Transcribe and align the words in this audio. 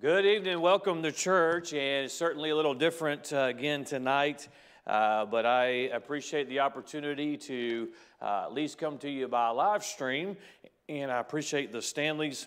Good 0.00 0.24
evening. 0.24 0.62
Welcome 0.62 1.02
to 1.02 1.12
church. 1.12 1.74
And 1.74 2.06
it's 2.06 2.14
certainly 2.14 2.48
a 2.48 2.56
little 2.56 2.72
different 2.72 3.34
uh, 3.34 3.40
again 3.40 3.84
tonight, 3.84 4.48
uh, 4.86 5.26
but 5.26 5.44
I 5.44 5.90
appreciate 5.92 6.48
the 6.48 6.60
opportunity 6.60 7.36
to 7.36 7.88
uh, 8.22 8.44
at 8.46 8.54
least 8.54 8.78
come 8.78 8.96
to 8.96 9.10
you 9.10 9.28
by 9.28 9.50
live 9.50 9.84
stream. 9.84 10.38
And 10.88 11.12
I 11.12 11.20
appreciate 11.20 11.70
the 11.70 11.82
Stanleys 11.82 12.46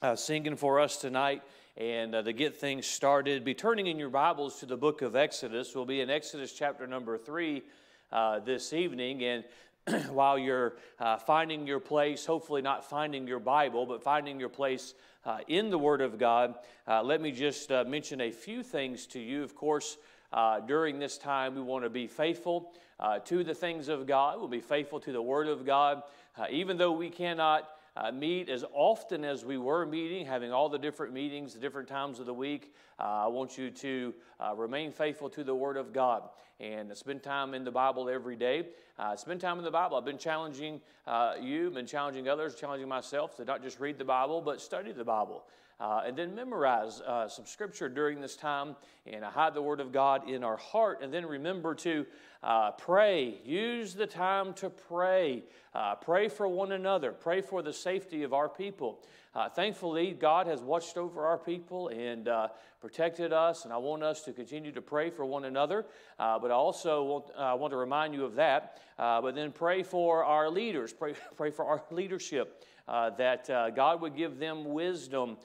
uh, 0.00 0.14
singing 0.14 0.54
for 0.54 0.78
us 0.78 0.98
tonight. 0.98 1.42
And 1.76 2.14
uh, 2.14 2.22
to 2.22 2.32
get 2.32 2.56
things 2.56 2.86
started, 2.86 3.44
be 3.44 3.52
turning 3.52 3.88
in 3.88 3.98
your 3.98 4.10
Bibles 4.10 4.60
to 4.60 4.66
the 4.66 4.76
book 4.76 5.02
of 5.02 5.16
Exodus. 5.16 5.74
We'll 5.74 5.86
be 5.86 6.02
in 6.02 6.08
Exodus 6.08 6.52
chapter 6.52 6.86
number 6.86 7.18
three 7.18 7.64
uh, 8.12 8.38
this 8.38 8.72
evening. 8.72 9.24
And 9.24 9.42
while 10.10 10.38
you're 10.38 10.74
uh, 10.98 11.16
finding 11.16 11.66
your 11.66 11.80
place, 11.80 12.26
hopefully 12.26 12.62
not 12.62 12.88
finding 12.88 13.26
your 13.26 13.38
Bible, 13.38 13.86
but 13.86 14.02
finding 14.02 14.38
your 14.38 14.48
place 14.48 14.94
uh, 15.24 15.38
in 15.48 15.70
the 15.70 15.78
Word 15.78 16.00
of 16.00 16.18
God, 16.18 16.54
uh, 16.86 17.02
let 17.02 17.20
me 17.20 17.32
just 17.32 17.70
uh, 17.72 17.84
mention 17.84 18.20
a 18.20 18.30
few 18.30 18.62
things 18.62 19.06
to 19.06 19.18
you. 19.18 19.42
Of 19.42 19.54
course, 19.54 19.96
uh, 20.32 20.60
during 20.60 20.98
this 20.98 21.18
time, 21.18 21.54
we 21.54 21.62
want 21.62 21.84
to 21.84 21.90
be 21.90 22.06
faithful 22.06 22.72
uh, 22.98 23.18
to 23.20 23.42
the 23.42 23.54
things 23.54 23.88
of 23.88 24.06
God, 24.06 24.38
we'll 24.38 24.48
be 24.48 24.60
faithful 24.60 25.00
to 25.00 25.12
the 25.12 25.22
Word 25.22 25.48
of 25.48 25.64
God, 25.64 26.02
even 26.50 26.76
though 26.76 26.92
we 26.92 27.08
cannot 27.08 27.68
uh, 27.96 28.12
meet 28.12 28.48
as 28.48 28.64
often 28.72 29.24
as 29.24 29.44
we 29.44 29.58
were 29.58 29.84
meeting, 29.86 30.26
having 30.26 30.52
all 30.52 30.68
the 30.68 30.78
different 30.78 31.12
meetings, 31.12 31.54
the 31.54 31.60
different 31.60 31.88
times 31.88 32.20
of 32.20 32.26
the 32.26 32.34
week. 32.34 32.72
Uh, 32.98 33.24
I 33.24 33.26
want 33.26 33.58
you 33.58 33.70
to 33.70 34.14
uh, 34.38 34.54
remain 34.54 34.92
faithful 34.92 35.28
to 35.30 35.44
the 35.44 35.54
Word 35.54 35.76
of 35.76 35.92
God 35.92 36.22
and 36.60 36.94
spend 36.96 37.22
time 37.22 37.54
in 37.54 37.64
the 37.64 37.70
Bible 37.70 38.08
every 38.08 38.36
day. 38.36 38.68
Uh, 38.98 39.16
spend 39.16 39.40
time 39.40 39.58
in 39.58 39.64
the 39.64 39.70
Bible. 39.70 39.96
I've 39.96 40.04
been 40.04 40.18
challenging 40.18 40.80
uh, 41.06 41.34
you, 41.40 41.70
been 41.70 41.86
challenging 41.86 42.28
others, 42.28 42.54
challenging 42.54 42.88
myself 42.88 43.36
to 43.36 43.44
not 43.44 43.62
just 43.62 43.80
read 43.80 43.98
the 43.98 44.04
Bible, 44.04 44.42
but 44.42 44.60
study 44.60 44.92
the 44.92 45.04
Bible. 45.04 45.44
Uh, 45.80 46.02
and 46.06 46.14
then 46.14 46.34
memorize 46.34 47.00
uh, 47.00 47.26
some 47.26 47.46
scripture 47.46 47.88
during 47.88 48.20
this 48.20 48.36
time 48.36 48.76
and 49.06 49.24
hide 49.24 49.54
the 49.54 49.62
Word 49.62 49.80
of 49.80 49.92
God 49.92 50.28
in 50.28 50.44
our 50.44 50.58
heart. 50.58 50.98
And 51.02 51.12
then 51.12 51.24
remember 51.24 51.74
to 51.76 52.04
uh, 52.42 52.72
pray. 52.72 53.38
Use 53.46 53.94
the 53.94 54.06
time 54.06 54.52
to 54.54 54.68
pray. 54.68 55.42
Uh, 55.74 55.94
pray 55.94 56.28
for 56.28 56.46
one 56.46 56.72
another. 56.72 57.12
Pray 57.12 57.40
for 57.40 57.62
the 57.62 57.72
safety 57.72 58.24
of 58.24 58.34
our 58.34 58.48
people. 58.48 59.02
Uh, 59.34 59.48
thankfully, 59.48 60.10
God 60.12 60.46
has 60.48 60.60
watched 60.60 60.98
over 60.98 61.24
our 61.24 61.38
people 61.38 61.88
and 61.88 62.28
uh, 62.28 62.48
protected 62.80 63.32
us, 63.32 63.64
and 63.64 63.72
I 63.72 63.76
want 63.78 64.02
us 64.02 64.22
to 64.22 64.32
continue 64.32 64.72
to 64.72 64.82
pray 64.82 65.08
for 65.08 65.24
one 65.24 65.44
another. 65.44 65.86
But 66.18 66.50
I 66.50 66.54
also 66.54 67.04
want, 67.04 67.60
want 67.60 67.70
to 67.72 67.76
remind 67.76 68.12
you 68.12 68.24
of 68.24 68.34
that. 68.34 68.80
But 68.98 69.34
then 69.34 69.52
pray 69.52 69.82
for 69.82 70.24
our 70.24 70.50
leaders, 70.50 70.92
pray, 70.92 71.14
pray 71.36 71.50
for 71.50 71.64
our 71.64 71.82
leadership. 71.90 72.64
Uh, 72.90 73.08
that 73.10 73.46
God 73.76 74.00
would 74.00 74.16
give 74.16 74.40
them 74.40 74.64
wisdom 74.64 75.36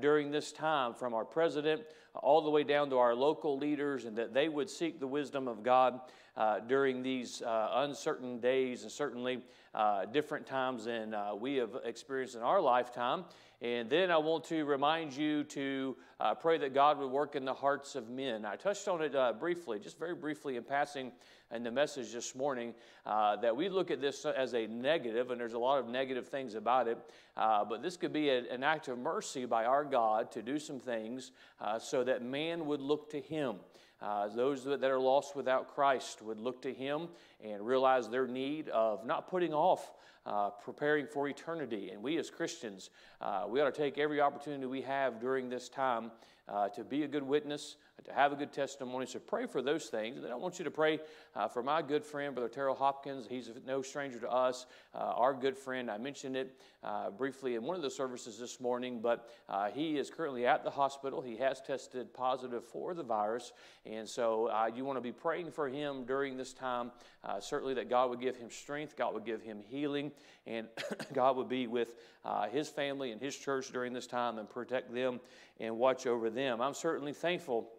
during 0.00 0.32
this 0.32 0.50
time 0.50 0.94
from 0.94 1.14
our 1.14 1.24
president 1.24 1.82
all 2.14 2.42
the 2.42 2.50
way 2.50 2.64
down 2.64 2.90
to 2.90 2.98
our 2.98 3.14
local 3.14 3.56
leaders, 3.56 4.04
and 4.04 4.16
that 4.16 4.34
they 4.34 4.48
would 4.48 4.68
seek 4.68 4.98
the 4.98 5.06
wisdom 5.06 5.46
of 5.46 5.62
God 5.62 6.00
uh, 6.36 6.60
during 6.60 7.02
these 7.02 7.42
uh, 7.42 7.70
uncertain 7.74 8.38
days 8.38 8.82
and 8.84 8.92
certainly 8.92 9.40
uh, 9.74 10.04
different 10.06 10.46
times 10.46 10.84
than 10.84 11.12
uh, 11.12 11.34
we 11.34 11.56
have 11.56 11.70
experienced 11.84 12.36
in 12.36 12.42
our 12.42 12.60
lifetime. 12.60 13.24
And 13.60 13.90
then 13.90 14.12
I 14.12 14.18
want 14.18 14.44
to 14.44 14.64
remind 14.64 15.16
you 15.16 15.42
to 15.44 15.96
uh, 16.20 16.34
pray 16.34 16.58
that 16.58 16.74
God 16.74 16.98
would 16.98 17.10
work 17.10 17.34
in 17.34 17.44
the 17.44 17.54
hearts 17.54 17.96
of 17.96 18.08
men. 18.08 18.44
I 18.44 18.54
touched 18.54 18.86
on 18.86 19.02
it 19.02 19.16
uh, 19.16 19.32
briefly, 19.32 19.80
just 19.80 19.98
very 19.98 20.14
briefly 20.14 20.56
in 20.56 20.62
passing 20.62 21.10
in 21.52 21.64
the 21.64 21.70
message 21.70 22.12
this 22.12 22.34
morning, 22.36 22.74
that 23.06 23.56
we 23.56 23.68
look 23.68 23.90
at 23.90 24.00
this 24.00 24.24
as 24.26 24.54
a 24.54 24.66
negative, 24.66 25.30
and 25.30 25.40
there's 25.40 25.54
a 25.54 25.58
lot 25.58 25.78
of 25.78 25.88
negative 25.88 26.28
things 26.28 26.54
about 26.54 26.86
it. 26.86 26.98
but 27.36 27.82
this 27.82 27.96
could 27.96 28.12
be 28.12 28.28
a, 28.28 28.48
an 28.52 28.62
act 28.62 28.86
of 28.86 28.98
mercy 28.98 29.46
by 29.46 29.64
our 29.64 29.82
God 29.82 30.30
to 30.32 30.42
do 30.42 30.58
some 30.58 30.78
things 30.78 31.32
so 31.80 32.04
that 32.04 32.22
man 32.22 32.66
would 32.66 32.82
look 32.82 33.10
to 33.10 33.20
Him. 33.20 33.56
Uh, 34.00 34.28
those 34.28 34.62
that 34.62 34.84
are 34.84 35.00
lost 35.00 35.34
without 35.34 35.74
Christ 35.74 36.22
would 36.22 36.38
look 36.38 36.62
to 36.62 36.72
Him 36.72 37.08
and 37.42 37.66
realize 37.66 38.08
their 38.08 38.28
need 38.28 38.68
of 38.68 39.04
not 39.04 39.28
putting 39.28 39.52
off 39.52 39.92
uh, 40.28 40.50
preparing 40.50 41.06
for 41.06 41.26
eternity. 41.26 41.90
And 41.90 42.02
we 42.02 42.18
as 42.18 42.28
Christians, 42.28 42.90
uh, 43.20 43.46
we 43.48 43.60
ought 43.60 43.72
to 43.72 43.80
take 43.80 43.96
every 43.96 44.20
opportunity 44.20 44.66
we 44.66 44.82
have 44.82 45.20
during 45.20 45.48
this 45.48 45.70
time 45.70 46.10
uh, 46.46 46.68
to 46.68 46.84
be 46.84 47.02
a 47.04 47.08
good 47.08 47.22
witness, 47.22 47.76
to 48.04 48.12
have 48.12 48.32
a 48.32 48.36
good 48.36 48.52
testimony. 48.52 49.06
So 49.06 49.20
pray 49.20 49.46
for 49.46 49.62
those 49.62 49.86
things. 49.86 50.24
And 50.24 50.32
I 50.32 50.36
want 50.36 50.58
you 50.58 50.64
to 50.66 50.70
pray 50.70 51.00
uh, 51.38 51.46
for 51.46 51.62
my 51.62 51.80
good 51.80 52.04
friend, 52.04 52.34
Brother 52.34 52.48
Terrell 52.48 52.74
Hopkins. 52.74 53.26
He's 53.30 53.48
no 53.64 53.80
stranger 53.80 54.18
to 54.18 54.28
us, 54.28 54.66
uh, 54.92 54.98
our 54.98 55.32
good 55.32 55.56
friend. 55.56 55.88
I 55.88 55.96
mentioned 55.96 56.34
it 56.34 56.60
uh, 56.82 57.10
briefly 57.10 57.54
in 57.54 57.62
one 57.62 57.76
of 57.76 57.82
the 57.82 57.90
services 57.90 58.40
this 58.40 58.60
morning, 58.60 59.00
but 59.00 59.30
uh, 59.48 59.70
he 59.70 59.98
is 59.98 60.10
currently 60.10 60.46
at 60.46 60.64
the 60.64 60.70
hospital. 60.70 61.20
He 61.20 61.36
has 61.36 61.60
tested 61.60 62.12
positive 62.12 62.64
for 62.64 62.92
the 62.92 63.04
virus. 63.04 63.52
And 63.86 64.08
so 64.08 64.48
uh, 64.48 64.68
you 64.74 64.84
want 64.84 64.96
to 64.96 65.00
be 65.00 65.12
praying 65.12 65.52
for 65.52 65.68
him 65.68 66.04
during 66.04 66.36
this 66.36 66.52
time. 66.52 66.90
Certainly 67.40 67.74
that 67.74 67.90
God 67.90 68.10
would 68.10 68.20
give 68.20 68.36
him 68.36 68.50
strength, 68.50 68.96
God 68.96 69.12
would 69.12 69.26
give 69.26 69.42
him 69.42 69.58
healing, 69.62 70.12
and 70.46 70.66
God 71.12 71.36
would 71.36 71.48
be 71.48 71.66
with 71.66 71.94
his 72.50 72.68
family 72.68 73.12
and 73.12 73.20
his 73.20 73.36
church 73.36 73.70
during 73.70 73.92
this 73.92 74.06
time 74.06 74.38
and 74.38 74.48
protect 74.48 74.92
them 74.92 75.20
and 75.60 75.78
watch 75.78 76.06
over 76.06 76.30
them. 76.30 76.60
I'm 76.60 76.74
certainly 76.74 77.12
thankful 77.12 77.70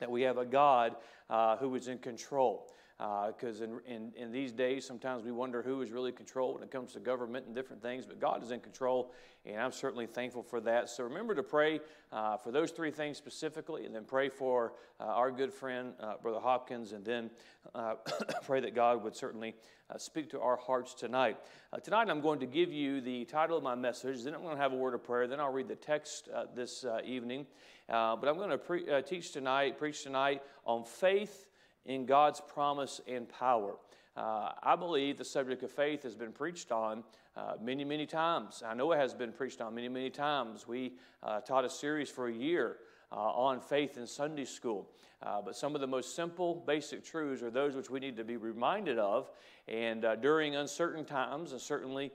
that 0.00 0.10
we 0.10 0.22
have 0.22 0.38
a 0.38 0.44
God 0.44 0.96
uh, 1.30 1.56
who 1.56 1.74
is 1.74 1.88
in 1.88 1.98
control. 1.98 2.68
Because 2.98 3.60
uh, 3.60 3.64
in, 3.64 3.80
in, 3.86 4.12
in, 4.16 4.32
these 4.32 4.52
days, 4.52 4.86
sometimes 4.86 5.24
we 5.24 5.32
wonder 5.32 5.60
who 5.60 5.82
is 5.82 5.90
really 5.90 6.12
control 6.12 6.54
when 6.54 6.62
it 6.62 6.70
comes 6.70 6.92
to 6.92 7.00
government 7.00 7.46
and 7.46 7.54
different 7.54 7.82
things, 7.82 8.06
but 8.06 8.20
God 8.20 8.44
is 8.44 8.52
in 8.52 8.60
control, 8.60 9.12
and 9.44 9.60
I'm 9.60 9.72
certainly 9.72 10.06
thankful 10.06 10.42
for 10.42 10.60
that. 10.60 10.88
So 10.88 11.02
remember 11.02 11.34
to 11.34 11.42
pray 11.42 11.80
uh, 12.12 12.36
for 12.36 12.52
those 12.52 12.70
three 12.70 12.92
things 12.92 13.16
specifically, 13.16 13.86
and 13.86 13.94
then 13.94 14.04
pray 14.04 14.28
for 14.28 14.74
uh, 15.00 15.04
our 15.04 15.32
good 15.32 15.52
friend, 15.52 15.94
uh, 15.98 16.14
Brother 16.22 16.38
Hopkins, 16.38 16.92
and 16.92 17.04
then 17.04 17.30
uh, 17.74 17.94
pray 18.44 18.60
that 18.60 18.74
God 18.74 19.02
would 19.02 19.16
certainly 19.16 19.54
speak 19.96 20.30
to 20.30 20.40
our 20.40 20.56
hearts 20.56 20.94
tonight. 20.94 21.36
tonight, 21.82 22.08
I'm 22.08 22.20
going 22.22 22.40
to 22.40 22.46
give 22.46 22.72
you 22.72 23.00
the 23.00 23.24
title 23.24 23.58
of 23.58 23.62
my 23.62 23.74
message, 23.74 24.22
then 24.22 24.34
I'm 24.34 24.42
going 24.42 24.56
to 24.56 24.62
have 24.62 24.72
a 24.72 24.76
word 24.76 24.94
of 24.94 25.02
prayer, 25.02 25.26
then 25.26 25.40
I'll 25.40 25.52
read 25.52 25.68
the 25.68 25.76
text 25.76 26.28
this 26.54 26.84
evening. 27.04 27.46
But 27.92 28.28
I'm 28.28 28.36
going 28.36 28.50
to 28.50 28.58
pre- 28.58 28.86
teach 29.02 29.32
tonight, 29.32 29.78
preach 29.78 30.02
tonight 30.02 30.42
on 30.64 30.84
faith 30.84 31.46
in 31.84 32.06
God's 32.06 32.40
promise 32.40 33.00
and 33.06 33.28
power. 33.28 33.76
Uh, 34.16 34.50
I 34.62 34.76
believe 34.76 35.18
the 35.18 35.24
subject 35.24 35.62
of 35.62 35.70
faith 35.70 36.02
has 36.02 36.14
been 36.14 36.32
preached 36.32 36.70
on 36.70 37.02
uh, 37.36 37.54
many, 37.60 37.84
many 37.84 38.06
times. 38.06 38.62
I 38.66 38.74
know 38.74 38.92
it 38.92 38.98
has 38.98 39.14
been 39.14 39.32
preached 39.32 39.60
on 39.60 39.74
many, 39.74 39.88
many 39.88 40.10
times. 40.10 40.68
We 40.68 40.92
uh, 41.22 41.40
taught 41.40 41.64
a 41.64 41.70
series 41.70 42.10
for 42.10 42.28
a 42.28 42.32
year 42.32 42.76
uh, 43.10 43.16
on 43.16 43.60
faith 43.60 43.96
in 43.96 44.06
Sunday 44.06 44.44
school. 44.44 44.88
Uh, 45.22 45.40
but 45.40 45.56
some 45.56 45.74
of 45.74 45.80
the 45.80 45.86
most 45.86 46.14
simple, 46.14 46.62
basic 46.66 47.04
truths 47.04 47.42
are 47.42 47.50
those 47.50 47.74
which 47.74 47.88
we 47.88 48.00
need 48.00 48.16
to 48.16 48.24
be 48.24 48.36
reminded 48.36 48.98
of. 48.98 49.30
And 49.68 50.04
uh, 50.04 50.16
during 50.16 50.56
uncertain 50.56 51.04
times, 51.04 51.52
and 51.52 51.60
certainly 51.60 52.10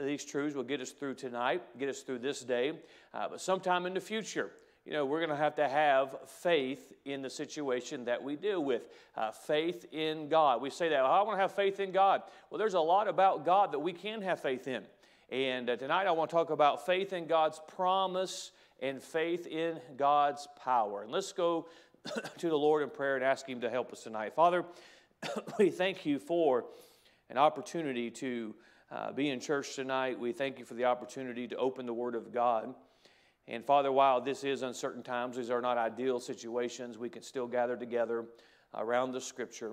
these 0.00 0.24
truths 0.24 0.54
will 0.54 0.64
get 0.64 0.80
us 0.80 0.90
through 0.90 1.14
tonight, 1.14 1.62
get 1.78 1.88
us 1.88 2.00
through 2.00 2.18
this 2.18 2.40
day. 2.42 2.72
but 3.12 3.40
sometime 3.40 3.86
in 3.86 3.94
the 3.94 4.00
future, 4.00 4.50
you 4.84 4.92
know, 4.92 5.06
we're 5.06 5.20
going 5.20 5.30
to 5.30 5.36
have 5.36 5.56
to 5.56 5.66
have 5.66 6.14
faith 6.28 6.92
in 7.06 7.22
the 7.22 7.30
situation 7.30 8.04
that 8.04 8.22
we 8.22 8.36
deal 8.36 8.62
with. 8.62 8.88
Uh, 9.16 9.30
faith 9.30 9.86
in 9.92 10.28
God. 10.28 10.60
We 10.60 10.68
say 10.68 10.90
that, 10.90 11.02
well, 11.02 11.12
I 11.12 11.22
want 11.22 11.38
to 11.38 11.40
have 11.40 11.52
faith 11.52 11.80
in 11.80 11.90
God. 11.90 12.22
Well, 12.50 12.58
there's 12.58 12.74
a 12.74 12.80
lot 12.80 13.08
about 13.08 13.46
God 13.46 13.72
that 13.72 13.78
we 13.78 13.94
can 13.94 14.20
have 14.20 14.40
faith 14.40 14.68
in. 14.68 14.82
And 15.30 15.70
uh, 15.70 15.76
tonight 15.76 16.06
I 16.06 16.10
want 16.10 16.28
to 16.30 16.36
talk 16.36 16.50
about 16.50 16.84
faith 16.84 17.14
in 17.14 17.26
God's 17.26 17.60
promise 17.66 18.50
and 18.80 19.02
faith 19.02 19.46
in 19.46 19.80
God's 19.96 20.46
power. 20.62 21.02
And 21.02 21.10
let's 21.10 21.32
go 21.32 21.66
to 22.38 22.48
the 22.48 22.58
Lord 22.58 22.82
in 22.82 22.90
prayer 22.90 23.16
and 23.16 23.24
ask 23.24 23.48
Him 23.48 23.62
to 23.62 23.70
help 23.70 23.90
us 23.90 24.02
tonight. 24.02 24.34
Father, 24.34 24.66
we 25.58 25.70
thank 25.70 26.04
you 26.04 26.18
for 26.18 26.66
an 27.30 27.38
opportunity 27.38 28.10
to 28.10 28.54
uh, 28.90 29.12
be 29.12 29.30
in 29.30 29.40
church 29.40 29.74
tonight. 29.76 30.20
We 30.20 30.32
thank 30.32 30.58
you 30.58 30.66
for 30.66 30.74
the 30.74 30.84
opportunity 30.84 31.48
to 31.48 31.56
open 31.56 31.86
the 31.86 31.94
Word 31.94 32.14
of 32.14 32.34
God. 32.34 32.74
And 33.46 33.64
Father, 33.64 33.92
while 33.92 34.20
this 34.20 34.42
is 34.42 34.62
uncertain 34.62 35.02
times, 35.02 35.36
these 35.36 35.50
are 35.50 35.60
not 35.60 35.76
ideal 35.76 36.18
situations, 36.18 36.96
we 36.96 37.10
can 37.10 37.22
still 37.22 37.46
gather 37.46 37.76
together 37.76 38.24
around 38.74 39.12
the 39.12 39.20
Scripture. 39.20 39.72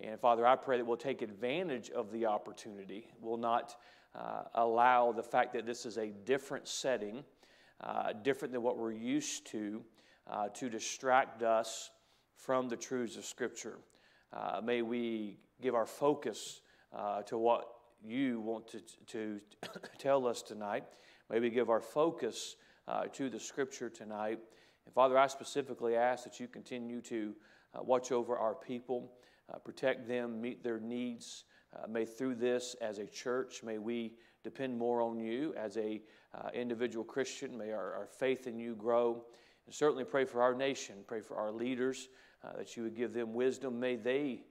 And 0.00 0.18
Father, 0.18 0.46
I 0.46 0.56
pray 0.56 0.78
that 0.78 0.84
we'll 0.84 0.96
take 0.96 1.22
advantage 1.22 1.90
of 1.90 2.10
the 2.10 2.26
opportunity. 2.26 3.06
We'll 3.20 3.36
not 3.36 3.76
uh, 4.14 4.42
allow 4.56 5.12
the 5.12 5.22
fact 5.22 5.52
that 5.52 5.66
this 5.66 5.86
is 5.86 5.98
a 5.98 6.08
different 6.08 6.66
setting, 6.66 7.22
uh, 7.80 8.12
different 8.22 8.52
than 8.52 8.62
what 8.62 8.76
we're 8.76 8.92
used 8.92 9.46
to, 9.48 9.82
uh, 10.28 10.48
to 10.48 10.68
distract 10.68 11.42
us 11.42 11.90
from 12.34 12.68
the 12.68 12.76
truths 12.76 13.16
of 13.16 13.24
Scripture. 13.24 13.78
Uh, 14.32 14.60
may 14.62 14.82
we 14.82 15.38
give 15.60 15.74
our 15.76 15.86
focus 15.86 16.60
uh, 16.92 17.22
to 17.22 17.38
what 17.38 17.68
you 18.04 18.40
want 18.40 18.66
to, 18.66 18.80
to 19.06 19.40
tell 19.98 20.26
us 20.26 20.42
tonight. 20.42 20.84
May 21.30 21.38
we 21.38 21.50
give 21.50 21.70
our 21.70 21.80
focus 21.80 22.56
uh, 22.88 23.04
to 23.12 23.28
the 23.28 23.38
scripture 23.38 23.88
tonight. 23.88 24.38
And 24.84 24.94
Father, 24.94 25.18
I 25.18 25.26
specifically 25.26 25.96
ask 25.96 26.24
that 26.24 26.40
you 26.40 26.48
continue 26.48 27.00
to 27.02 27.34
uh, 27.74 27.82
watch 27.82 28.12
over 28.12 28.36
our 28.36 28.54
people, 28.54 29.12
uh, 29.52 29.58
protect 29.58 30.08
them, 30.08 30.40
meet 30.40 30.62
their 30.62 30.80
needs. 30.80 31.44
Uh, 31.74 31.86
may 31.86 32.04
through 32.04 32.34
this 32.34 32.76
as 32.80 32.98
a 32.98 33.06
church, 33.06 33.62
may 33.62 33.78
we 33.78 34.12
depend 34.44 34.76
more 34.76 35.00
on 35.00 35.18
you 35.18 35.54
as 35.56 35.76
a 35.76 36.02
uh, 36.34 36.48
individual 36.52 37.04
Christian. 37.04 37.56
May 37.56 37.72
our, 37.72 37.94
our, 37.94 38.06
faith 38.06 38.46
in 38.46 38.58
you 38.58 38.74
grow. 38.74 39.24
And 39.66 39.74
certainly 39.74 40.04
pray 40.04 40.24
for 40.24 40.42
our 40.42 40.54
nation, 40.54 40.96
pray 41.06 41.20
for 41.20 41.36
our 41.36 41.52
leaders, 41.52 42.08
uh, 42.44 42.56
that 42.56 42.76
you 42.76 42.82
would 42.82 42.96
give 42.96 43.12
them 43.12 43.32
wisdom. 43.32 43.78
May 43.78 43.96
they 43.96 44.42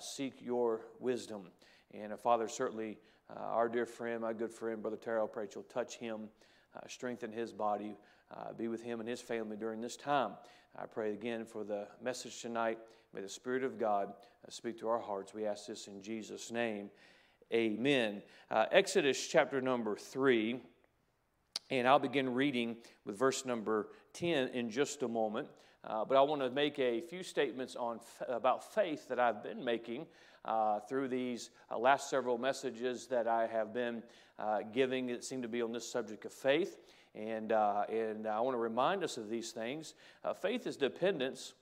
seek 0.00 0.40
your 0.40 0.82
wisdom. 1.00 1.48
And 1.92 2.18
Father, 2.18 2.48
certainly 2.48 2.96
our 3.36 3.68
dear 3.68 3.86
friend, 3.86 4.22
my 4.22 4.32
good 4.32 4.52
friend, 4.52 4.80
Brother 4.80 4.96
Terrell, 4.96 5.26
pray 5.26 5.48
you'll 5.52 5.64
touch 5.64 5.96
him, 5.96 6.28
uh, 6.76 6.80
strengthen 6.88 7.32
his 7.32 7.52
body, 7.52 7.96
be 8.56 8.68
with 8.68 8.82
him 8.82 8.98
and 9.00 9.08
his 9.08 9.20
family 9.20 9.56
during 9.56 9.80
this 9.80 9.96
time. 9.96 10.32
I 10.76 10.86
pray 10.86 11.12
again 11.12 11.44
for 11.44 11.62
the 11.62 11.86
message 12.02 12.40
tonight. 12.42 12.78
May 13.12 13.20
the 13.20 13.28
Spirit 13.28 13.62
of 13.62 13.78
God 13.78 14.12
speak 14.48 14.80
to 14.80 14.88
our 14.88 14.98
hearts. 14.98 15.32
We 15.32 15.46
ask 15.46 15.66
this 15.66 15.86
in 15.86 16.02
Jesus' 16.02 16.50
name. 16.50 16.90
Amen. 17.52 18.22
Exodus 18.50 19.24
chapter 19.28 19.60
number 19.60 19.94
3. 19.94 20.60
And 21.70 21.88
I'll 21.88 21.98
begin 21.98 22.34
reading 22.34 22.76
with 23.04 23.18
verse 23.18 23.46
number 23.46 23.88
10 24.12 24.48
in 24.48 24.68
just 24.68 25.02
a 25.02 25.08
moment. 25.08 25.48
Uh, 25.82 26.04
but 26.04 26.16
I 26.16 26.22
want 26.22 26.40
to 26.42 26.50
make 26.50 26.78
a 26.78 27.00
few 27.00 27.22
statements 27.22 27.76
on 27.76 28.00
about 28.28 28.74
faith 28.74 29.08
that 29.08 29.18
I've 29.18 29.42
been 29.42 29.64
making 29.64 30.06
uh, 30.44 30.80
through 30.80 31.08
these 31.08 31.50
uh, 31.70 31.78
last 31.78 32.10
several 32.10 32.38
messages 32.38 33.06
that 33.06 33.26
I 33.26 33.46
have 33.46 33.72
been 33.72 34.02
uh, 34.38 34.60
giving 34.72 35.06
that 35.06 35.24
seem 35.24 35.42
to 35.42 35.48
be 35.48 35.62
on 35.62 35.72
this 35.72 35.90
subject 35.90 36.24
of 36.24 36.32
faith. 36.32 36.78
And, 37.14 37.52
uh, 37.52 37.84
and 37.88 38.26
I 38.26 38.40
want 38.40 38.54
to 38.54 38.60
remind 38.60 39.04
us 39.04 39.16
of 39.16 39.28
these 39.28 39.52
things. 39.52 39.94
Uh, 40.24 40.34
faith 40.34 40.66
is 40.66 40.76
dependence 40.76 41.54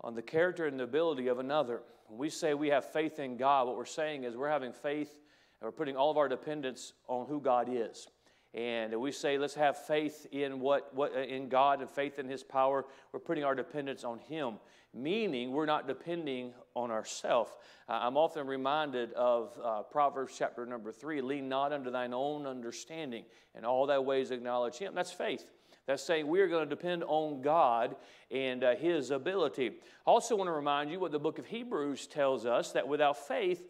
on 0.00 0.14
the 0.14 0.22
character 0.22 0.66
and 0.66 0.78
the 0.78 0.84
ability 0.84 1.28
of 1.28 1.38
another. 1.38 1.82
When 2.08 2.18
we 2.18 2.30
say 2.30 2.54
we 2.54 2.68
have 2.68 2.84
faith 2.84 3.18
in 3.18 3.36
God, 3.36 3.66
what 3.66 3.76
we're 3.76 3.84
saying 3.84 4.24
is 4.24 4.36
we're 4.36 4.48
having 4.48 4.72
faith 4.72 5.18
and 5.60 5.66
we're 5.66 5.72
putting 5.72 5.96
all 5.96 6.10
of 6.10 6.16
our 6.16 6.28
dependence 6.28 6.92
on 7.08 7.26
who 7.26 7.40
God 7.40 7.68
is 7.70 8.08
and 8.56 8.98
we 8.98 9.12
say 9.12 9.36
let's 9.36 9.54
have 9.54 9.76
faith 9.76 10.26
in 10.32 10.58
what, 10.58 10.92
what 10.94 11.12
in 11.14 11.48
god 11.48 11.80
and 11.80 11.90
faith 11.90 12.18
in 12.18 12.28
his 12.28 12.42
power 12.42 12.84
we're 13.12 13.20
putting 13.20 13.44
our 13.44 13.54
dependence 13.54 14.02
on 14.02 14.18
him 14.18 14.54
meaning 14.94 15.52
we're 15.52 15.66
not 15.66 15.86
depending 15.86 16.52
on 16.74 16.90
ourselves 16.90 17.52
uh, 17.88 18.00
i'm 18.02 18.16
often 18.16 18.46
reminded 18.46 19.12
of 19.12 19.52
uh, 19.62 19.82
proverbs 19.82 20.34
chapter 20.36 20.64
number 20.64 20.90
three 20.90 21.20
lean 21.20 21.48
not 21.48 21.72
unto 21.72 21.90
thine 21.90 22.14
own 22.14 22.46
understanding 22.46 23.24
and 23.54 23.66
all 23.66 23.86
thy 23.86 23.98
ways 23.98 24.30
acknowledge 24.30 24.76
him 24.76 24.94
that's 24.94 25.12
faith 25.12 25.44
that's 25.86 26.02
saying 26.02 26.26
we 26.26 26.40
are 26.40 26.48
going 26.48 26.68
to 26.68 26.74
depend 26.74 27.04
on 27.04 27.42
God 27.42 27.94
and 28.32 28.64
uh, 28.64 28.74
His 28.74 29.12
ability. 29.12 29.68
I 29.68 30.10
also 30.10 30.34
want 30.34 30.48
to 30.48 30.52
remind 30.52 30.90
you 30.90 30.98
what 30.98 31.12
the 31.12 31.18
book 31.20 31.38
of 31.38 31.46
Hebrews 31.46 32.08
tells 32.08 32.44
us 32.44 32.72
that 32.72 32.88
without 32.88 33.28
faith, 33.28 33.62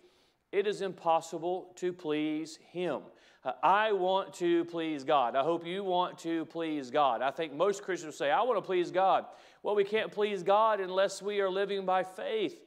it 0.50 0.66
is 0.66 0.80
impossible 0.80 1.72
to 1.76 1.92
please 1.92 2.58
Him. 2.70 3.02
I 3.62 3.92
want 3.92 4.34
to 4.34 4.64
please 4.66 5.04
God. 5.04 5.36
I 5.36 5.42
hope 5.42 5.66
you 5.66 5.84
want 5.84 6.18
to 6.20 6.44
please 6.46 6.90
God. 6.90 7.22
I 7.22 7.30
think 7.30 7.54
most 7.54 7.82
Christians 7.82 8.16
say, 8.16 8.30
I 8.30 8.42
want 8.42 8.56
to 8.56 8.62
please 8.62 8.90
God. 8.90 9.26
Well, 9.62 9.74
we 9.74 9.84
can't 9.84 10.10
please 10.10 10.42
God 10.42 10.80
unless 10.80 11.22
we 11.22 11.40
are 11.40 11.50
living 11.50 11.84
by 11.84 12.02
faith. 12.02 12.60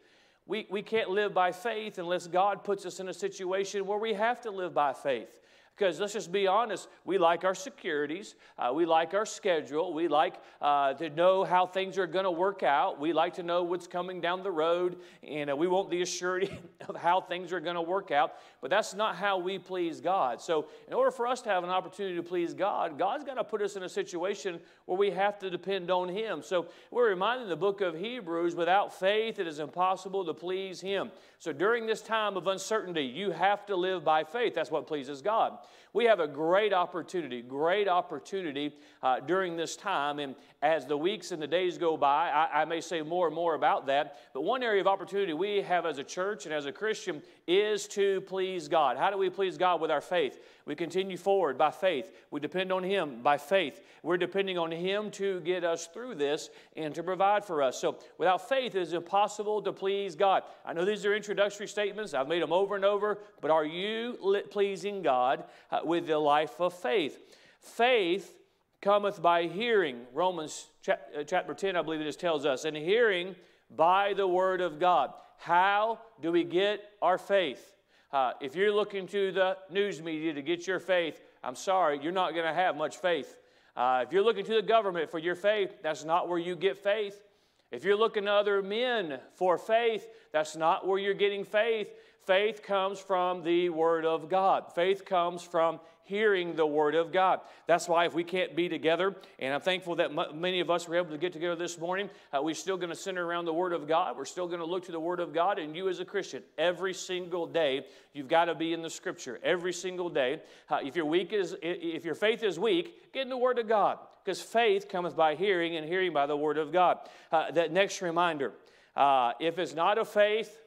We, 0.46 0.68
we 0.70 0.82
can't 0.82 1.10
live 1.10 1.34
by 1.34 1.52
faith 1.52 1.98
unless 1.98 2.28
God 2.28 2.64
puts 2.64 2.86
us 2.86 3.00
in 3.00 3.10
a 3.10 3.14
situation 3.14 3.86
where 3.86 4.00
we 4.00 4.14
have 4.14 4.42
to 4.42 4.52
live 4.52 4.74
by 4.74 4.94
faith. 4.94 5.39
Because 5.80 5.98
let's 5.98 6.12
just 6.12 6.30
be 6.30 6.46
honest, 6.46 6.90
we 7.06 7.18
like 7.18 7.46
our 7.46 7.56
securities, 7.56 8.36
uh, 8.58 8.70
we 8.74 8.86
like 8.86 9.14
our 9.14 9.26
schedule, 9.26 9.94
we 9.94 10.10
like 10.10 10.36
uh, 10.62 10.94
to 10.96 11.10
know 11.10 11.46
how 11.46 11.66
things 11.66 11.98
are 11.98 12.06
going 12.06 12.26
to 12.26 12.32
work 12.32 12.64
out, 12.64 13.00
we 13.00 13.14
like 13.14 13.36
to 13.36 13.44
know 13.44 13.64
what's 13.64 13.88
coming 13.88 14.20
down 14.20 14.44
the 14.44 14.52
road, 14.52 14.98
and 15.26 15.50
uh, 15.50 15.56
we 15.56 15.68
want 15.68 15.90
the 15.90 16.02
assurity 16.02 16.58
of 16.90 16.98
how 16.98 17.22
things 17.22 17.54
are 17.54 17.62
going 17.62 17.78
to 17.78 17.82
work 17.82 18.12
out. 18.12 18.34
But 18.60 18.70
that's 18.70 18.94
not 18.94 19.16
how 19.16 19.38
we 19.38 19.58
please 19.58 20.02
God. 20.02 20.42
So, 20.42 20.68
in 20.86 20.94
order 20.94 21.12
for 21.12 21.26
us 21.26 21.42
to 21.44 21.50
have 21.50 21.64
an 21.64 21.70
opportunity 21.70 22.18
to 22.18 22.24
please 22.24 22.54
God, 22.54 23.00
God's 23.00 23.24
got 23.24 23.36
to 23.36 23.44
put 23.46 23.62
us 23.62 23.78
in 23.78 23.84
a 23.84 23.90
situation 23.90 24.60
where 24.86 24.98
we 24.98 25.12
have 25.12 25.40
to 25.40 25.50
depend 25.50 25.90
on 25.90 26.10
Him. 26.10 26.42
So, 26.44 26.68
we're 26.92 27.08
reminded 27.08 27.44
in 27.44 27.50
the 27.50 27.56
book 27.56 27.80
of 27.80 27.96
Hebrews 27.96 28.54
without 28.54 29.00
faith, 29.00 29.40
it 29.40 29.48
is 29.48 29.60
impossible 29.60 30.26
to 30.26 30.34
please 30.34 30.82
Him. 30.82 31.10
So, 31.38 31.54
during 31.54 31.88
this 31.88 32.02
time 32.02 32.36
of 32.36 32.48
uncertainty, 32.48 33.04
you 33.04 33.32
have 33.32 33.66
to 33.68 33.78
live 33.78 34.04
by 34.04 34.26
faith. 34.26 34.54
That's 34.54 34.72
what 34.72 34.86
pleases 34.86 35.22
God 35.22 35.58
we 35.94 36.06
have 36.06 36.20
a 36.20 36.28
great 36.28 36.74
opportunity, 36.74 37.42
great 37.42 37.88
opportunity 37.88 38.76
uh, 39.02 39.20
during 39.20 39.56
this 39.56 39.76
time. 39.76 40.20
And 40.20 40.36
as 40.62 40.86
the 40.86 40.98
weeks 40.98 41.32
and 41.32 41.42
the 41.42 41.48
days 41.48 41.78
go 41.78 41.98
by, 41.98 42.30
I, 42.30 42.62
I, 42.62 42.66
may 42.66 42.82
say 42.82 43.02
more 43.02 43.28
and 43.28 43.36
more 43.36 43.56
about 43.56 43.88
that. 43.88 44.18
But 44.34 44.42
one 44.42 44.64
area 44.64 44.82
of 44.82 44.88
opportunity 44.88 45.34
we 45.34 45.62
have 45.62 45.86
as 45.86 45.98
a 45.98 46.04
church 46.04 46.46
and 46.46 46.54
as 46.54 46.66
a 46.66 46.72
Christian 46.72 47.22
is 47.50 47.88
to 47.88 48.22
please 48.22 48.68
God. 48.68 48.96
How 48.96 49.10
do 49.10 49.18
we 49.18 49.32
please 49.32 49.58
God 49.58 49.82
with 49.82 49.90
our 49.90 50.02
faith? 50.02 50.38
We 50.68 50.76
continue 50.76 51.18
forward 51.18 51.58
by 51.58 51.72
faith. 51.72 52.12
We 52.30 52.40
depend 52.40 52.72
on 52.72 52.84
Him 52.84 53.24
by 53.24 53.40
faith. 53.40 53.82
We're 54.04 54.18
depending 54.18 54.60
on 54.60 54.72
Him 54.72 55.10
to 55.12 55.40
get 55.40 55.64
us 55.64 55.88
through 55.88 56.16
this 56.16 56.52
and 56.78 56.94
to 56.94 57.02
provide 57.02 57.44
for 57.44 57.64
us. 57.64 57.82
So 57.82 57.98
without 58.20 58.48
faith, 58.48 58.76
it 58.76 58.82
is 58.82 58.94
impossible 58.94 59.64
to 59.64 59.74
please 59.74 60.16
God. 60.16 60.44
I 60.64 60.74
know 60.74 60.86
these 60.86 61.04
are 61.08 61.16
introductory 61.16 61.68
statements, 61.68 62.14
I've 62.14 62.28
made 62.28 62.44
them 62.44 62.54
over 62.54 62.76
and 62.76 62.86
over, 62.86 63.18
but 63.42 63.50
are 63.50 63.66
you 63.66 64.44
pleasing 64.52 65.02
God 65.02 65.44
uh, 65.72 65.80
with 65.84 66.06
the 66.06 66.20
life 66.20 66.62
of 66.62 66.76
faith? 66.76 67.20
Faith 67.60 68.36
cometh 68.80 69.24
by 69.24 69.48
hearing. 69.48 70.02
Romans 70.14 70.68
uh, 70.88 71.24
chapter 71.26 71.56
10, 71.56 71.76
I 71.76 71.82
believe 71.82 72.02
it 72.02 72.06
is, 72.06 72.16
tells 72.16 72.46
us, 72.46 72.64
and 72.66 72.78
hearing 72.78 73.36
by 73.76 74.14
the 74.14 74.28
word 74.28 74.62
of 74.62 74.80
God. 74.80 75.14
How 75.40 76.00
do 76.22 76.34
we 76.34 76.44
get 76.44 76.82
our 77.02 77.18
faith? 77.18 77.74
Uh, 78.12 78.34
if 78.42 78.56
you're 78.56 78.74
looking 78.74 79.08
to 79.08 79.32
the 79.32 79.58
news 79.72 80.02
media 80.02 80.34
to 80.34 80.42
get 80.42 80.68
your 80.68 80.80
faith, 80.80 81.22
I'm 81.42 81.56
sorry, 81.56 81.98
you're 82.04 82.12
not 82.12 82.34
going 82.34 82.46
to 82.46 82.54
have 82.54 82.76
much 82.76 82.98
faith. 82.98 83.38
Uh, 83.76 84.04
if 84.06 84.12
you're 84.12 84.24
looking 84.24 84.44
to 84.44 84.56
the 84.56 84.62
government 84.62 85.10
for 85.10 85.18
your 85.18 85.36
faith, 85.36 85.78
that's 85.82 86.04
not 86.04 86.28
where 86.28 86.40
you 86.40 86.58
get 86.58 86.78
faith. 86.78 87.24
If 87.72 87.86
you're 87.86 87.96
looking 87.96 88.26
to 88.26 88.32
other 88.32 88.62
men 88.62 89.20
for 89.36 89.58
faith, 89.58 90.08
that's 90.34 90.58
not 90.58 90.86
where 90.86 91.00
you're 91.00 91.14
getting 91.14 91.46
faith. 91.46 91.88
Faith 92.26 92.62
comes 92.62 93.00
from 93.00 93.42
the 93.42 93.70
Word 93.70 94.06
of 94.06 94.28
God. 94.28 94.74
Faith 94.76 95.06
comes 95.06 95.42
from 95.42 95.80
hearing 96.10 96.56
the 96.56 96.66
Word 96.66 96.96
of 96.96 97.14
God. 97.14 97.40
That's 97.68 97.88
why 97.88 98.06
if 98.06 98.16
we 98.16 98.24
can't 98.24 98.56
be 98.56 98.68
together, 98.68 99.16
and 99.38 99.54
I'm 99.54 99.62
thankful 99.62 99.96
that 99.98 100.10
m- 100.10 100.42
many 100.42 100.60
of 100.60 100.72
us 100.72 100.88
were 100.88 100.96
able 100.96 101.12
to 101.12 101.20
get 101.20 101.34
together 101.34 101.56
this 101.56 101.78
morning, 101.78 102.10
uh, 102.34 102.42
we're 102.42 102.56
still 102.56 102.78
going 102.78 102.90
to 102.90 102.96
center 102.96 103.24
around 103.24 103.46
the 103.46 103.54
Word 103.54 103.74
of 103.74 103.88
God. 103.88 104.18
We're 104.18 104.26
still 104.26 104.48
going 104.48 104.60
to 104.60 104.66
look 104.66 104.86
to 104.86 104.92
the 104.92 105.00
Word 105.00 105.20
of 105.20 105.34
God. 105.34 105.60
And 105.60 105.76
you, 105.76 105.88
as 105.88 106.00
a 106.00 106.06
Christian, 106.06 106.42
every 106.58 106.96
single 106.96 107.46
day, 107.46 107.86
you've 108.14 108.28
got 108.28 108.46
to 108.46 108.56
be 108.56 108.74
in 108.74 108.82
the 108.82 108.90
Scripture. 108.90 109.40
Every 109.44 109.72
single 109.72 110.10
day. 110.10 110.42
Uh, 110.68 110.80
if 110.84 110.96
your 110.96 111.06
weak 111.06 111.32
is, 111.32 111.56
if 111.62 112.04
your 112.04 112.16
faith 112.16 112.44
is 112.44 112.58
weak, 112.58 113.14
get 113.14 113.22
in 113.22 113.30
the 113.30 113.38
Word 113.38 113.60
of 113.60 113.68
God, 113.68 114.00
because 114.26 114.42
faith 114.42 114.90
cometh 114.90 115.16
by 115.16 115.36
hearing, 115.36 115.76
and 115.76 115.88
hearing 115.88 116.12
by 116.12 116.26
the 116.26 116.36
Word 116.36 116.58
of 116.58 116.74
God. 116.74 116.98
Uh, 117.32 117.52
that 117.52 117.72
next 117.72 118.02
reminder: 118.02 118.54
uh, 118.96 119.34
if 119.40 119.60
it's 119.60 119.76
not 119.76 120.00
of 120.00 120.10
faith, 120.10 120.58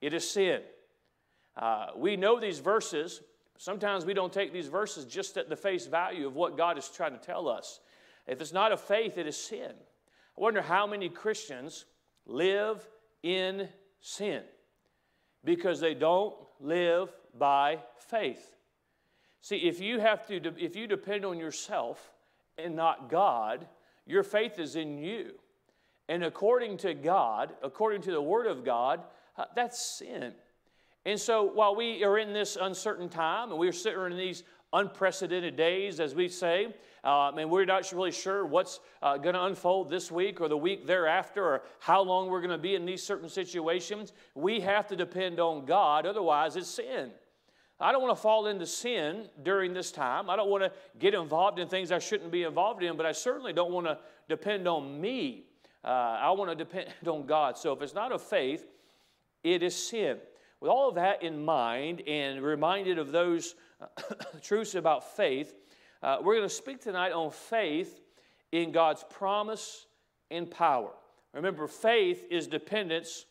it 0.00 0.14
is 0.14 0.30
sin. 0.30 0.60
Uh, 1.56 1.86
we 1.96 2.16
know 2.16 2.38
these 2.38 2.60
verses 2.60 3.20
Sometimes 3.56 4.04
we 4.04 4.14
don't 4.14 4.32
take 4.32 4.52
these 4.52 4.68
verses 4.68 5.04
just 5.04 5.36
at 5.36 5.48
the 5.48 5.56
face 5.56 5.86
value 5.86 6.26
of 6.26 6.34
what 6.34 6.56
God 6.56 6.76
is 6.76 6.88
trying 6.88 7.12
to 7.12 7.18
tell 7.18 7.48
us. 7.48 7.80
If 8.26 8.40
it's 8.40 8.52
not 8.52 8.72
a 8.72 8.76
faith, 8.76 9.18
it 9.18 9.26
is 9.26 9.36
sin. 9.36 9.72
I 9.72 10.40
wonder 10.40 10.62
how 10.62 10.86
many 10.86 11.08
Christians 11.08 11.84
live 12.26 12.86
in 13.22 13.68
sin 14.00 14.42
because 15.44 15.80
they 15.80 15.94
don't 15.94 16.34
live 16.60 17.10
by 17.38 17.78
faith. 17.98 18.56
See, 19.40 19.56
if 19.58 19.80
you 19.80 20.00
have 20.00 20.26
to 20.28 20.36
if 20.58 20.74
you 20.74 20.86
depend 20.86 21.24
on 21.24 21.38
yourself 21.38 22.12
and 22.56 22.74
not 22.74 23.10
God, 23.10 23.66
your 24.06 24.22
faith 24.22 24.58
is 24.58 24.74
in 24.74 24.98
you. 24.98 25.32
And 26.08 26.24
according 26.24 26.78
to 26.78 26.94
God, 26.94 27.52
according 27.62 28.02
to 28.02 28.10
the 28.10 28.22
word 28.22 28.46
of 28.46 28.64
God, 28.64 29.02
uh, 29.36 29.44
that's 29.54 29.98
sin. 29.98 30.34
And 31.06 31.20
so 31.20 31.42
while 31.42 31.74
we 31.74 32.02
are 32.02 32.18
in 32.18 32.32
this 32.32 32.56
uncertain 32.60 33.08
time 33.08 33.50
and 33.50 33.58
we're 33.58 33.72
sitting 33.72 34.04
in 34.06 34.16
these 34.16 34.42
unprecedented 34.72 35.54
days, 35.56 36.00
as 36.00 36.14
we 36.14 36.28
say, 36.28 36.74
um, 37.04 37.38
and 37.38 37.50
we're 37.50 37.66
not 37.66 37.90
really 37.92 38.10
sure 38.10 38.46
what's 38.46 38.80
uh, 39.02 39.16
going 39.18 39.34
to 39.34 39.44
unfold 39.44 39.90
this 39.90 40.10
week 40.10 40.40
or 40.40 40.48
the 40.48 40.56
week 40.56 40.86
thereafter 40.86 41.44
or 41.44 41.62
how 41.78 42.02
long 42.02 42.28
we're 42.28 42.40
going 42.40 42.50
to 42.50 42.58
be 42.58 42.74
in 42.74 42.86
these 42.86 43.02
certain 43.02 43.28
situations, 43.28 44.12
we 44.34 44.60
have 44.60 44.86
to 44.88 44.96
depend 44.96 45.38
on 45.38 45.66
God, 45.66 46.06
otherwise, 46.06 46.56
it's 46.56 46.68
sin. 46.68 47.10
I 47.78 47.92
don't 47.92 48.02
want 48.02 48.16
to 48.16 48.22
fall 48.22 48.46
into 48.46 48.66
sin 48.66 49.28
during 49.42 49.74
this 49.74 49.92
time. 49.92 50.30
I 50.30 50.36
don't 50.36 50.48
want 50.48 50.62
to 50.64 50.72
get 50.98 51.12
involved 51.12 51.58
in 51.58 51.68
things 51.68 51.92
I 51.92 51.98
shouldn't 51.98 52.30
be 52.30 52.44
involved 52.44 52.82
in, 52.82 52.96
but 52.96 53.04
I 53.04 53.12
certainly 53.12 53.52
don't 53.52 53.72
want 53.72 53.86
to 53.86 53.98
depend 54.28 54.66
on 54.66 55.00
me. 55.00 55.44
Uh, 55.84 55.88
I 55.88 56.30
want 56.30 56.50
to 56.50 56.56
depend 56.56 56.88
on 57.06 57.26
God. 57.26 57.58
So 57.58 57.72
if 57.72 57.82
it's 57.82 57.94
not 57.94 58.12
of 58.12 58.22
faith, 58.22 58.64
it 59.42 59.62
is 59.62 59.74
sin. 59.76 60.18
With 60.64 60.70
all 60.70 60.88
of 60.88 60.94
that 60.94 61.22
in 61.22 61.44
mind 61.44 62.00
and 62.08 62.42
reminded 62.42 62.96
of 62.98 63.12
those 63.12 63.54
uh, 63.82 63.86
truths 64.42 64.74
about 64.74 65.14
faith, 65.14 65.52
uh, 66.02 66.16
we're 66.22 66.36
going 66.36 66.48
to 66.48 66.54
speak 66.54 66.80
tonight 66.80 67.12
on 67.12 67.30
faith 67.32 68.00
in 68.50 68.72
God's 68.72 69.04
promise 69.10 69.84
and 70.30 70.50
power. 70.50 70.88
Remember, 71.34 71.66
faith 71.66 72.24
is 72.30 72.46
dependence 72.46 73.26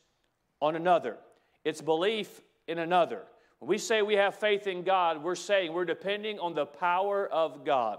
on 0.61 0.75
another, 0.75 1.17
it's 1.65 1.81
belief 1.81 2.41
in 2.67 2.77
another. 2.77 3.23
When 3.57 3.67
we 3.67 3.79
say 3.79 4.03
we 4.03 4.13
have 4.13 4.35
faith 4.35 4.67
in 4.67 4.83
God, 4.83 5.23
we're 5.23 5.33
saying 5.33 5.73
we're 5.73 5.85
depending 5.85 6.37
on 6.37 6.53
the 6.53 6.67
power 6.67 7.27
of 7.27 7.65
God. 7.65 7.97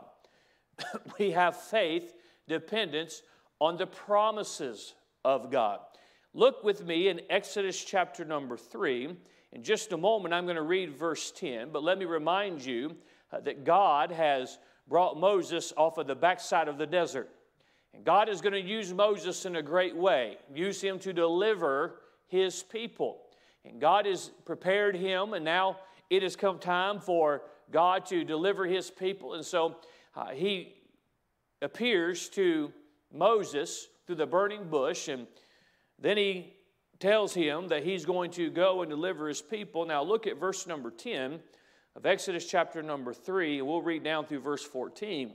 we 1.19 1.33
have 1.33 1.57
faith, 1.57 2.15
dependence 2.47 3.23
on 3.59 3.79
the 3.79 3.87
promises 3.89 4.95
of 5.25 5.51
God. 5.51 5.81
Look 6.37 6.65
with 6.65 6.85
me 6.85 7.07
in 7.07 7.21
Exodus 7.31 7.85
chapter 7.85 8.25
number 8.25 8.57
3. 8.57 9.17
In 9.53 9.63
just 9.63 9.93
a 9.93 9.97
moment, 9.97 10.35
I'm 10.35 10.47
going 10.47 10.57
to 10.57 10.63
read 10.63 10.99
verse 10.99 11.31
10, 11.31 11.71
but 11.71 11.85
let 11.85 11.97
me 11.97 12.07
remind 12.07 12.65
you 12.65 12.97
uh, 13.33 13.39
that 13.43 13.65
God 13.65 14.11
has 14.11 14.59
brought 14.89 15.17
Moses 15.17 15.73
off 15.77 15.97
of 15.97 16.09
the 16.09 16.17
backside 16.17 16.67
of 16.67 16.77
the 16.77 16.89
desert. 16.89 17.31
And 17.95 18.05
God 18.05 18.29
is 18.29 18.41
going 18.41 18.53
to 18.53 18.61
use 18.61 18.93
Moses 18.93 19.47
in 19.47 19.55
a 19.55 19.63
great 19.63 19.95
way, 19.95 20.39
use 20.53 20.81
him 20.81 20.99
to 21.01 21.13
deliver 21.13 22.01
his 22.27 22.65
people. 22.65 23.21
And 23.65 23.81
God 23.81 24.05
has 24.05 24.33
prepared 24.45 24.97
him, 24.97 25.35
and 25.35 25.45
now 25.45 25.77
it 26.11 26.25
has 26.25 26.35
come 26.35 26.59
time 26.59 26.99
for 26.99 27.43
God 27.71 28.07
to 28.07 28.25
deliver 28.25 28.67
his 28.67 28.91
people. 28.91 29.35
And 29.35 29.45
so 29.45 29.77
uh, 30.17 30.31
he 30.31 30.75
appears 31.63 32.29
to 32.31 32.73
Moses 33.13 33.87
through 34.05 34.17
the 34.17 34.27
burning 34.27 34.65
bush, 34.69 35.07
and 35.07 35.29
then 35.99 36.17
he 36.17 36.55
tells 36.99 37.35
him 37.35 37.69
that 37.69 37.85
he's 37.85 38.05
going 38.05 38.31
to 38.33 38.51
go 38.51 38.83
and 38.83 38.91
deliver 38.91 39.29
his 39.29 39.43
people. 39.43 39.85
Now, 39.85 40.03
look 40.03 40.27
at 40.27 40.39
verse 40.39 40.67
number 40.67 40.91
10 40.91 41.41
of 41.97 42.07
Exodus 42.07 42.47
chapter 42.47 42.83
number 42.83 43.13
3, 43.13 43.59
and 43.59 43.69
we'll 43.69 43.83
read 43.83 44.03
down 44.03 44.27
through 44.27 44.41
verse 44.41 44.65
14. 44.65 45.33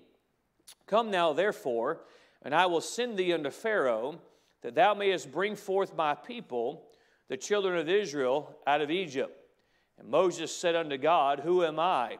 Come 0.88 1.12
now, 1.12 1.34
therefore, 1.34 2.02
and 2.42 2.54
I 2.54 2.66
will 2.66 2.82
send 2.82 3.18
thee 3.18 3.34
unto 3.34 3.50
Pharaoh, 3.50 4.20
that 4.62 4.76
thou 4.76 4.94
mayest 4.94 5.32
bring 5.32 5.56
forth 5.56 5.96
my 5.96 6.14
people 6.14 6.86
the 7.28 7.38
children 7.38 7.78
of 7.78 7.88
Israel 7.88 8.58
out 8.68 8.82
of 8.82 8.92
Egypt. 8.92 9.36
And 9.98 10.10
Moses 10.10 10.56
said 10.56 10.76
unto 10.76 10.98
God, 10.98 11.40
Who 11.40 11.64
am 11.64 11.80
I 11.80 12.18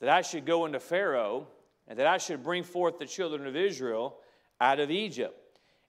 that 0.00 0.08
I 0.08 0.22
should 0.22 0.46
go 0.46 0.64
unto 0.64 0.78
Pharaoh 0.78 1.46
and 1.86 1.98
that 1.98 2.06
I 2.06 2.18
should 2.18 2.42
bring 2.42 2.64
forth 2.64 2.98
the 2.98 3.06
children 3.06 3.46
of 3.46 3.56
Israel 3.56 4.16
out 4.60 4.80
of 4.80 4.90
Egypt? 4.90 5.36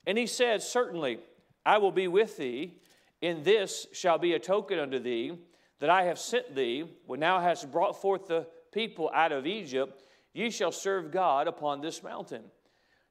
And 0.06 0.18
he 0.18 0.26
said, 0.26 0.62
Certainly, 0.62 1.20
I 1.64 1.78
will 1.78 1.92
be 1.92 2.08
with 2.08 2.36
thee. 2.36 2.78
In 3.20 3.42
this 3.42 3.86
shall 3.92 4.18
be 4.18 4.32
a 4.32 4.38
token 4.38 4.78
unto 4.78 4.98
thee 4.98 5.38
that 5.78 5.90
I 5.90 6.04
have 6.04 6.18
sent 6.18 6.54
thee. 6.54 6.84
When 7.06 7.20
thou 7.20 7.40
hast 7.40 7.70
brought 7.70 8.00
forth 8.00 8.26
the 8.26 8.46
people 8.72 9.10
out 9.14 9.32
of 9.32 9.46
Egypt, 9.46 10.02
ye 10.32 10.50
shall 10.50 10.72
serve 10.72 11.10
God 11.10 11.48
upon 11.48 11.80
this 11.80 12.02
mountain. 12.02 12.44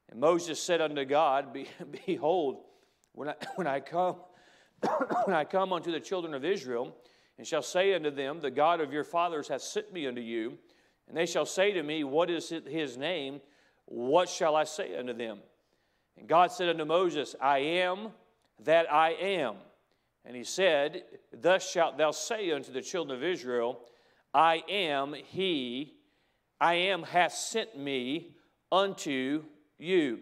And 0.08 0.20
Moses 0.20 0.60
said 0.60 0.80
unto 0.80 1.04
God, 1.04 1.56
Behold, 2.06 2.64
when 3.12 3.28
I, 3.28 3.34
when 3.54 3.66
I 3.66 3.80
come, 3.80 4.16
when 5.24 5.36
I 5.36 5.44
come 5.44 5.72
unto 5.72 5.92
the 5.92 6.00
children 6.00 6.34
of 6.34 6.44
Israel, 6.44 6.96
and 7.38 7.46
shall 7.46 7.62
say 7.62 7.94
unto 7.94 8.10
them, 8.10 8.40
The 8.40 8.50
God 8.50 8.80
of 8.80 8.92
your 8.92 9.04
fathers 9.04 9.48
hath 9.48 9.62
sent 9.62 9.92
me 9.92 10.06
unto 10.06 10.20
you, 10.20 10.58
and 11.08 11.16
they 11.16 11.26
shall 11.26 11.46
say 11.46 11.72
to 11.72 11.82
me, 11.82 12.04
What 12.04 12.30
is 12.30 12.52
his 12.66 12.96
name? 12.96 13.40
What 13.86 14.28
shall 14.28 14.54
I 14.54 14.64
say 14.64 14.96
unto 14.96 15.12
them? 15.12 15.38
And 16.16 16.28
God 16.28 16.52
said 16.52 16.68
unto 16.68 16.84
Moses, 16.84 17.34
I 17.40 17.58
am 17.58 18.10
that 18.64 18.92
I 18.92 19.10
am. 19.10 19.56
And 20.24 20.36
he 20.36 20.44
said, 20.44 21.04
Thus 21.32 21.68
shalt 21.68 21.98
thou 21.98 22.10
say 22.10 22.50
unto 22.52 22.72
the 22.72 22.82
children 22.82 23.16
of 23.16 23.24
Israel, 23.24 23.80
I 24.32 24.62
am 24.68 25.14
he, 25.14 25.94
I 26.60 26.74
am 26.74 27.02
hath 27.02 27.32
sent 27.32 27.76
me 27.76 28.36
unto 28.70 29.44
you. 29.78 30.20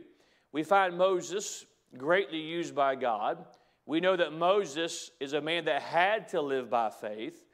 We 0.53 0.63
find 0.63 0.97
Moses 0.97 1.67
greatly 1.97 2.41
used 2.41 2.75
by 2.75 2.95
God. 2.95 3.45
We 3.87 4.01
know 4.01 4.17
that 4.17 4.33
Moses 4.33 5.11
is 5.21 5.33
a 5.33 5.41
man 5.41 5.65
that 5.65 5.83
had 5.83 6.29
to 6.29 6.41
live 6.41 6.71
by 6.71 6.91
faith. 6.91 7.45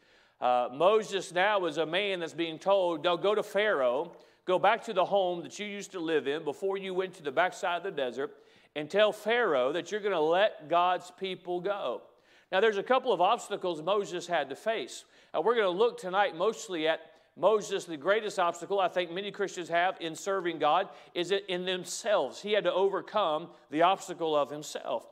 Uh, 0.40 0.68
Moses 0.72 1.32
now 1.32 1.64
is 1.64 1.78
a 1.78 1.86
man 1.86 2.20
that's 2.20 2.34
being 2.34 2.58
told, 2.58 3.02
"Don't 3.02 3.22
go 3.22 3.34
to 3.34 3.42
Pharaoh, 3.42 4.12
go 4.44 4.58
back 4.58 4.84
to 4.84 4.92
the 4.92 5.04
home 5.04 5.42
that 5.42 5.58
you 5.58 5.66
used 5.66 5.92
to 5.92 6.00
live 6.00 6.26
in 6.26 6.44
before 6.44 6.76
you 6.76 6.92
went 6.92 7.14
to 7.14 7.22
the 7.22 7.32
backside 7.32 7.78
of 7.78 7.82
the 7.84 7.90
desert, 7.90 8.36
and 8.76 8.90
tell 8.90 9.12
Pharaoh 9.12 9.72
that 9.72 9.90
you're 9.90 10.00
going 10.00 10.12
to 10.12 10.20
let 10.20 10.68
God's 10.68 11.10
people 11.18 11.60
go. 11.60 12.02
Now, 12.50 12.60
there's 12.60 12.76
a 12.76 12.82
couple 12.82 13.12
of 13.12 13.20
obstacles 13.20 13.82
Moses 13.82 14.26
had 14.26 14.48
to 14.50 14.56
face. 14.56 15.04
Uh, 15.34 15.40
we're 15.40 15.54
going 15.54 15.66
to 15.66 15.70
look 15.70 15.98
tonight 15.98 16.36
mostly 16.36 16.86
at 16.86 17.00
Moses, 17.36 17.84
the 17.84 17.96
greatest 17.96 18.38
obstacle 18.38 18.78
I 18.78 18.88
think 18.88 19.10
many 19.10 19.32
Christians 19.32 19.68
have 19.68 19.96
in 20.00 20.14
serving 20.14 20.58
God 20.58 20.88
is 21.14 21.32
it 21.32 21.44
in 21.48 21.64
themselves. 21.64 22.40
He 22.40 22.52
had 22.52 22.64
to 22.64 22.72
overcome 22.72 23.48
the 23.70 23.82
obstacle 23.82 24.36
of 24.36 24.50
himself. 24.50 25.04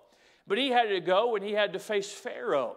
But 0.47 0.59
he 0.59 0.69
had 0.69 0.88
to 0.88 1.00
go 1.00 1.35
and 1.35 1.45
he 1.45 1.52
had 1.52 1.73
to 1.73 1.78
face 1.78 2.12
Pharaoh. 2.12 2.76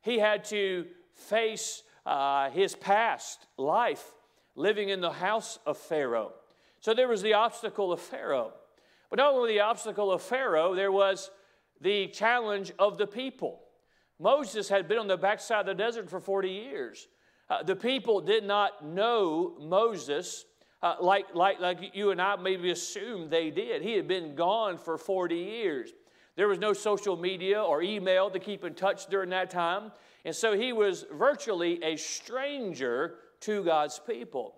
He 0.00 0.18
had 0.18 0.44
to 0.46 0.86
face 1.14 1.82
uh, 2.06 2.50
his 2.50 2.76
past 2.76 3.46
life 3.56 4.04
living 4.54 4.90
in 4.90 5.00
the 5.00 5.12
house 5.12 5.58
of 5.66 5.76
Pharaoh. 5.76 6.32
So 6.80 6.94
there 6.94 7.08
was 7.08 7.22
the 7.22 7.34
obstacle 7.34 7.92
of 7.92 8.00
Pharaoh. 8.00 8.52
But 9.10 9.18
not 9.18 9.34
only 9.34 9.54
the 9.54 9.60
obstacle 9.60 10.12
of 10.12 10.22
Pharaoh, 10.22 10.74
there 10.74 10.92
was 10.92 11.30
the 11.80 12.08
challenge 12.08 12.72
of 12.78 12.98
the 12.98 13.06
people. 13.06 13.60
Moses 14.18 14.68
had 14.68 14.88
been 14.88 14.98
on 14.98 15.06
the 15.06 15.16
backside 15.16 15.60
of 15.60 15.66
the 15.66 15.74
desert 15.74 16.10
for 16.10 16.20
40 16.20 16.48
years. 16.48 17.08
Uh, 17.48 17.62
the 17.62 17.76
people 17.76 18.20
did 18.20 18.44
not 18.44 18.84
know 18.84 19.54
Moses 19.60 20.44
uh, 20.82 20.94
like, 21.00 21.34
like, 21.34 21.58
like 21.60 21.94
you 21.94 22.10
and 22.10 22.20
I 22.20 22.36
maybe 22.36 22.70
assumed 22.70 23.30
they 23.30 23.50
did. 23.50 23.82
He 23.82 23.94
had 23.94 24.06
been 24.06 24.34
gone 24.34 24.78
for 24.78 24.96
40 24.96 25.34
years. 25.34 25.90
There 26.36 26.46
was 26.46 26.58
no 26.58 26.72
social 26.72 27.16
media 27.16 27.60
or 27.60 27.82
email 27.82 28.30
to 28.30 28.38
keep 28.38 28.64
in 28.64 28.74
touch 28.74 29.06
during 29.06 29.30
that 29.30 29.50
time. 29.50 29.90
And 30.24 30.34
so 30.34 30.56
he 30.56 30.72
was 30.72 31.04
virtually 31.12 31.82
a 31.82 31.96
stranger 31.96 33.16
to 33.40 33.64
God's 33.64 33.98
people. 33.98 34.54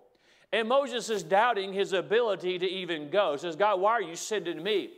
And 0.53 0.67
Moses 0.67 1.09
is 1.09 1.23
doubting 1.23 1.71
his 1.71 1.93
ability 1.93 2.59
to 2.59 2.65
even 2.67 3.09
go. 3.09 3.33
He 3.33 3.37
says, 3.37 3.55
God, 3.55 3.79
why 3.79 3.93
are 3.93 4.01
you 4.01 4.15
sending 4.15 4.61
me? 4.61 4.89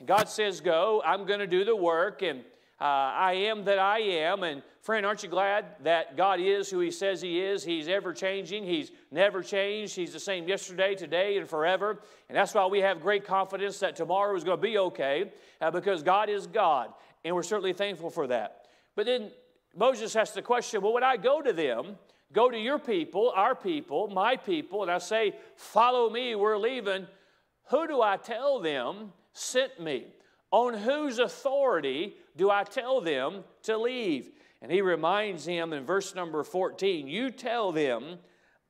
And 0.00 0.08
God 0.08 0.28
says, 0.28 0.60
Go, 0.60 1.02
I'm 1.04 1.26
going 1.26 1.40
to 1.40 1.46
do 1.46 1.64
the 1.64 1.76
work, 1.76 2.22
and 2.22 2.40
uh, 2.80 2.84
I 2.84 3.32
am 3.34 3.64
that 3.64 3.78
I 3.78 3.98
am. 3.98 4.42
And 4.42 4.62
friend, 4.80 5.04
aren't 5.04 5.22
you 5.22 5.28
glad 5.28 5.66
that 5.84 6.16
God 6.16 6.40
is 6.40 6.70
who 6.70 6.80
He 6.80 6.90
says 6.90 7.20
He 7.20 7.40
is? 7.40 7.62
He's 7.62 7.86
ever 7.86 8.14
changing, 8.14 8.64
He's 8.64 8.90
never 9.10 9.42
changed. 9.42 9.94
He's 9.94 10.12
the 10.12 10.20
same 10.20 10.48
yesterday, 10.48 10.94
today, 10.94 11.36
and 11.36 11.48
forever. 11.48 12.00
And 12.28 12.36
that's 12.36 12.54
why 12.54 12.66
we 12.66 12.80
have 12.80 13.02
great 13.02 13.26
confidence 13.26 13.78
that 13.80 13.94
tomorrow 13.94 14.34
is 14.34 14.42
going 14.42 14.56
to 14.56 14.62
be 14.62 14.78
okay 14.78 15.30
uh, 15.60 15.70
because 15.70 16.02
God 16.02 16.30
is 16.30 16.46
God. 16.46 16.92
And 17.24 17.34
we're 17.34 17.42
certainly 17.42 17.74
thankful 17.74 18.08
for 18.08 18.26
that. 18.28 18.68
But 18.96 19.04
then 19.04 19.30
Moses 19.76 20.14
has 20.14 20.32
the 20.32 20.42
question 20.42 20.80
well, 20.80 20.94
when 20.94 21.04
I 21.04 21.18
go 21.18 21.42
to 21.42 21.52
them, 21.52 21.98
go 22.32 22.50
to 22.50 22.58
your 22.58 22.78
people, 22.78 23.32
our 23.34 23.54
people, 23.54 24.08
my 24.08 24.36
people, 24.36 24.82
and 24.82 24.90
I 24.90 24.98
say, 24.98 25.34
Follow 25.56 26.10
me, 26.10 26.34
we're 26.34 26.58
leaving, 26.58 27.06
who 27.70 27.86
do 27.86 28.02
I 28.02 28.16
tell 28.16 28.60
them 28.60 29.12
sent 29.32 29.80
me? 29.80 30.06
On 30.50 30.74
whose 30.74 31.18
authority 31.18 32.14
do 32.36 32.50
I 32.50 32.64
tell 32.64 33.00
them 33.00 33.44
to 33.62 33.76
leave? 33.76 34.30
And 34.62 34.70
he 34.70 34.82
reminds 34.82 35.46
him 35.46 35.72
in 35.72 35.84
verse 35.84 36.14
number 36.14 36.42
14 36.42 37.06
You 37.06 37.30
tell 37.30 37.72
them, 37.72 38.18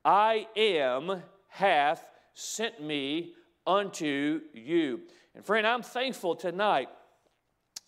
I 0.05 0.47
am 0.57 1.23
hath 1.49 2.07
sent 2.35 2.83
me 2.83 3.35
unto 3.67 4.40
you. 4.52 5.00
And 5.35 5.45
friend, 5.45 5.67
I'm 5.67 5.83
thankful 5.83 6.35
tonight 6.35 6.88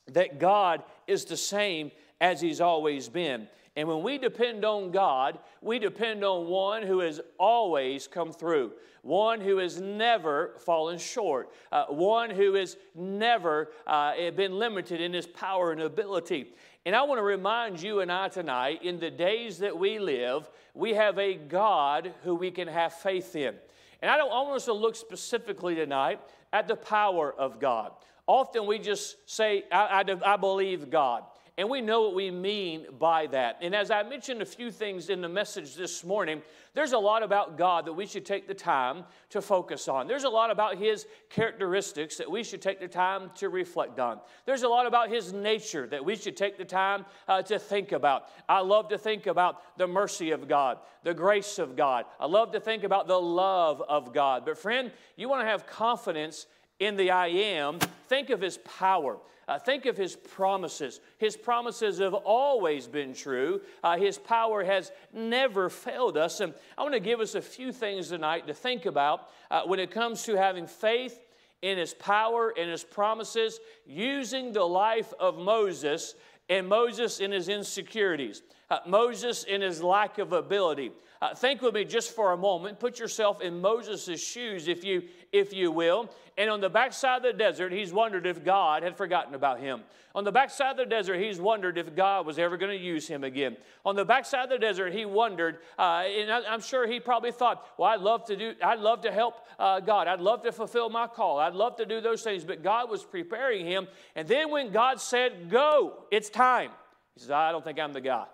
that 0.09 0.39
God 0.39 0.83
is 1.07 1.25
the 1.25 1.37
same 1.37 1.91
as 2.23 2.41
He's 2.41 2.63
always 2.63 3.11
been. 3.11 3.49
And 3.75 3.89
when 3.89 4.03
we 4.03 4.17
depend 4.19 4.65
on 4.65 4.91
God, 4.91 5.39
we 5.61 5.79
depend 5.79 6.25
on 6.25 6.47
one 6.47 6.83
who 6.83 7.01
has 7.01 7.21
always 7.39 8.07
come 8.07 8.33
through, 8.33 8.73
one 9.01 9.41
who 9.41 9.57
has 9.59 9.81
never 9.81 10.55
fallen 10.59 10.99
short, 10.99 11.51
uh, 11.73 11.87
one 11.87 12.31
who 12.31 12.55
has 12.55 12.77
never 12.95 13.73
uh, 13.87 14.31
been 14.33 14.59
limited 14.59 15.01
in 15.01 15.13
his 15.13 15.27
power 15.27 15.73
and 15.73 15.81
ability. 15.81 16.53
And 16.85 16.95
I 16.95 17.03
want 17.03 17.19
to 17.19 17.23
remind 17.23 17.81
you 17.81 18.01
and 18.01 18.13
I 18.13 18.29
tonight, 18.29 18.83
in 18.83 19.01
the 19.01 19.11
days 19.11 19.59
that 19.59 19.77
we 19.77 19.99
live, 19.99 20.51
we 20.75 20.93
have 20.95 21.19
a 21.19 21.35
God 21.35 22.13
who 22.25 22.35
we 22.35 22.51
can 22.51 22.69
have 22.69 22.93
faith 22.93 23.35
in. 23.35 23.55
And 24.03 24.11
I, 24.11 24.19
don't, 24.19 24.31
I 24.31 24.43
want 24.43 24.57
us 24.57 24.67
to 24.67 24.75
look 24.75 24.97
specifically 24.97 25.75
tonight 25.77 26.21
at 26.53 26.69
the 26.69 26.77
power 26.77 27.33
of 27.33 27.59
God. 27.59 27.93
Often 28.27 28.67
we 28.67 28.79
just 28.79 29.31
say, 29.31 29.65
I, 29.73 30.05
I, 30.07 30.33
I 30.35 30.37
believe 30.37 30.91
God. 30.91 31.25
And 31.59 31.69
we 31.69 31.83
know 31.83 32.01
what 32.03 32.15
we 32.15 32.31
mean 32.31 32.87
by 32.99 33.27
that. 33.27 33.59
And 33.61 33.75
as 33.75 33.91
I 33.91 34.03
mentioned 34.03 34.41
a 34.41 34.47
few 34.47 34.71
things 34.71 35.11
in 35.11 35.21
the 35.21 35.29
message 35.29 35.75
this 35.75 36.03
morning, 36.03 36.41
there's 36.73 36.93
a 36.93 36.99
lot 36.99 37.23
about 37.23 37.59
God 37.59 37.85
that 37.85 37.93
we 37.93 38.07
should 38.07 38.25
take 38.25 38.49
the 38.49 38.55
time 38.55 39.05
to 39.31 39.43
focus 39.43 39.87
on. 39.87 40.07
There's 40.07 40.25
a 40.25 40.31
lot 40.31 40.51
about 40.51 40.79
His 40.79 41.07
characteristics 41.29 42.17
that 42.17 42.31
we 42.31 42.43
should 42.43 42.63
take 42.63 42.81
the 42.81 42.89
time 42.89 43.31
to 43.35 43.51
reflect 43.51 44.01
on. 44.01 44.21
There's 44.47 44.63
a 44.63 44.69
lot 44.69 44.87
about 44.87 45.11
His 45.11 45.35
nature 45.35 45.87
that 45.89 46.03
we 46.03 46.17
should 46.17 46.39
take 46.39 46.57
the 46.57 46.65
time 46.65 47.05
uh, 47.29 47.43
to 47.43 47.59
think 47.59 47.93
about. 47.93 48.31
I 48.49 48.61
love 48.61 48.89
to 48.89 48.97
think 48.97 49.27
about 49.27 49.77
the 49.77 49.87
mercy 49.87 50.31
of 50.31 50.49
God, 50.49 50.79
the 51.03 51.13
grace 51.13 51.59
of 51.59 51.77
God. 51.77 52.07
I 52.19 52.27
love 52.27 52.53
to 52.53 52.61
think 52.61 52.83
about 52.83 53.09
the 53.09 53.21
love 53.21 53.83
of 53.83 54.15
God. 54.15 54.47
But, 54.47 54.57
friend, 54.57 54.91
you 55.17 55.29
want 55.29 55.43
to 55.43 55.51
have 55.51 55.67
confidence 55.67 56.47
in 56.79 56.97
the 56.97 57.11
I 57.11 57.29
am, 57.29 57.79
think 58.09 58.31
of 58.31 58.41
his 58.41 58.59
power. 58.59 59.19
Uh, 59.53 59.59
think 59.59 59.85
of 59.85 59.99
his 59.99 60.17
promises. 60.17 60.99
His 61.19 61.37
promises 61.37 61.99
have 61.99 62.15
always 62.15 62.87
been 62.87 63.13
true. 63.13 63.61
Uh, 63.85 63.99
his 63.99 64.17
power 64.17 64.65
has 64.65 64.91
never 65.13 65.69
failed 65.69 66.17
us. 66.17 66.41
And 66.41 66.55
I 66.79 66.83
want 66.83 66.95
to 66.95 67.01
give 67.01 67.21
us 67.21 67.35
a 67.35 67.43
few 67.43 67.71
things 67.71 68.09
tonight 68.09 68.47
to 68.47 68.55
think 68.55 68.87
about 68.87 69.29
uh, 69.51 69.65
when 69.67 69.79
it 69.79 69.91
comes 69.91 70.23
to 70.23 70.39
having 70.39 70.67
faith 70.67 71.21
in 71.61 71.77
his 71.77 71.93
power 71.93 72.55
and 72.59 72.71
his 72.71 72.83
promises, 72.83 73.61
using 73.85 74.55
the 74.55 74.65
life 74.65 75.13
of 75.21 75.37
Moses 75.37 76.15
and 76.49 76.67
Moses 76.67 77.21
in 77.21 77.31
his 77.31 77.51
insecurities, 77.51 78.41
uh, 78.71 78.79
Moses 78.87 79.45
in 79.45 79.61
his 79.61 79.83
lack 79.83 80.17
of 80.17 80.33
ability. 80.33 80.93
Uh, 81.23 81.33
think 81.33 81.63
with 81.63 81.73
me 81.73 81.85
just 81.85 82.17
for 82.17 82.33
a 82.33 82.37
moment. 82.37 82.81
Put 82.81 82.99
yourself 82.99 83.41
in 83.41 83.61
Moses' 83.61 84.21
shoes, 84.21 84.67
if 84.67 84.83
you, 84.83 85.05
if 85.31 85.53
you 85.53 85.71
will. 85.71 86.11
And 86.37 86.51
on 86.51 86.61
the 86.61 86.69
backside 86.69 87.19
of 87.19 87.23
the 87.23 87.33
desert, 87.33 87.71
he's 87.71 87.93
wondered 87.93 88.27
if 88.27 88.45
God 88.45 88.83
had 88.83 88.97
forgotten 88.97 89.37
about 89.37 89.61
him. 89.61 89.83
On 90.17 90.25
the 90.25 90.33
backside 90.33 90.73
of 90.73 90.77
the 90.79 90.87
desert, 90.87 91.21
he's 91.21 91.41
wondered 91.41 91.79
if 91.79 91.95
God 91.95 92.27
was 92.27 92.41
ever 92.41 92.57
going 92.57 92.77
to 92.77 92.85
use 92.85 93.07
him 93.07 93.23
again. 93.23 93.57
On 93.85 93.95
the 93.95 94.05
backside 94.05 94.45
of 94.47 94.51
the 94.51 94.59
desert, 94.59 94.93
he 94.93 95.05
wondered, 95.05 95.59
uh, 95.79 96.03
and 96.07 96.29
I, 96.29 96.53
am 96.53 96.61
sure 96.61 96.89
he 96.89 96.99
probably 96.99 97.31
thought, 97.31 97.65
"Well, 97.79 97.89
I'd 97.89 98.01
love 98.01 98.25
to 98.25 98.35
do, 98.35 98.55
I'd 98.61 98.81
love 98.81 99.03
to 99.03 99.13
help 99.13 99.47
uh, 99.61 99.79
God. 99.79 100.09
I'd 100.09 100.21
love 100.21 100.43
to 100.43 100.51
fulfill 100.51 100.91
my 100.91 101.07
call. 101.07 101.39
I'd 101.39 101.55
love 101.55 101.77
to 101.77 101.87
do 101.87 102.01
those 102.01 102.23
things." 102.23 102.43
But 102.43 102.65
God 102.65 102.91
was 102.91 103.05
preparing 103.05 103.65
him. 103.65 103.87
And 104.17 104.27
then 104.27 104.51
when 104.51 104.73
God 104.73 105.01
said, 105.01 105.51
"Go, 105.51 106.05
it's 106.11 106.31
time," 106.31 106.73
he 107.15 107.21
says, 107.21 107.31
"I 107.31 107.53
don't 107.53 107.63
think 107.63 107.79
I'm 107.79 107.93
the 107.93 108.01
guy." 108.01 108.27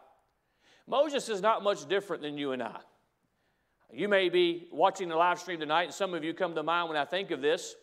Moses 0.88 1.28
is 1.28 1.42
not 1.42 1.62
much 1.62 1.86
different 1.86 2.22
than 2.22 2.38
you 2.38 2.52
and 2.52 2.62
I. 2.62 2.80
You 3.92 4.08
may 4.08 4.28
be 4.28 4.68
watching 4.72 5.08
the 5.08 5.16
live 5.16 5.38
stream 5.38 5.60
tonight, 5.60 5.84
and 5.84 5.94
some 5.94 6.14
of 6.14 6.24
you 6.24 6.34
come 6.34 6.54
to 6.54 6.62
mind 6.62 6.88
when 6.88 6.98
I 6.98 7.04
think 7.04 7.30
of 7.30 7.40
this. 7.40 7.74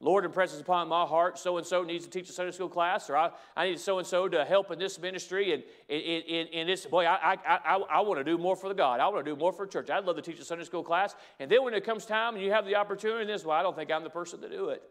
Lord 0.00 0.24
impresses 0.24 0.60
upon 0.60 0.88
my 0.88 1.04
heart, 1.04 1.38
so 1.38 1.56
and 1.56 1.66
so 1.66 1.82
needs 1.82 2.04
to 2.04 2.10
teach 2.10 2.28
a 2.28 2.32
Sunday 2.32 2.52
school 2.52 2.68
class, 2.68 3.10
or 3.10 3.16
I, 3.16 3.30
I 3.56 3.70
need 3.70 3.80
so 3.80 3.98
and 3.98 4.06
so 4.06 4.28
to 4.28 4.44
help 4.44 4.70
in 4.70 4.78
this 4.78 4.98
ministry. 5.00 5.52
And 5.52 5.64
in, 5.88 6.68
this, 6.68 6.86
boy, 6.86 7.04
I, 7.04 7.32
I, 7.32 7.38
I, 7.44 7.76
I 7.76 8.00
want 8.02 8.20
to 8.20 8.24
do 8.24 8.38
more 8.38 8.54
for 8.54 8.68
the 8.68 8.76
God. 8.76 9.00
I 9.00 9.08
want 9.08 9.24
to 9.24 9.30
do 9.32 9.36
more 9.36 9.52
for 9.52 9.66
church. 9.66 9.90
I'd 9.90 10.04
love 10.04 10.14
to 10.14 10.22
teach 10.22 10.38
a 10.38 10.44
Sunday 10.44 10.64
school 10.64 10.84
class. 10.84 11.16
And 11.40 11.50
then 11.50 11.64
when 11.64 11.74
it 11.74 11.84
comes 11.84 12.06
time 12.06 12.34
and 12.34 12.44
you 12.44 12.52
have 12.52 12.64
the 12.64 12.76
opportunity, 12.76 13.26
this, 13.26 13.44
well, 13.44 13.58
I 13.58 13.62
don't 13.62 13.74
think 13.74 13.90
I'm 13.90 14.04
the 14.04 14.10
person 14.10 14.40
to 14.40 14.48
do 14.48 14.68
it. 14.68 14.82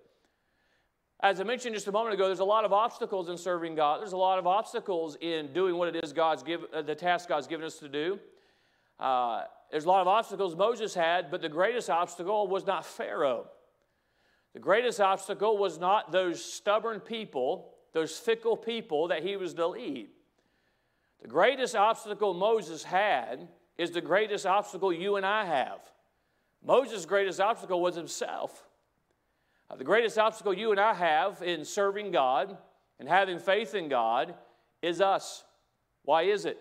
As 1.19 1.41
I 1.41 1.43
mentioned 1.43 1.73
just 1.73 1.87
a 1.87 1.91
moment 1.91 2.13
ago, 2.13 2.27
there's 2.27 2.39
a 2.39 2.45
lot 2.45 2.63
of 2.63 2.71
obstacles 2.71 3.29
in 3.29 3.37
serving 3.37 3.73
God. 3.73 4.01
There's 4.01 4.13
a 4.13 4.17
lot 4.17 4.37
of 4.37 4.45
obstacles 4.45 5.17
in 5.19 5.51
doing 5.51 5.75
what 5.75 5.95
it 5.95 6.03
is 6.03 6.13
God's 6.13 6.43
give, 6.43 6.61
uh, 6.71 6.83
the 6.83 6.93
task 6.93 7.27
God's 7.27 7.47
given 7.47 7.65
us 7.65 7.79
to 7.79 7.89
do. 7.89 8.19
Uh, 8.99 9.43
there's 9.71 9.85
a 9.85 9.87
lot 9.87 10.01
of 10.01 10.07
obstacles 10.07 10.55
Moses 10.55 10.93
had, 10.93 11.31
but 11.31 11.41
the 11.41 11.49
greatest 11.49 11.89
obstacle 11.89 12.47
was 12.47 12.67
not 12.67 12.85
Pharaoh. 12.85 13.47
The 14.53 14.59
greatest 14.59 14.99
obstacle 15.01 15.57
was 15.57 15.79
not 15.79 16.11
those 16.11 16.43
stubborn 16.43 16.99
people, 16.99 17.73
those 17.93 18.17
fickle 18.17 18.55
people 18.55 19.07
that 19.07 19.23
he 19.23 19.37
was 19.37 19.55
to 19.55 19.67
lead. 19.67 20.09
The 21.21 21.27
greatest 21.27 21.75
obstacle 21.75 22.35
Moses 22.35 22.83
had 22.83 23.47
is 23.77 23.89
the 23.89 24.01
greatest 24.01 24.45
obstacle 24.45 24.93
you 24.93 25.15
and 25.15 25.25
I 25.25 25.45
have. 25.45 25.79
Moses' 26.63 27.05
greatest 27.05 27.39
obstacle 27.39 27.81
was 27.81 27.95
himself. 27.95 28.66
Uh, 29.69 29.75
the 29.75 29.83
greatest 29.83 30.17
obstacle 30.17 30.53
you 30.53 30.71
and 30.71 30.79
I 30.79 30.93
have 30.93 31.41
in 31.41 31.65
serving 31.65 32.11
God 32.11 32.57
and 32.99 33.07
having 33.07 33.39
faith 33.39 33.75
in 33.75 33.89
God 33.89 34.33
is 34.81 35.01
us. 35.01 35.43
Why 36.03 36.23
is 36.23 36.45
it? 36.45 36.57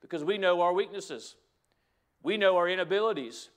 Because 0.00 0.22
we 0.24 0.36
know 0.38 0.60
our 0.60 0.72
weaknesses, 0.72 1.36
we 2.22 2.36
know 2.36 2.56
our 2.56 2.68
inabilities. 2.68 3.48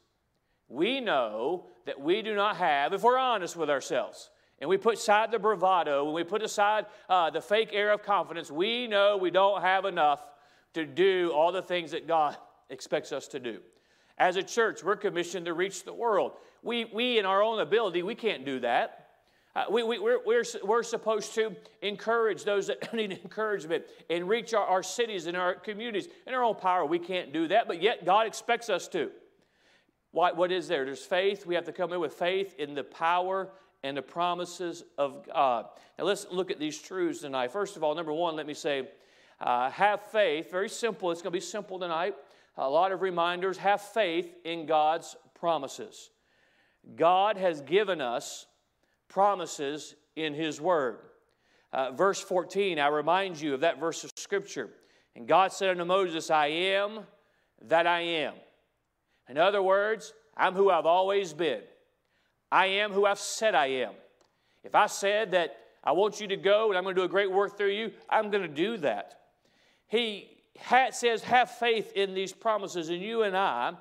We 0.68 1.00
know 1.00 1.68
that 1.86 2.02
we 2.02 2.22
do 2.22 2.36
not 2.36 2.58
have, 2.58 2.94
if 2.94 3.04
we're 3.04 3.20
honest 3.20 3.56
with 3.56 3.70
ourselves, 3.70 4.32
and 4.60 4.70
we 4.70 4.78
put 4.78 4.96
aside 4.96 5.32
the 5.32 5.40
bravado, 5.40 6.06
and 6.06 6.14
we 6.14 6.24
put 6.24 6.42
aside 6.42 6.86
uh, 7.10 7.30
the 7.30 7.42
fake 7.42 7.70
air 7.72 7.92
of 7.92 8.02
confidence, 8.02 8.50
we 8.50 8.88
know 8.88 9.18
we 9.18 9.30
don't 9.30 9.62
have 9.62 9.86
enough 9.86 10.24
to 10.74 10.86
do 10.86 11.32
all 11.36 11.52
the 11.52 11.62
things 11.62 11.92
that 11.92 12.08
God 12.08 12.36
expects 12.70 13.12
us 13.12 13.28
to 13.30 13.40
do. 13.40 13.60
As 14.18 14.38
a 14.38 14.44
church, 14.44 14.84
we're 14.84 14.96
commissioned 14.96 15.46
to 15.46 15.54
reach 15.54 15.84
the 15.84 15.94
world. 15.94 16.34
We, 16.64 16.86
we 16.86 17.20
in 17.20 17.26
our 17.26 17.44
own 17.44 17.60
ability, 17.60 18.02
we 18.04 18.16
can't 18.16 18.46
do 18.46 18.60
that. 18.62 19.02
Uh, 19.56 19.66
we, 19.70 19.84
we, 19.84 20.00
we're, 20.00 20.20
we're, 20.26 20.44
we're 20.64 20.84
supposed 20.84 21.34
to 21.36 21.56
encourage 21.82 22.44
those 22.44 22.68
that 22.68 22.94
need 22.94 23.12
encouragement 23.12 23.86
and 24.10 24.28
reach 24.28 24.54
our, 24.54 24.66
our 24.66 24.84
cities 24.84 25.28
and 25.28 25.38
our 25.38 25.56
communities. 25.56 26.08
In 26.28 26.34
our 26.34 26.44
own 26.44 26.56
power, 26.56 26.86
we 26.86 27.00
can't 27.00 27.32
do 27.32 27.48
that, 27.50 27.68
but 27.68 27.82
yet 27.82 28.06
God 28.06 28.28
expects 28.28 28.70
us 28.70 28.88
to. 28.90 29.12
What, 30.12 30.38
what 30.38 30.52
is 30.52 30.68
there? 30.68 30.86
There's 30.86 31.06
faith. 31.06 31.46
We 31.46 31.56
have 31.56 31.66
to 31.66 31.74
come 31.74 31.92
in 31.92 32.00
with 32.00 32.14
faith 32.14 32.56
in 32.58 32.74
the 32.74 32.84
power 32.84 33.50
and 33.84 33.96
the 33.96 34.02
promises 34.02 34.84
of 34.98 35.26
God. 35.28 35.68
Now, 36.00 36.06
let's 36.06 36.26
look 36.32 36.52
at 36.52 36.60
these 36.60 36.82
truths 36.82 37.22
tonight. 37.22 37.52
First 37.52 37.76
of 37.76 37.84
all, 37.84 37.96
number 37.96 38.14
one, 38.14 38.36
let 38.36 38.48
me 38.48 38.54
say, 38.54 38.90
uh, 39.42 39.70
have 39.70 40.02
faith. 40.02 40.52
Very 40.52 40.70
simple. 40.70 41.12
It's 41.12 41.22
going 41.22 41.32
to 41.32 41.38
be 41.38 41.42
simple 41.42 41.80
tonight 41.80 42.16
a 42.58 42.70
lot 42.70 42.92
of 42.92 43.02
reminders. 43.02 43.58
Have 43.58 43.82
faith 43.82 44.36
in 44.44 44.66
God's 44.66 45.16
promises. 45.34 46.10
God 46.96 47.38
has 47.38 47.62
given 47.62 48.02
us 48.02 48.48
promises 49.08 49.96
in 50.16 50.34
His 50.34 50.62
Word. 50.62 51.00
Uh, 51.74 51.92
verse 51.92 52.22
14, 52.22 52.80
I 52.80 52.88
remind 52.88 53.40
you 53.40 53.54
of 53.54 53.62
that 53.62 53.80
verse 53.80 54.04
of 54.04 54.12
Scripture. 54.16 54.70
And 55.16 55.28
God 55.28 55.52
said 55.52 55.70
unto 55.70 55.86
Moses, 55.86 56.30
I 56.30 56.48
am 56.48 57.02
that 57.64 57.88
I 57.88 58.02
am. 58.02 58.34
In 59.30 59.38
other 59.38 59.62
words, 59.62 60.14
I'm 60.38 60.54
who 60.54 60.70
I've 60.70 60.86
always 60.86 61.34
been. 61.34 61.62
I 62.52 62.68
am 62.68 62.92
who 62.92 63.06
I've 63.06 63.20
said 63.20 63.56
I 63.56 63.68
am. 63.68 63.94
If 64.64 64.76
I 64.76 64.88
said 64.88 65.32
that 65.32 65.58
I 65.84 65.92
want 65.92 66.20
you 66.20 66.28
to 66.28 66.38
go 66.38 66.70
and 66.70 66.78
I'm 66.78 66.84
going 66.84 66.96
to 66.96 67.02
do 67.02 67.06
a 67.06 67.10
great 67.10 67.32
work 67.32 67.58
through 67.58 67.72
you, 67.72 67.92
I'm 68.10 68.30
going 68.30 68.44
to 68.44 68.54
do 68.54 68.78
that. 68.78 69.20
He 69.88 70.35
says, 70.92 71.24
have 71.24 71.52
faith 71.52 71.94
in 71.94 72.14
these 72.14 72.34
promises, 72.34 72.90
and 72.90 73.02
you 73.02 73.24
and 73.24 73.36
I 73.36 73.74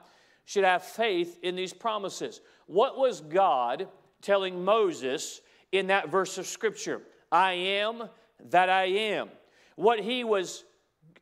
should 0.44 0.64
have 0.64 0.82
faith 0.82 1.38
in 1.42 1.56
these 1.56 1.72
promises. 1.72 2.40
What 2.66 2.98
was 2.98 3.20
God 3.20 3.88
telling 4.22 4.64
Moses 4.64 5.40
in 5.72 5.86
that 5.88 6.10
verse 6.10 6.38
of 6.38 6.46
Scripture? 6.46 7.00
I 7.30 7.52
am 7.52 8.08
that 8.50 8.68
I 8.68 8.84
am. 8.84 9.28
What 9.76 10.00
he 10.00 10.24
was 10.24 10.64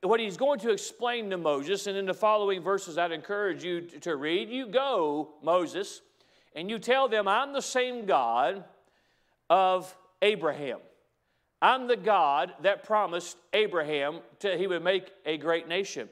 what 0.02 0.18
he's 0.18 0.36
going 0.36 0.58
to 0.58 0.70
explain 0.70 1.30
to 1.30 1.38
Moses, 1.38 1.86
and 1.86 1.96
in 1.96 2.06
the 2.06 2.14
following 2.14 2.60
verses, 2.60 2.98
I'd 2.98 3.12
encourage 3.12 3.62
you 3.62 3.82
to 4.00 4.16
read. 4.16 4.48
You 4.48 4.66
go, 4.66 5.34
Moses, 5.42 6.02
and 6.56 6.68
you 6.68 6.80
tell 6.80 7.08
them, 7.08 7.28
I'm 7.28 7.52
the 7.52 7.62
same 7.62 8.04
God 8.04 8.64
of 9.48 9.96
Abraham. 10.20 10.80
I'm 11.62 11.86
the 11.86 11.96
God 11.96 12.52
that 12.62 12.82
promised 12.82 13.36
Abraham 13.52 14.18
to, 14.40 14.58
he 14.58 14.66
would 14.66 14.82
make 14.82 15.12
a 15.24 15.38
great 15.38 15.68
nation. 15.68 16.08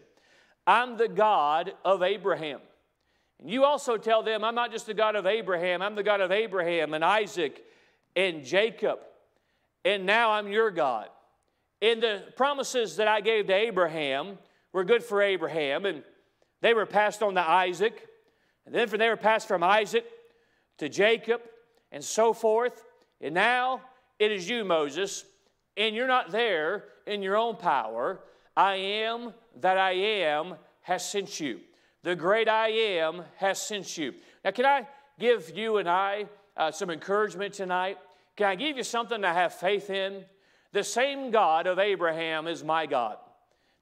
I'm 0.65 0.97
the 0.97 1.09
God 1.09 1.73
of 1.85 2.05
Abraham. 2.05 2.61
And 3.41 3.51
you 3.51 3.65
also 3.65 3.97
tell 3.97 4.23
them, 4.23 4.45
I'm 4.45 4.55
not 4.55 4.71
just 4.71 4.87
the 4.87 4.95
God 4.95 5.17
of 5.17 5.27
Abraham, 5.27 5.83
I'm 5.83 5.97
the 5.97 6.05
God 6.05 6.21
of 6.21 6.31
Abraham 6.31 6.95
and 6.95 7.05
Isaac 7.05 7.65
and 8.15 8.45
Jacob. 8.45 9.01
And 9.85 10.07
now 10.07 10.31
I'm 10.31 10.49
your 10.49 10.71
God. 10.71 11.09
And 11.83 12.01
the 12.01 12.23
promises 12.37 12.97
that 12.97 13.09
I 13.09 13.21
gave 13.21 13.49
to 13.49 13.55
Abraham 13.55 14.39
were 14.73 14.85
good 14.85 15.03
for 15.03 15.21
Abraham, 15.21 15.85
and 15.85 16.05
they 16.61 16.75
were 16.75 16.87
passed 16.87 17.23
on 17.23 17.35
to 17.35 17.41
Isaac. 17.41 18.07
And 18.67 18.75
then 18.75 18.89
they 18.89 19.09
were 19.09 19.17
passed 19.17 19.49
from 19.49 19.65
Isaac 19.65 20.05
to 20.79 20.89
Jacob 20.89 21.41
and 21.91 22.05
so 22.05 22.33
forth. 22.33 22.85
And 23.21 23.35
now 23.35 23.81
it 24.19 24.31
is 24.31 24.49
you, 24.49 24.65
Moses, 24.65 25.25
and 25.81 25.97
you're 25.97 26.07
not 26.07 26.31
there 26.31 26.85
in 27.07 27.23
your 27.23 27.37
own 27.37 27.57
power. 27.57 28.21
I 28.57 28.75
am 28.77 29.33
that 29.61 29.79
I 29.79 29.93
am 29.93 30.57
has 30.83 31.09
sent 31.09 31.40
you. 31.40 31.61
The 32.03 32.14
great 32.14 32.49
I 32.49 32.69
am 32.69 33.23
has 33.37 33.61
sent 33.61 33.97
you. 33.97 34.12
Now, 34.45 34.51
can 34.51 34.66
I 34.66 34.87
give 35.19 35.57
you 35.57 35.79
and 35.79 35.88
I 35.88 36.27
uh, 36.57 36.71
some 36.71 36.90
encouragement 36.90 37.55
tonight? 37.55 37.99
Can 38.37 38.47
I 38.47 38.55
give 38.55 38.77
you 38.77 38.85
something 38.85 39.23
to 39.23 39.29
have 39.29 39.55
faith 39.55 39.90
in? 39.90 40.25
The 40.73 40.85
same 40.85 41.31
God 41.31 41.66
of 41.66 41.79
Abraham 41.79 42.47
is 42.47 42.62
my 42.62 42.87
God. 42.87 43.16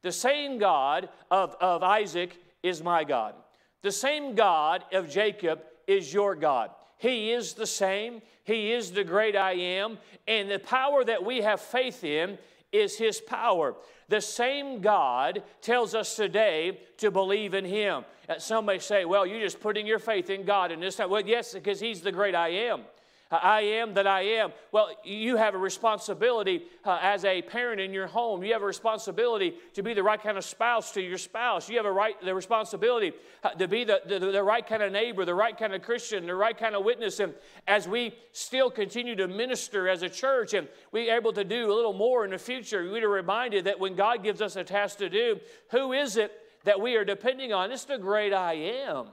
The 0.03 0.13
same 0.13 0.59
God 0.59 1.09
of, 1.31 1.57
of 1.61 1.83
Isaac 1.83 2.37
is 2.63 2.83
my 2.83 3.03
God. 3.05 3.35
The 3.83 3.93
same 3.93 4.35
God 4.35 4.85
of 4.93 5.11
Jacob 5.11 5.63
is 5.87 6.13
your 6.13 6.35
God. 6.35 6.71
He 6.99 7.33
is 7.33 7.55
the 7.55 7.67
same. 7.67 8.23
He 8.45 8.73
is 8.73 8.91
the 8.91 9.05
great 9.05 9.37
I 9.37 9.53
am. 9.53 9.99
And 10.27 10.51
the 10.51 10.59
power 10.59 11.05
that 11.05 11.25
we 11.25 11.41
have 11.43 11.61
faith 11.61 12.05
in 12.05 12.39
is 12.73 12.99
His 12.99 13.21
power. 13.21 13.75
The 14.09 14.21
same 14.21 14.81
God 14.81 15.43
tells 15.61 15.95
us 15.95 16.17
today 16.17 16.81
to 16.99 17.11
believe 17.11 17.55
in 17.55 17.65
Him. 17.65 18.05
Uh, 18.29 18.39
some 18.39 18.67
may 18.67 18.79
say, 18.79 19.05
well, 19.05 19.27
you're 19.27 19.41
just 19.41 19.61
putting 19.61 19.87
your 19.87 19.99
faith 19.99 20.29
in 20.29 20.45
God 20.45 20.73
in 20.73 20.81
this 20.81 20.97
time. 20.97 21.11
Well, 21.11 21.23
yes, 21.25 21.55
because 21.55 21.81
He's 21.81 22.01
the 22.01 22.13
great 22.13 22.35
I 22.35 22.49
am. 22.49 22.83
I 23.31 23.61
am 23.61 23.95
that 23.95 24.07
I 24.07 24.23
am. 24.23 24.53
Well, 24.73 24.91
you 25.05 25.37
have 25.37 25.55
a 25.55 25.59
responsibility 25.59 26.63
uh, 26.85 26.99
as 27.03 27.27
a 27.27 27.43
parent 27.43 27.79
in 27.79 27.93
your 27.93 28.07
home. 28.07 28.43
You 28.43 28.55
have 28.55 28.63
a 28.63 28.67
responsibility 28.67 29.55
to 29.75 29.83
be 29.83 29.93
the 29.93 30.03
right 30.03 30.23
kind 30.23 30.39
of 30.39 30.45
spouse 30.45 30.93
to 30.93 31.03
your 31.03 31.19
spouse. 31.19 31.69
You 31.69 31.77
have 31.77 31.85
a 31.85 31.93
right, 31.93 32.15
the 32.23 32.35
responsibility 32.35 33.13
uh, 33.45 33.51
to 33.51 33.69
be 33.69 33.85
the, 33.85 34.01
the, 34.07 34.19
the 34.19 34.43
right 34.43 34.67
kind 34.67 34.83
of 34.83 34.93
neighbor, 34.93 35.27
the 35.27 35.35
right 35.35 35.57
kind 35.57 35.75
of 35.75 35.83
Christian, 35.83 36.27
the 36.27 36.35
right 36.35 36.57
kind 36.57 36.75
of 36.75 36.85
witness. 36.85 37.21
And 37.21 37.35
as 37.67 37.87
we 37.87 38.15
still 38.33 38.71
continue 38.71 39.15
to 39.17 39.29
minister 39.29 39.89
as 39.89 40.01
a 40.03 40.09
church 40.09 40.55
and 40.55 40.67
we're 40.91 41.15
able 41.15 41.35
to 41.35 41.45
do 41.45 41.71
a 41.71 41.75
little 41.75 41.93
more 41.93 42.25
in 42.25 42.31
the 42.31 42.39
future, 42.39 42.91
we're 42.91 43.09
reminded 43.09 43.65
that 43.65 43.79
when 43.79 43.95
God 43.95 44.25
gives 44.25 44.41
us 44.41 44.57
a 44.57 44.65
task 44.65 44.99
to 44.99 45.11
do, 45.11 45.39
who 45.71 45.93
is 45.93 46.17
it 46.17 46.33
that 46.65 46.81
we 46.81 46.97
are 46.97 47.05
depending 47.05 47.53
on? 47.53 47.73
It's 47.73 47.85
the 47.85 47.99
great 47.99 48.33
I 48.33 48.55
am. 48.55 49.09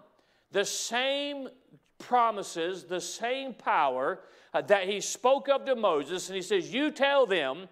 The 0.52 0.64
same 0.64 1.50
promises 1.98 2.84
the 2.84 3.02
same 3.02 3.54
power 3.54 4.20
uh, 4.54 4.62
that 4.62 4.88
he 4.88 5.02
spoke 5.02 5.50
of 5.50 5.66
to 5.66 5.76
Moses, 5.76 6.30
and 6.30 6.36
he 6.36 6.42
says, 6.42 6.74
You 6.74 6.92
tell 6.92 7.26
them, 7.26 7.68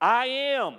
I 0.00 0.26
am. 0.26 0.76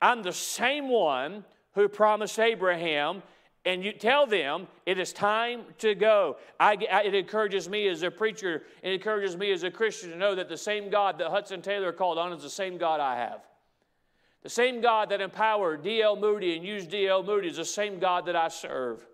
I'm 0.00 0.22
the 0.22 0.32
same 0.32 0.88
one 0.88 1.44
who 1.74 1.88
promised 1.88 2.38
Abraham, 2.38 3.22
and 3.64 3.84
you 3.84 3.92
tell 3.92 4.26
them 4.26 4.66
it 4.84 4.98
is 4.98 5.12
time 5.12 5.62
to 5.78 5.94
go. 5.94 6.36
I, 6.58 6.76
I, 6.90 7.02
it 7.04 7.14
encourages 7.14 7.68
me 7.68 7.86
as 7.88 8.02
a 8.02 8.10
preacher, 8.10 8.64
it 8.82 8.92
encourages 8.92 9.36
me 9.36 9.52
as 9.52 9.62
a 9.62 9.70
Christian 9.70 10.10
to 10.10 10.16
know 10.16 10.34
that 10.34 10.48
the 10.48 10.56
same 10.56 10.90
God 10.90 11.18
that 11.18 11.30
Hudson 11.30 11.62
Taylor 11.62 11.92
called 11.92 12.18
on 12.18 12.32
is 12.32 12.42
the 12.42 12.50
same 12.50 12.76
God 12.78 13.00
I 13.00 13.16
have. 13.16 13.40
The 14.42 14.50
same 14.50 14.80
God 14.80 15.10
that 15.10 15.20
empowered 15.20 15.84
D.L. 15.84 16.16
Moody 16.16 16.56
and 16.56 16.66
used 16.66 16.90
D.L. 16.90 17.22
Moody 17.22 17.48
is 17.48 17.58
the 17.58 17.64
same 17.64 18.00
God 18.00 18.26
that 18.26 18.34
I 18.34 18.48
serve. 18.48 19.06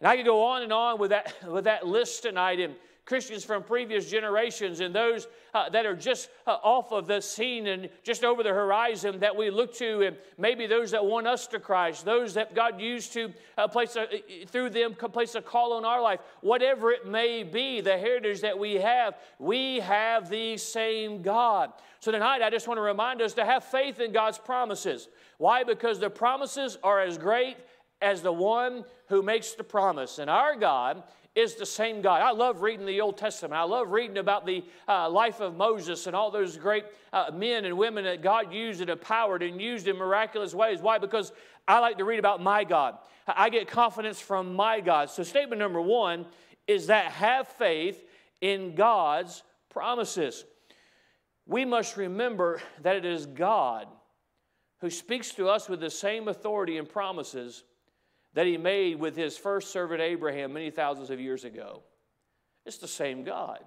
And 0.00 0.08
I 0.08 0.16
could 0.16 0.26
go 0.26 0.44
on 0.44 0.62
and 0.62 0.72
on 0.72 0.98
with 0.98 1.10
that, 1.10 1.34
with 1.46 1.64
that 1.64 1.86
list 1.86 2.22
tonight 2.22 2.60
and 2.60 2.74
Christians 3.08 3.42
from 3.42 3.62
previous 3.62 4.10
generations 4.10 4.80
and 4.80 4.94
those 4.94 5.28
uh, 5.54 5.70
that 5.70 5.86
are 5.86 5.96
just 5.96 6.28
uh, 6.46 6.58
off 6.62 6.92
of 6.92 7.06
the 7.06 7.22
scene 7.22 7.66
and 7.68 7.88
just 8.02 8.22
over 8.22 8.42
the 8.42 8.50
horizon 8.50 9.18
that 9.20 9.34
we 9.34 9.48
look 9.48 9.74
to, 9.76 10.02
and 10.02 10.16
maybe 10.36 10.66
those 10.66 10.90
that 10.90 11.02
want 11.02 11.26
us 11.26 11.46
to 11.46 11.58
Christ, 11.58 12.04
those 12.04 12.34
that 12.34 12.54
God 12.54 12.78
used 12.78 13.14
to 13.14 13.32
uh, 13.56 13.66
place 13.66 13.96
a, 13.96 14.44
through 14.48 14.68
them 14.68 14.94
place 14.94 15.34
a 15.36 15.40
call 15.40 15.72
on 15.72 15.86
our 15.86 16.02
life, 16.02 16.20
whatever 16.42 16.90
it 16.90 17.06
may 17.06 17.44
be, 17.44 17.80
the 17.80 17.96
heritage 17.96 18.42
that 18.42 18.58
we 18.58 18.74
have, 18.74 19.14
we 19.38 19.80
have 19.80 20.28
the 20.28 20.58
same 20.58 21.22
God. 21.22 21.72
So 22.00 22.12
tonight, 22.12 22.42
I 22.42 22.50
just 22.50 22.68
want 22.68 22.76
to 22.76 22.82
remind 22.82 23.22
us 23.22 23.32
to 23.34 23.44
have 23.44 23.64
faith 23.64 24.00
in 24.00 24.12
God's 24.12 24.36
promises. 24.36 25.08
Why? 25.38 25.64
Because 25.64 25.98
the 25.98 26.10
promises 26.10 26.76
are 26.82 27.00
as 27.00 27.16
great 27.16 27.56
as 28.00 28.22
the 28.22 28.32
one 28.32 28.84
who 29.08 29.22
makes 29.22 29.52
the 29.52 29.64
promise. 29.64 30.18
And 30.18 30.30
our 30.30 30.56
God 30.56 31.02
is 31.34 31.54
the 31.54 31.66
same 31.66 32.02
God. 32.02 32.20
I 32.20 32.32
love 32.32 32.62
reading 32.62 32.86
the 32.86 33.00
Old 33.00 33.16
Testament. 33.16 33.54
I 33.54 33.62
love 33.62 33.90
reading 33.90 34.18
about 34.18 34.44
the 34.44 34.64
uh, 34.88 35.08
life 35.08 35.40
of 35.40 35.56
Moses 35.56 36.06
and 36.06 36.16
all 36.16 36.30
those 36.30 36.56
great 36.56 36.84
uh, 37.12 37.30
men 37.32 37.64
and 37.64 37.78
women 37.78 38.04
that 38.04 38.22
God 38.22 38.52
used 38.52 38.80
and 38.80 38.90
empowered 38.90 39.42
and 39.42 39.60
used 39.60 39.86
in 39.86 39.96
miraculous 39.96 40.54
ways. 40.54 40.80
Why? 40.80 40.98
Because 40.98 41.32
I 41.66 41.78
like 41.78 41.98
to 41.98 42.04
read 42.04 42.18
about 42.18 42.42
my 42.42 42.64
God. 42.64 42.98
I 43.26 43.50
get 43.50 43.68
confidence 43.68 44.20
from 44.20 44.54
my 44.54 44.80
God. 44.80 45.10
So, 45.10 45.22
statement 45.22 45.60
number 45.60 45.80
one 45.80 46.26
is 46.66 46.88
that 46.88 47.12
have 47.12 47.46
faith 47.46 48.02
in 48.40 48.74
God's 48.74 49.42
promises. 49.68 50.44
We 51.46 51.64
must 51.64 51.96
remember 51.96 52.60
that 52.82 52.96
it 52.96 53.04
is 53.04 53.26
God 53.26 53.86
who 54.80 54.90
speaks 54.90 55.32
to 55.34 55.48
us 55.48 55.68
with 55.68 55.80
the 55.80 55.90
same 55.90 56.28
authority 56.28 56.78
and 56.78 56.88
promises 56.88 57.64
that 58.38 58.46
he 58.46 58.56
made 58.56 59.00
with 59.00 59.16
his 59.16 59.36
first 59.36 59.72
servant 59.72 60.00
Abraham 60.00 60.52
many 60.52 60.70
thousands 60.70 61.10
of 61.10 61.18
years 61.18 61.42
ago. 61.42 61.82
It's 62.64 62.78
the 62.78 62.86
same 62.86 63.24
God. 63.24 63.58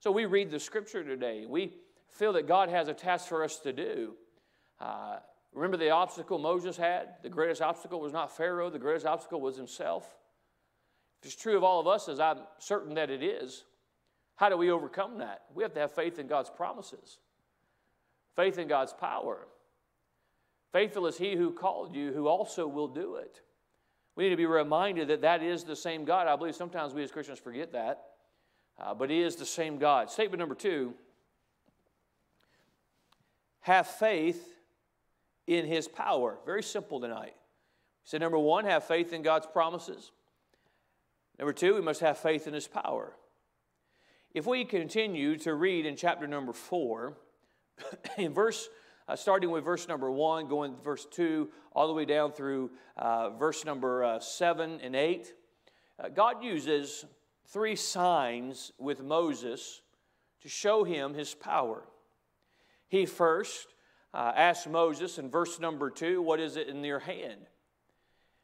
So 0.00 0.10
we 0.10 0.26
read 0.26 0.50
the 0.50 0.60
scripture 0.60 1.02
today. 1.02 1.46
We 1.48 1.72
feel 2.10 2.34
that 2.34 2.46
God 2.46 2.68
has 2.68 2.88
a 2.88 2.92
task 2.92 3.26
for 3.26 3.42
us 3.42 3.58
to 3.60 3.72
do. 3.72 4.12
Uh, 4.78 5.16
remember 5.54 5.78
the 5.78 5.88
obstacle 5.88 6.38
Moses 6.38 6.76
had? 6.76 7.14
The 7.22 7.30
greatest 7.30 7.62
obstacle 7.62 7.98
was 7.98 8.12
not 8.12 8.36
Pharaoh, 8.36 8.68
the 8.68 8.78
greatest 8.78 9.06
obstacle 9.06 9.40
was 9.40 9.56
himself. 9.56 10.04
If 11.22 11.28
it's 11.28 11.42
true 11.42 11.56
of 11.56 11.64
all 11.64 11.80
of 11.80 11.86
us, 11.86 12.06
as 12.10 12.20
I'm 12.20 12.40
certain 12.58 12.96
that 12.96 13.08
it 13.08 13.22
is, 13.22 13.64
how 14.34 14.50
do 14.50 14.58
we 14.58 14.70
overcome 14.70 15.16
that? 15.20 15.44
We 15.54 15.62
have 15.62 15.72
to 15.72 15.80
have 15.80 15.92
faith 15.92 16.18
in 16.18 16.26
God's 16.26 16.50
promises, 16.50 17.16
faith 18.34 18.58
in 18.58 18.68
God's 18.68 18.92
power. 18.92 19.48
Faithful 20.70 21.06
is 21.06 21.16
he 21.16 21.34
who 21.34 21.50
called 21.50 21.94
you, 21.94 22.12
who 22.12 22.28
also 22.28 22.66
will 22.68 22.88
do 22.88 23.14
it. 23.14 23.40
We 24.16 24.24
need 24.24 24.30
to 24.30 24.36
be 24.36 24.46
reminded 24.46 25.08
that 25.08 25.20
that 25.20 25.42
is 25.42 25.62
the 25.62 25.76
same 25.76 26.06
God. 26.06 26.26
I 26.26 26.34
believe 26.36 26.56
sometimes 26.56 26.94
we 26.94 27.02
as 27.02 27.12
Christians 27.12 27.38
forget 27.38 27.72
that, 27.72 28.02
uh, 28.80 28.94
but 28.94 29.10
He 29.10 29.20
is 29.20 29.36
the 29.36 29.46
same 29.46 29.78
God. 29.78 30.10
Statement 30.10 30.40
number 30.40 30.54
two 30.54 30.94
have 33.60 33.86
faith 33.86 34.54
in 35.46 35.66
His 35.66 35.86
power. 35.86 36.38
Very 36.46 36.62
simple 36.62 37.00
tonight. 37.00 37.34
So, 38.04 38.16
number 38.18 38.38
one, 38.38 38.64
have 38.64 38.84
faith 38.84 39.12
in 39.12 39.22
God's 39.22 39.46
promises. 39.46 40.12
Number 41.38 41.52
two, 41.52 41.74
we 41.74 41.80
must 41.82 42.00
have 42.00 42.16
faith 42.18 42.46
in 42.46 42.54
His 42.54 42.68
power. 42.68 43.12
If 44.32 44.46
we 44.46 44.64
continue 44.64 45.36
to 45.38 45.54
read 45.54 45.84
in 45.84 45.96
chapter 45.96 46.26
number 46.26 46.52
four, 46.52 47.18
in 48.16 48.32
verse 48.32 48.68
uh, 49.08 49.16
starting 49.16 49.50
with 49.50 49.64
verse 49.64 49.88
number 49.88 50.10
one, 50.10 50.48
going 50.48 50.74
to 50.74 50.82
verse 50.82 51.06
two, 51.10 51.48
all 51.72 51.86
the 51.86 51.92
way 51.92 52.04
down 52.04 52.32
through 52.32 52.70
uh, 52.96 53.30
verse 53.30 53.64
number 53.64 54.04
uh, 54.04 54.18
seven 54.18 54.80
and 54.82 54.96
eight. 54.96 55.32
Uh, 55.98 56.08
God 56.08 56.42
uses 56.42 57.04
three 57.46 57.76
signs 57.76 58.72
with 58.78 59.02
Moses 59.02 59.82
to 60.42 60.48
show 60.48 60.84
him 60.84 61.14
his 61.14 61.34
power. 61.34 61.84
He 62.88 63.06
first 63.06 63.68
uh, 64.12 64.32
asked 64.34 64.68
Moses 64.68 65.18
in 65.18 65.30
verse 65.30 65.60
number 65.60 65.90
two, 65.90 66.22
What 66.22 66.40
is 66.40 66.56
it 66.56 66.68
in 66.68 66.82
your 66.82 66.98
hand? 66.98 67.46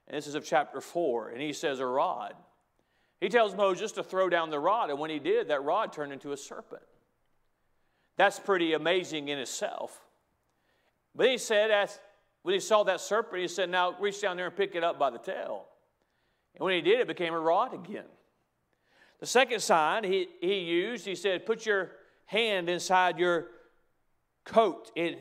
And 0.06 0.16
this 0.16 0.26
is 0.26 0.34
of 0.34 0.44
chapter 0.44 0.80
four, 0.80 1.28
and 1.30 1.40
he 1.40 1.52
says, 1.52 1.80
A 1.80 1.86
rod. 1.86 2.34
He 3.20 3.28
tells 3.28 3.54
Moses 3.54 3.92
to 3.92 4.02
throw 4.02 4.28
down 4.28 4.50
the 4.50 4.58
rod, 4.58 4.90
and 4.90 4.98
when 4.98 5.10
he 5.10 5.20
did, 5.20 5.48
that 5.48 5.62
rod 5.62 5.92
turned 5.92 6.12
into 6.12 6.32
a 6.32 6.36
serpent. 6.36 6.82
That's 8.16 8.38
pretty 8.38 8.72
amazing 8.72 9.28
in 9.28 9.38
itself. 9.38 10.00
But 11.14 11.28
he 11.28 11.38
said, 11.38 11.70
as, 11.70 11.98
when 12.42 12.54
he 12.54 12.60
saw 12.60 12.82
that 12.84 13.00
serpent, 13.00 13.40
he 13.40 13.48
said, 13.48 13.70
Now 13.70 13.94
reach 14.00 14.20
down 14.20 14.36
there 14.36 14.46
and 14.46 14.56
pick 14.56 14.74
it 14.74 14.82
up 14.82 14.98
by 14.98 15.10
the 15.10 15.18
tail. 15.18 15.66
And 16.54 16.64
when 16.64 16.74
he 16.74 16.80
did, 16.80 17.00
it 17.00 17.06
became 17.06 17.34
a 17.34 17.40
rod 17.40 17.74
again. 17.74 18.04
The 19.20 19.26
second 19.26 19.60
sign 19.60 20.04
he, 20.04 20.28
he 20.40 20.60
used, 20.60 21.06
he 21.06 21.14
said, 21.14 21.46
Put 21.46 21.64
your 21.64 21.92
hand 22.26 22.68
inside 22.68 23.18
your 23.18 23.48
coat. 24.44 24.90
And 24.96 25.16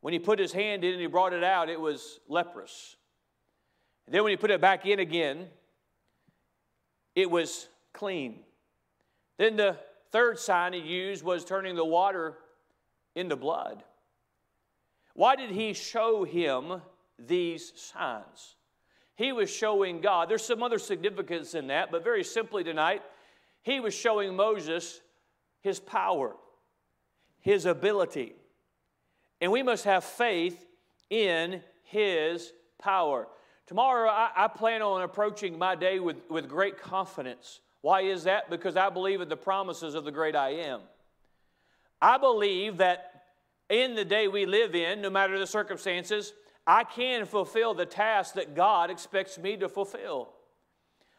when 0.00 0.12
he 0.12 0.18
put 0.18 0.38
his 0.38 0.52
hand 0.52 0.84
in 0.84 0.92
and 0.92 1.00
he 1.00 1.06
brought 1.06 1.32
it 1.32 1.42
out, 1.42 1.68
it 1.68 1.80
was 1.80 2.20
leprous. 2.28 2.96
And 4.06 4.14
then 4.14 4.22
when 4.22 4.30
he 4.30 4.36
put 4.36 4.50
it 4.50 4.60
back 4.60 4.86
in 4.86 5.00
again, 5.00 5.48
it 7.14 7.30
was 7.30 7.68
clean. 7.92 8.40
Then 9.38 9.56
the 9.56 9.76
third 10.12 10.38
sign 10.38 10.72
he 10.72 10.80
used 10.80 11.24
was 11.24 11.44
turning 11.44 11.74
the 11.74 11.84
water 11.84 12.38
into 13.14 13.34
blood. 13.34 13.82
Why 15.16 15.34
did 15.34 15.50
he 15.50 15.72
show 15.72 16.24
him 16.24 16.82
these 17.18 17.72
signs? 17.74 18.54
He 19.16 19.32
was 19.32 19.50
showing 19.50 20.02
God. 20.02 20.28
There's 20.28 20.44
some 20.44 20.62
other 20.62 20.78
significance 20.78 21.54
in 21.54 21.68
that, 21.68 21.90
but 21.90 22.04
very 22.04 22.22
simply 22.22 22.62
tonight, 22.62 23.02
he 23.62 23.80
was 23.80 23.94
showing 23.94 24.36
Moses 24.36 25.00
his 25.62 25.80
power, 25.80 26.36
his 27.40 27.64
ability. 27.64 28.34
And 29.40 29.50
we 29.50 29.62
must 29.62 29.84
have 29.84 30.04
faith 30.04 30.66
in 31.08 31.62
his 31.84 32.52
power. 32.78 33.26
Tomorrow, 33.66 34.10
I, 34.10 34.30
I, 34.36 34.48
plan 34.48 34.82
on 34.82 35.00
approaching 35.00 35.58
my 35.58 35.74
day 35.74 35.98
with, 35.98 36.18
with 36.28 36.46
great 36.46 36.78
confidence. 36.78 37.60
Why 37.80 38.02
is 38.02 38.24
that? 38.24 38.50
Because 38.50 38.76
I 38.76 38.90
believe 38.90 39.22
in 39.22 39.30
the 39.30 39.36
promises 39.36 39.94
of 39.94 40.04
the 40.04 40.12
great 40.12 40.36
I 40.36 40.50
am. 40.50 40.80
I 42.02 42.18
believe 42.18 42.76
that 42.76 43.15
in 43.68 43.94
the 43.94 44.04
day 44.04 44.28
we 44.28 44.46
live 44.46 44.74
in, 44.74 45.00
no 45.00 45.10
matter 45.10 45.38
the 45.38 45.46
circumstances, 45.46 46.32
I 46.66 46.84
can 46.84 47.26
fulfill 47.26 47.74
the 47.74 47.86
task 47.86 48.34
that 48.34 48.54
God 48.54 48.90
expects 48.90 49.38
me 49.38 49.56
to 49.58 49.68
fulfill. 49.68 50.32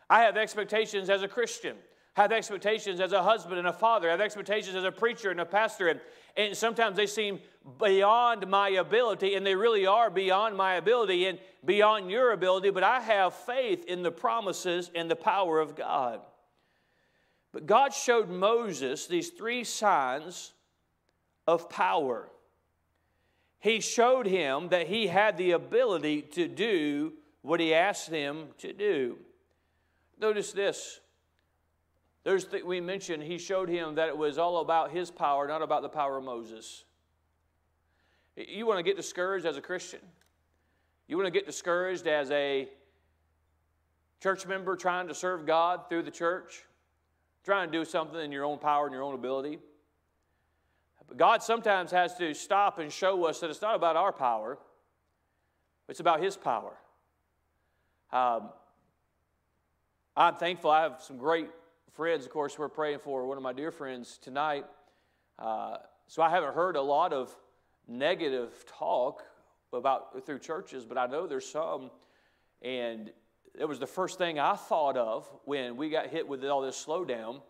I 0.10 0.22
have 0.22 0.38
expectations 0.38 1.10
as 1.10 1.24
a 1.24 1.28
Christian, 1.28 1.76
I 2.16 2.22
have 2.22 2.32
expectations 2.32 3.00
as 3.00 3.12
a 3.12 3.22
husband 3.22 3.60
and 3.60 3.68
a 3.68 3.74
father, 3.74 4.08
I 4.08 4.12
have 4.12 4.22
expectations 4.22 4.76
as 4.76 4.84
a 4.84 4.92
preacher 4.92 5.30
and 5.30 5.40
a 5.40 5.46
pastor, 5.46 5.90
and, 5.90 6.00
and 6.36 6.56
sometimes 6.56 6.96
they 6.96 7.06
seem 7.06 7.40
beyond 7.80 8.48
my 8.48 8.70
ability, 8.70 9.36
and 9.36 9.46
they 9.46 9.56
really 9.56 9.86
are 9.86 10.10
beyond 10.10 10.56
my 10.56 10.76
ability 10.76 11.26
and 11.26 11.40
beyond 11.66 12.10
your 12.10 12.32
ability, 12.32 12.70
but 12.70 12.84
I 12.84 13.02
have 13.02 13.34
faith 13.34 13.86
in 13.86 14.04
the 14.04 14.12
promises 14.12 14.90
and 14.96 15.12
the 15.12 15.16
power 15.16 15.60
of 15.60 15.76
God. 15.76 16.22
But 17.52 17.66
God 17.66 17.94
showed 17.94 18.30
Moses 18.30 19.08
these 19.08 19.30
three 19.30 19.64
signs 19.64 20.54
of 21.46 21.70
power 21.70 22.30
he 23.60 23.80
showed 23.80 24.28
him 24.28 24.70
that 24.70 24.88
he 24.88 25.08
had 25.08 25.38
the 25.38 25.52
ability 25.52 26.22
to 26.22 26.48
do 26.48 27.14
what 27.42 27.60
he 27.60 27.74
asked 27.74 28.10
him 28.10 28.48
to 28.60 28.74
do. 28.74 29.18
Notice 30.20 30.52
this 30.52 31.00
There's 32.24 32.46
th- 32.46 32.64
we 32.64 32.82
mentioned 32.82 33.24
he 33.24 33.38
showed 33.38 33.70
him 33.70 33.96
that 33.96 34.10
it 34.10 34.18
was 34.18 34.38
all 34.38 34.58
about 34.58 34.92
his 34.92 35.10
power, 35.10 35.48
not 35.48 35.62
about 35.62 35.82
the 35.82 35.90
power 35.90 36.18
of 36.18 36.24
Moses. 36.24 36.84
You 38.36 38.68
want 38.68 38.78
to 38.78 38.84
get 38.84 38.98
discouraged 38.98 39.46
as 39.46 39.58
a 39.58 39.62
Christian? 39.62 40.02
You 41.08 41.18
want 41.18 41.26
to 41.26 41.32
get 41.32 41.46
discouraged 41.46 42.06
as 42.06 42.30
a 42.32 42.68
church 44.22 44.46
member 44.46 44.76
trying 44.76 45.08
to 45.08 45.16
serve 45.16 45.46
God 45.48 45.90
through 45.90 46.04
the 46.04 46.12
church? 46.12 46.64
Trying 47.44 47.72
to 47.72 47.78
do 47.80 47.86
something 47.86 48.20
in 48.20 48.32
your 48.32 48.44
own 48.44 48.60
power 48.60 48.86
and 48.86 48.94
your 48.94 49.04
own 49.04 49.16
ability? 49.16 49.60
But 51.08 51.18
God 51.18 51.42
sometimes 51.42 51.92
has 51.92 52.16
to 52.18 52.34
stop 52.34 52.80
and 52.80 52.92
show 52.92 53.26
us 53.26 53.40
that 53.40 53.50
it's 53.50 53.62
not 53.62 53.76
about 53.76 53.96
our 53.96 54.12
power, 54.12 54.58
it's 55.88 56.00
about 56.00 56.22
His 56.22 56.36
power. 56.36 56.74
Um, 58.12 58.50
I'm 60.16 60.36
thankful. 60.36 60.72
I 60.72 60.82
have 60.82 61.02
some 61.02 61.18
great 61.18 61.50
friends, 61.94 62.26
of 62.26 62.32
course, 62.32 62.60
we're 62.60 62.70
praying 62.70 63.00
for 63.00 63.26
one 63.26 63.38
of 63.38 63.44
my 63.44 63.54
dear 63.54 63.72
friends 63.72 64.20
tonight. 64.22 64.66
Uh, 65.40 65.78
so 66.08 66.22
I 66.22 66.30
haven't 66.30 66.54
heard 66.54 66.76
a 66.76 66.82
lot 66.82 67.12
of 67.12 67.36
negative 67.88 68.66
talk 68.68 69.24
about 69.74 70.26
through 70.26 70.40
churches, 70.40 70.86
but 70.86 70.98
I 70.98 71.08
know 71.08 71.28
there's 71.28 71.48
some. 71.48 71.92
And 72.62 73.12
it 73.60 73.66
was 73.66 73.80
the 73.80 73.88
first 73.88 74.18
thing 74.18 74.40
I 74.40 74.56
thought 74.56 74.98
of 74.98 75.28
when 75.46 75.76
we 75.76 75.90
got 75.90 76.08
hit 76.08 76.28
with 76.28 76.46
all 76.46 76.62
this 76.62 76.84
slowdown 76.86 77.42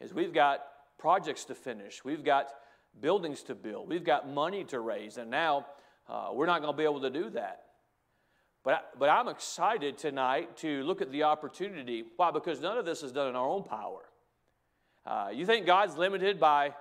is 0.00 0.14
we've 0.14 0.32
got 0.32 0.64
projects 0.98 1.44
to 1.44 1.54
finish. 1.54 2.04
We've 2.04 2.24
got 2.24 2.48
buildings 2.98 3.42
to 3.44 3.54
build. 3.54 3.88
We've 3.88 4.04
got 4.04 4.28
money 4.28 4.64
to 4.64 4.80
raise. 4.80 5.16
And 5.16 5.30
now 5.30 5.66
uh, 6.08 6.30
we're 6.32 6.46
not 6.46 6.60
going 6.60 6.72
to 6.72 6.76
be 6.76 6.84
able 6.84 7.00
to 7.02 7.10
do 7.10 7.30
that. 7.30 7.62
But, 8.62 8.92
but 8.98 9.08
I'm 9.08 9.28
excited 9.28 9.96
tonight 9.96 10.56
to 10.58 10.82
look 10.82 11.00
at 11.00 11.10
the 11.10 11.22
opportunity. 11.22 12.04
Why? 12.16 12.30
Because 12.30 12.60
none 12.60 12.76
of 12.76 12.84
this 12.84 13.02
is 13.02 13.12
done 13.12 13.28
in 13.28 13.36
our 13.36 13.48
own 13.48 13.64
power. 13.64 14.02
Uh, 15.06 15.30
you 15.32 15.46
think 15.46 15.64
God's 15.64 15.96
limited 15.96 16.38
by, 16.38 16.74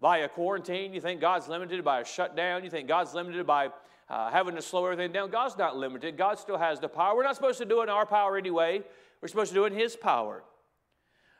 by 0.00 0.18
a 0.18 0.28
quarantine? 0.28 0.94
You 0.94 1.02
think 1.02 1.20
God's 1.20 1.48
limited 1.48 1.84
by 1.84 2.00
a 2.00 2.04
shutdown? 2.04 2.64
You 2.64 2.70
think 2.70 2.88
God's 2.88 3.12
limited 3.12 3.46
by 3.46 3.68
uh, 4.08 4.30
having 4.30 4.54
to 4.54 4.62
slow 4.62 4.86
everything 4.86 5.12
down? 5.12 5.30
God's 5.30 5.58
not 5.58 5.76
limited. 5.76 6.16
God 6.16 6.38
still 6.38 6.56
has 6.56 6.80
the 6.80 6.88
power. 6.88 7.14
We're 7.14 7.24
not 7.24 7.36
supposed 7.36 7.58
to 7.58 7.66
do 7.66 7.80
it 7.80 7.84
in 7.84 7.88
our 7.90 8.06
power 8.06 8.38
anyway. 8.38 8.82
We're 9.20 9.28
supposed 9.28 9.50
to 9.50 9.54
do 9.54 9.64
it 9.64 9.72
in 9.72 9.78
His 9.78 9.96
power. 9.96 10.44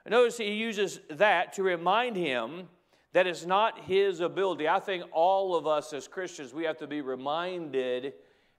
Notice 0.07 0.37
He 0.37 0.53
uses 0.53 1.01
that 1.09 1.55
to 1.55 1.63
remind 1.63 2.17
him 2.17 2.69
that 3.13 3.27
it's 3.27 3.47
not 3.47 3.81
His 3.85 4.21
ability. 4.21 4.69
I 4.69 4.81
think 4.81 5.05
all 5.13 5.55
of 5.55 5.67
us 5.67 5.93
as 5.93 6.09
Christians, 6.09 6.53
we 6.53 6.65
have 6.65 6.79
to 6.79 6.87
be 6.87 7.01
reminded 7.01 8.15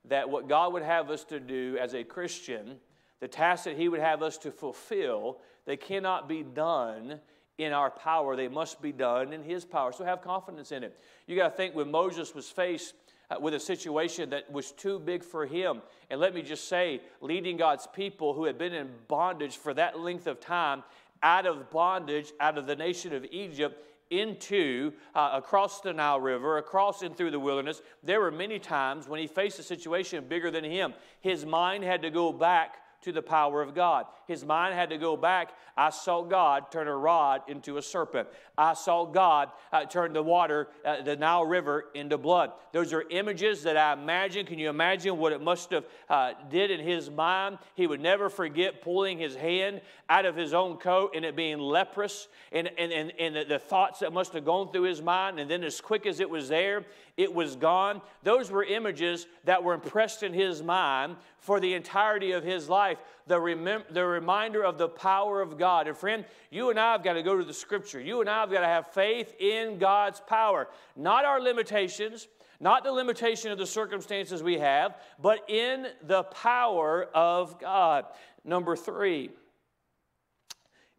that 0.05 0.29
what 0.29 0.47
God 0.47 0.73
would 0.73 0.83
have 0.83 1.09
us 1.09 1.23
to 1.25 1.39
do 1.39 1.77
as 1.79 1.93
a 1.93 2.03
Christian, 2.03 2.77
the 3.19 3.27
tasks 3.27 3.65
that 3.65 3.77
He 3.77 3.89
would 3.89 3.99
have 3.99 4.21
us 4.21 4.37
to 4.39 4.51
fulfill, 4.51 5.39
they 5.65 5.77
cannot 5.77 6.29
be 6.29 6.43
done 6.43 7.19
in 7.57 7.73
our 7.73 7.89
power. 7.89 8.35
They 8.35 8.47
must 8.47 8.81
be 8.81 8.91
done 8.91 9.33
in 9.33 9.43
His 9.43 9.65
power. 9.65 9.91
So 9.91 10.05
have 10.05 10.21
confidence 10.21 10.71
in 10.71 10.83
it. 10.83 10.99
You 11.25 11.35
got 11.35 11.49
to 11.49 11.55
think 11.55 11.75
when 11.75 11.91
Moses 11.91 12.33
was 12.33 12.49
faced 12.49 12.93
uh, 13.29 13.35
with 13.39 13.53
a 13.53 13.59
situation 13.59 14.29
that 14.29 14.49
was 14.51 14.71
too 14.71 14.99
big 14.99 15.23
for 15.23 15.45
him. 15.45 15.81
And 16.09 16.19
let 16.19 16.33
me 16.33 16.41
just 16.41 16.69
say, 16.69 17.01
leading 17.19 17.57
God's 17.57 17.85
people 17.85 18.33
who 18.33 18.45
had 18.45 18.57
been 18.57 18.73
in 18.73 18.89
bondage 19.07 19.57
for 19.57 19.73
that 19.73 19.99
length 19.99 20.27
of 20.27 20.39
time 20.39 20.83
out 21.21 21.45
of 21.45 21.69
bondage, 21.69 22.31
out 22.39 22.57
of 22.57 22.67
the 22.67 22.75
nation 22.75 23.13
of 23.13 23.25
Egypt, 23.31 23.83
into 24.09 24.93
uh, 25.15 25.31
across 25.33 25.81
the 25.81 25.93
Nile 25.93 26.19
River, 26.19 26.57
across 26.57 27.01
and 27.01 27.15
through 27.15 27.31
the 27.31 27.39
wilderness. 27.39 27.81
There 28.03 28.21
were 28.21 28.31
many 28.31 28.59
times 28.59 29.07
when 29.07 29.19
he 29.19 29.27
faced 29.27 29.59
a 29.59 29.63
situation 29.63 30.25
bigger 30.27 30.51
than 30.51 30.63
him. 30.63 30.93
His 31.19 31.45
mind 31.45 31.83
had 31.83 32.01
to 32.03 32.09
go 32.09 32.31
back 32.31 32.77
to 33.01 33.11
the 33.11 33.21
power 33.21 33.61
of 33.61 33.75
God. 33.75 34.05
His 34.27 34.43
mind 34.43 34.73
had 34.73 34.89
to 34.89 34.97
go 34.97 35.15
back. 35.15 35.53
I 35.77 35.91
saw 35.91 36.23
God 36.23 36.71
turn 36.71 36.87
a 36.87 36.95
rod 36.95 37.41
into 37.47 37.77
a 37.77 37.81
serpent. 37.81 38.27
I 38.57 38.73
saw 38.73 39.05
God 39.05 39.51
uh, 39.71 39.85
turn 39.85 40.13
the 40.13 40.23
water, 40.23 40.67
uh, 40.83 41.03
the 41.03 41.15
Nile 41.15 41.45
River, 41.45 41.85
into 41.93 42.17
blood. 42.17 42.51
Those 42.73 42.93
are 42.93 43.03
images 43.09 43.63
that 43.63 43.77
I 43.77 43.93
imagine. 43.93 44.45
Can 44.45 44.57
you 44.57 44.69
imagine 44.69 45.17
what 45.17 45.31
it 45.31 45.41
must 45.41 45.69
have 45.69 45.85
uh, 46.09 46.33
did 46.49 46.71
in 46.71 46.79
his 46.79 47.11
mind? 47.11 47.59
He 47.75 47.85
would 47.85 48.01
never 48.01 48.29
forget 48.29 48.81
pulling 48.81 49.19
his 49.19 49.35
hand 49.35 49.81
out 50.09 50.25
of 50.25 50.35
his 50.35 50.53
own 50.53 50.77
coat 50.77 51.11
and 51.15 51.23
it 51.23 51.35
being 51.35 51.59
leprous, 51.59 52.27
and, 52.51 52.69
and, 52.77 52.91
and, 52.91 53.13
and 53.19 53.35
the, 53.35 53.43
the 53.43 53.59
thoughts 53.59 53.99
that 53.99 54.11
must 54.11 54.33
have 54.33 54.45
gone 54.45 54.71
through 54.71 54.83
his 54.83 55.01
mind. 55.01 55.39
And 55.39 55.49
then, 55.49 55.63
as 55.63 55.79
quick 55.79 56.07
as 56.07 56.19
it 56.19 56.29
was 56.29 56.49
there, 56.49 56.85
it 57.17 57.33
was 57.33 57.55
gone. 57.55 58.01
Those 58.23 58.49
were 58.49 58.63
images 58.63 59.27
that 59.43 59.63
were 59.63 59.73
impressed 59.73 60.23
in 60.23 60.33
his 60.33 60.63
mind 60.63 61.17
for 61.39 61.59
the 61.59 61.73
entirety 61.73 62.31
of 62.31 62.43
his 62.43 62.69
life. 62.69 62.86
The, 63.25 63.35
remem- 63.35 63.91
the 63.91 64.05
reminder 64.05 64.63
of 64.63 64.77
the 64.77 64.87
power 64.87 65.41
of 65.41 65.57
God. 65.57 65.87
And 65.87 65.97
friend, 65.97 66.25
you 66.51 66.69
and 66.69 66.79
I 66.79 66.93
have 66.93 67.03
got 67.03 67.13
to 67.13 67.23
go 67.23 67.37
to 67.37 67.43
the 67.43 67.53
scripture. 67.53 67.99
You 67.99 68.21
and 68.21 68.29
I 68.29 68.41
have 68.41 68.51
got 68.51 68.61
to 68.61 68.67
have 68.67 68.87
faith 68.93 69.33
in 69.39 69.79
God's 69.79 70.21
power, 70.21 70.67
not 70.95 71.25
our 71.25 71.41
limitations. 71.41 72.27
Not 72.59 72.83
the 72.83 72.91
limitation 72.91 73.51
of 73.51 73.59
the 73.59 73.67
circumstances 73.67 74.41
we 74.41 74.57
have, 74.57 74.95
but 75.21 75.47
in 75.47 75.85
the 76.01 76.23
power 76.23 77.07
of 77.13 77.59
God. 77.59 78.05
Number 78.43 78.75
three 78.75 79.29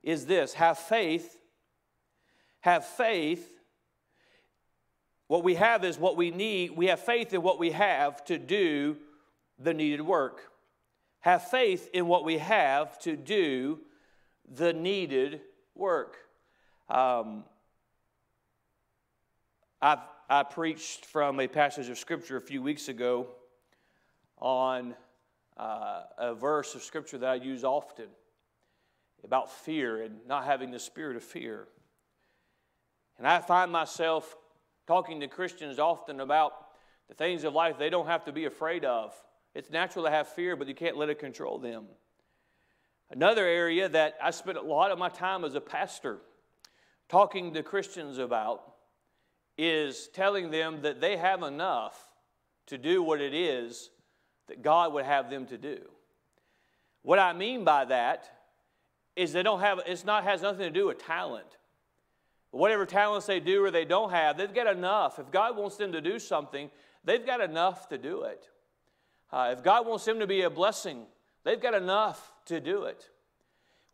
is 0.05 0.25
this 0.25 0.55
have 0.55 0.79
faith, 0.79 1.37
have 2.61 2.87
faith 2.87 3.59
what 5.29 5.45
we 5.45 5.55
have 5.55 5.85
is 5.85 5.99
what 5.99 6.17
we 6.17 6.31
need. 6.31 6.71
We 6.71 6.87
have 6.87 7.01
faith 7.01 7.33
in 7.33 7.43
what 7.43 7.59
we 7.59 7.71
have 7.71 8.25
to 8.25 8.39
do 8.39 8.97
the 9.59 9.75
needed 9.75 10.01
work. 10.01 10.51
Have 11.21 11.49
faith 11.49 11.91
in 11.93 12.07
what 12.07 12.25
we 12.25 12.39
have 12.39 12.99
to 13.01 13.17
do 13.17 13.81
the 14.51 14.73
needed 14.73 15.41
work. 15.75 16.17
Um, 16.89 17.45
I've, 19.83 19.99
I 20.29 20.43
preached 20.43 21.07
from 21.07 21.41
a 21.41 21.49
passage 21.49 21.89
of 21.89 21.99
Scripture 21.99 22.37
a 22.37 22.41
few 22.41 22.63
weeks 22.63 22.89
ago 22.89 23.29
on 24.39 24.95
uh, 25.57 26.03
a 26.17 26.35
verse 26.35 26.75
of 26.75 26.83
Scripture 26.83 27.19
that 27.19 27.29
I 27.29 27.35
use 27.35 27.65
often 27.65 28.07
about 29.25 29.51
fear 29.51 30.03
and 30.03 30.19
not 30.27 30.45
having 30.45 30.71
the 30.71 30.79
spirit 30.79 31.17
of 31.17 31.25
fear. 31.25 31.67
And 33.19 33.27
I 33.27 33.41
find 33.41 33.73
myself 33.73 34.37
talking 34.87 35.21
to 35.21 35.29
Christians 35.29 35.79
often 35.79 36.21
about 36.21 36.53
the 37.09 37.15
things 37.15 37.45
of 37.45 37.55
life 37.55 37.79
they 37.79 37.91
don't 37.91 38.07
have 38.07 38.25
to 38.25 38.33
be 38.33 38.45
afraid 38.45 38.85
of. 38.85 39.15
It's 39.59 39.71
natural 39.71 40.05
to 40.05 40.11
have 40.13 40.29
fear, 40.29 40.55
but 40.55 40.69
you 40.69 40.75
can't 40.77 40.97
let 40.97 41.09
it 41.09 41.19
control 41.19 41.59
them. 41.59 41.87
Another 43.11 43.45
area 43.45 43.89
that 43.89 44.17
I 44.23 44.31
spent 44.31 44.57
a 44.57 44.63
lot 44.63 44.93
of 44.93 45.01
my 45.01 45.09
time 45.09 45.45
as 45.45 45.57
a 45.57 45.61
pastor 45.61 46.19
talking 47.09 47.53
to 47.55 47.65
Christians 47.65 48.19
about 48.19 48.63
is 49.57 50.11
telling 50.15 50.53
them 50.53 50.83
that 50.83 51.01
they 51.01 51.17
have 51.17 51.43
enough 51.43 51.99
to 52.67 52.79
do 52.79 53.03
what 53.03 53.21
it 53.21 53.35
is 53.35 53.91
that 54.47 54.63
God 54.63 54.93
would 54.93 55.05
have 55.05 55.29
them 55.29 55.45
to 55.47 55.59
do. 55.59 55.81
What 57.03 57.19
I 57.19 57.33
mean 57.33 57.65
by 57.65 57.85
that 57.87 58.31
is 59.17 59.33
they 59.33 59.43
don't 59.43 59.59
have 59.59 59.81
it's 59.87 60.05
not 60.05 60.23
has 60.23 60.41
nothing 60.41 60.61
to 60.61 60.71
do 60.71 60.87
with 60.87 61.05
talent. 61.05 61.57
Whatever 62.53 62.87
talents 62.87 63.27
they 63.27 63.41
do 63.41 63.65
or 63.65 63.73
they 63.73 63.85
don't 63.85 64.13
have, 64.13 64.39
they've 64.39 64.55
got 64.55 64.69
enough. 64.69 65.19
If 65.19 65.33
God 65.33 65.57
wants 65.57 65.75
them 65.75 65.91
to 65.91 66.01
do 66.01 66.21
something, 66.21 66.71
they've 67.03 67.27
got 67.27 67.41
enough 67.41 67.89
to 67.89 67.99
do 67.99 68.23
it. 68.23 68.49
Uh, 69.31 69.55
if 69.57 69.63
God 69.63 69.87
wants 69.87 70.05
them 70.05 70.21
to 70.21 70.27
be 70.27 70.43
a 70.43 70.51
blessing, 70.51 71.05
they've 71.45 71.61
got 71.61 71.75
enough 71.75 72.33
to 72.47 72.61
do 72.61 72.85
it. 72.85 73.09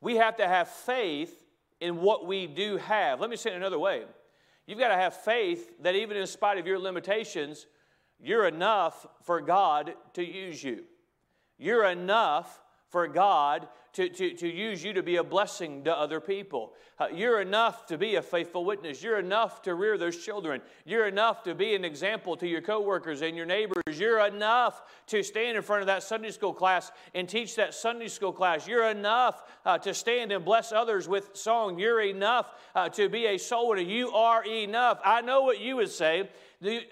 We 0.01 0.17
have 0.17 0.37
to 0.37 0.47
have 0.47 0.69
faith 0.69 1.45
in 1.81 2.01
what 2.01 2.27
we 2.27 2.47
do 2.47 2.77
have. 2.77 3.21
Let 3.21 3.31
me 3.31 3.37
say 3.37 3.51
it 3.51 3.57
another 3.57 3.79
way. 3.79 4.05
You've 4.67 4.79
got 4.79 4.89
to 4.89 4.97
have 4.97 5.15
faith 5.15 5.73
that 5.83 5.95
even 5.95 6.17
in 6.17 6.27
spite 6.27 6.59
of 6.59 6.67
your 6.67 6.79
limitations, 6.79 7.67
you're 8.21 8.47
enough 8.47 9.07
for 9.23 9.41
God 9.41 9.95
to 10.15 10.25
use 10.25 10.63
you. 10.63 10.85
You're 11.59 11.85
enough 11.85 12.63
for 12.89 13.07
God 13.07 13.69
to, 13.95 14.09
to, 14.09 14.35
to 14.35 14.49
use 14.49 14.85
you 14.85 14.93
to 14.93 15.03
be 15.03 15.17
a 15.17 15.25
blessing 15.25 15.85
to 15.85 15.97
other 15.97 16.21
people. 16.21 16.73
Uh, 16.99 17.07
you're 17.13 17.41
enough 17.41 17.87
to 17.87 17.99
be 17.99 18.17
a 18.17 18.23
faithful 18.23 18.65
witness. 18.65 19.03
You're 19.03 19.19
enough 19.19 19.63
to 19.63 19.75
rear 19.75 19.99
those 19.99 20.17
children. 20.17 20.61
You're 20.85 21.07
enough 21.07 21.43
to 21.45 21.55
be 21.55 21.75
an 21.75 21.85
example 21.85 22.37
to 22.37 22.47
your 22.47 22.61
coworkers 22.61 23.23
and 23.23 23.37
your 23.37 23.47
neighbors. 23.47 23.83
You're 23.93 24.25
enough 24.27 24.83
to 25.09 25.23
stand 25.23 25.57
in 25.57 25.63
front 25.63 25.81
of 25.81 25.87
that 25.87 26.03
Sunday 26.03 26.31
school 26.31 26.53
class 26.53 26.93
and 27.15 27.29
teach 27.29 27.57
that 27.57 27.75
Sunday 27.75 28.09
school 28.09 28.33
class. 28.33 28.67
You're 28.67 28.89
enough 28.89 29.43
uh, 29.65 29.79
to 29.79 29.95
stand 29.95 30.31
and 30.31 30.45
bless 30.45 30.73
others 30.73 31.09
with 31.09 31.31
song. 31.37 31.79
You're 31.79 32.03
enough 32.03 32.47
uh, 32.75 32.89
to 32.91 33.09
be 33.09 33.27
a 33.27 33.39
soul 33.39 33.71
winner. 33.71 33.83
You 33.83 34.11
are 34.11 34.45
enough. 34.45 35.01
I 35.05 35.21
know 35.21 35.43
what 35.43 35.61
you 35.61 35.77
would 35.77 35.91
say. 35.91 36.29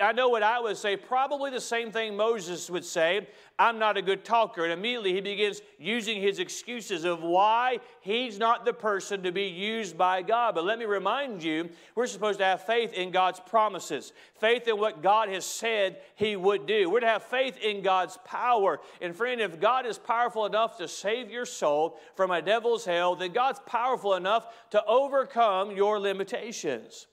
I 0.01 0.12
know 0.12 0.29
what 0.29 0.43
I 0.43 0.61
would 0.61 0.77
say. 0.77 0.97
Probably 0.97 1.51
the 1.51 1.61
same 1.61 1.93
thing 1.93 2.17
Moses 2.17 2.69
would 2.69 2.85
say. 2.85 3.27
I'm 3.59 3.79
not 3.79 3.97
a 3.97 4.03
good 4.03 4.25
talker. 4.25 4.65
And 4.65 4.73
immediately 4.73 5.15
he 5.15 5.21
begins 5.21 5.62
using 5.79 6.21
his 6.21 6.41
excuses 6.41 6.91
excuses 6.92 7.05
of 7.05 7.22
why 7.22 7.78
he's 8.00 8.38
not 8.38 8.64
the 8.64 8.72
person 8.72 9.22
to 9.22 9.33
be 9.33 9.44
used 9.44 9.96
by 9.96 10.22
God. 10.22 10.55
But 10.55 10.64
let 10.64 10.78
me 10.78 10.85
remind 10.85 11.42
you, 11.42 11.70
we're 11.94 12.07
supposed 12.07 12.38
to 12.38 12.44
have 12.44 12.64
faith 12.64 12.92
in 12.92 13.11
God's 13.11 13.40
promises, 13.40 14.12
faith 14.38 14.68
in 14.68 14.78
what 14.78 15.02
God 15.02 15.28
has 15.28 15.44
said 15.44 15.98
he 16.16 16.37
would 16.37 16.66
do. 16.66 16.90
We're 16.90 17.00
to 17.00 17.07
have 17.07 17.24
faith 17.24 17.59
in 17.59 17.83
God's 17.83 18.18
power. 18.24 18.81
And 19.00 19.14
friend, 19.14 19.40
if 19.40 19.61
God 19.61 19.87
is 19.87 19.98
powerful 19.98 20.46
enough 20.46 20.78
to 20.78 20.88
save 20.88 21.31
your 21.31 21.46
soul 21.46 21.98
from 22.14 22.31
a 22.31 22.42
devil's 22.42 22.85
hell, 22.85 23.16
then 23.16 23.33
God's 23.33 23.61
powerful 23.66 24.14
enough 24.14 24.46
to 24.70 24.85
overcome 24.85 25.72
your 25.72 25.98
limitations. 25.98 27.07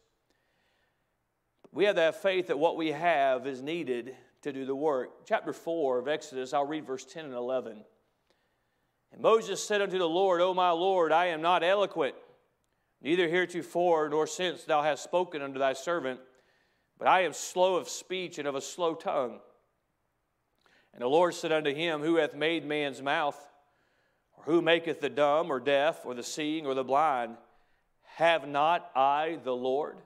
We 1.71 1.85
have 1.85 1.95
to 1.95 2.01
have 2.01 2.15
faith 2.15 2.47
that 2.47 2.57
what 2.57 2.77
we 2.77 2.87
have 2.89 3.45
is 3.45 3.61
needed 3.61 4.15
to 4.41 4.51
do 4.51 4.65
the 4.65 4.75
work. 4.75 5.25
Chapter 5.27 5.53
4 5.53 5.99
of 5.99 6.07
Exodus, 6.07 6.53
I'll 6.53 6.65
read 6.65 6.85
verse 6.85 7.05
10 7.05 7.25
and 7.25 7.33
11. 7.33 7.83
And 9.11 9.21
Moses 9.21 9.63
said 9.63 9.81
unto 9.81 9.97
the 9.97 10.09
Lord, 10.09 10.41
O 10.41 10.53
my 10.53 10.71
Lord, 10.71 11.11
I 11.11 11.27
am 11.27 11.41
not 11.41 11.63
eloquent, 11.63 12.15
neither 13.01 13.27
heretofore 13.27 14.09
nor 14.09 14.27
since 14.27 14.63
thou 14.63 14.81
hast 14.81 15.03
spoken 15.03 15.41
unto 15.41 15.59
thy 15.59 15.73
servant, 15.73 16.19
but 16.97 17.07
I 17.07 17.23
am 17.23 17.33
slow 17.33 17.75
of 17.75 17.89
speech 17.89 18.37
and 18.37 18.47
of 18.47 18.55
a 18.55 18.61
slow 18.61 18.93
tongue. 18.93 19.39
And 20.93 21.01
the 21.01 21.07
Lord 21.07 21.33
said 21.33 21.51
unto 21.51 21.73
him, 21.73 22.01
Who 22.01 22.17
hath 22.17 22.35
made 22.35 22.65
man's 22.65 23.01
mouth? 23.01 23.39
Or 24.33 24.43
who 24.43 24.61
maketh 24.61 25.01
the 25.01 25.09
dumb 25.09 25.51
or 25.51 25.59
deaf 25.59 26.05
or 26.05 26.13
the 26.13 26.23
seeing 26.23 26.65
or 26.65 26.73
the 26.73 26.83
blind? 26.83 27.37
Have 28.15 28.47
not 28.47 28.89
I 28.95 29.39
the 29.43 29.55
Lord? 29.55 29.97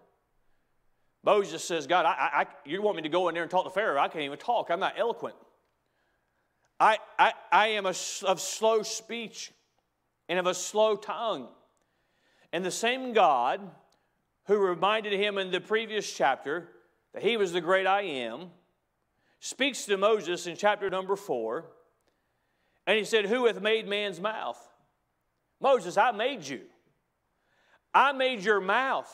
Moses 1.24 1.64
says, 1.64 1.88
God, 1.88 2.06
I, 2.06 2.12
I, 2.42 2.46
you 2.66 2.82
want 2.82 2.98
me 2.98 3.04
to 3.04 3.10
go 3.10 3.30
in 3.30 3.34
there 3.34 3.44
and 3.44 3.52
talk 3.52 3.64
to 3.64 3.70
Pharaoh? 3.70 4.00
I 4.00 4.08
can't 4.08 4.26
even 4.26 4.38
talk. 4.38 4.70
I'm 4.70 4.80
not 4.80 4.96
eloquent. 4.98 5.36
I, 6.84 6.98
I, 7.18 7.34
I 7.50 7.68
am 7.68 7.86
a, 7.86 7.94
of 8.26 8.42
slow 8.42 8.84
speech 8.84 9.54
and 10.28 10.38
of 10.38 10.48
a 10.48 10.54
slow 10.54 10.98
tongue. 10.98 11.48
And 12.52 12.66
the 12.66 12.72
same 12.72 13.14
God 13.14 13.62
who 14.48 14.58
reminded 14.58 15.14
him 15.14 15.38
in 15.38 15.50
the 15.50 15.62
previous 15.62 16.12
chapter 16.12 16.68
that 17.14 17.24
he 17.24 17.38
was 17.38 17.54
the 17.54 17.62
great 17.62 17.88
I 17.88 18.02
am 18.02 18.50
speaks 19.40 19.86
to 19.86 19.96
Moses 19.96 20.46
in 20.46 20.58
chapter 20.58 20.90
number 20.90 21.16
four. 21.16 21.68
And 22.86 22.98
he 22.98 23.06
said, 23.06 23.28
Who 23.28 23.46
hath 23.46 23.62
made 23.62 23.88
man's 23.88 24.20
mouth? 24.20 24.60
Moses, 25.62 25.96
I 25.96 26.12
made 26.12 26.46
you. 26.46 26.64
I 27.94 28.12
made 28.12 28.42
your 28.42 28.60
mouth. 28.60 29.10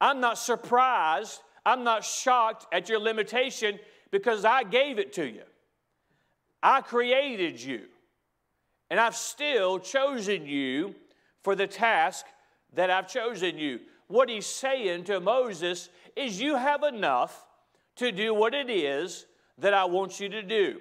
I'm 0.00 0.18
not 0.18 0.36
surprised, 0.36 1.40
I'm 1.64 1.84
not 1.84 2.04
shocked 2.04 2.66
at 2.72 2.88
your 2.88 2.98
limitation 2.98 3.78
because 4.10 4.44
I 4.44 4.64
gave 4.64 4.98
it 4.98 5.12
to 5.12 5.28
you. 5.28 5.44
I 6.62 6.80
created 6.80 7.62
you, 7.62 7.82
and 8.90 8.98
I've 8.98 9.16
still 9.16 9.78
chosen 9.78 10.46
you 10.46 10.94
for 11.42 11.54
the 11.54 11.66
task 11.66 12.26
that 12.74 12.90
I've 12.90 13.08
chosen 13.08 13.58
you. 13.58 13.80
What 14.08 14.28
he's 14.28 14.46
saying 14.46 15.04
to 15.04 15.20
Moses 15.20 15.88
is, 16.14 16.40
You 16.40 16.56
have 16.56 16.82
enough 16.82 17.46
to 17.96 18.12
do 18.12 18.34
what 18.34 18.54
it 18.54 18.70
is 18.70 19.26
that 19.58 19.74
I 19.74 19.84
want 19.86 20.20
you 20.20 20.28
to 20.28 20.42
do. 20.42 20.80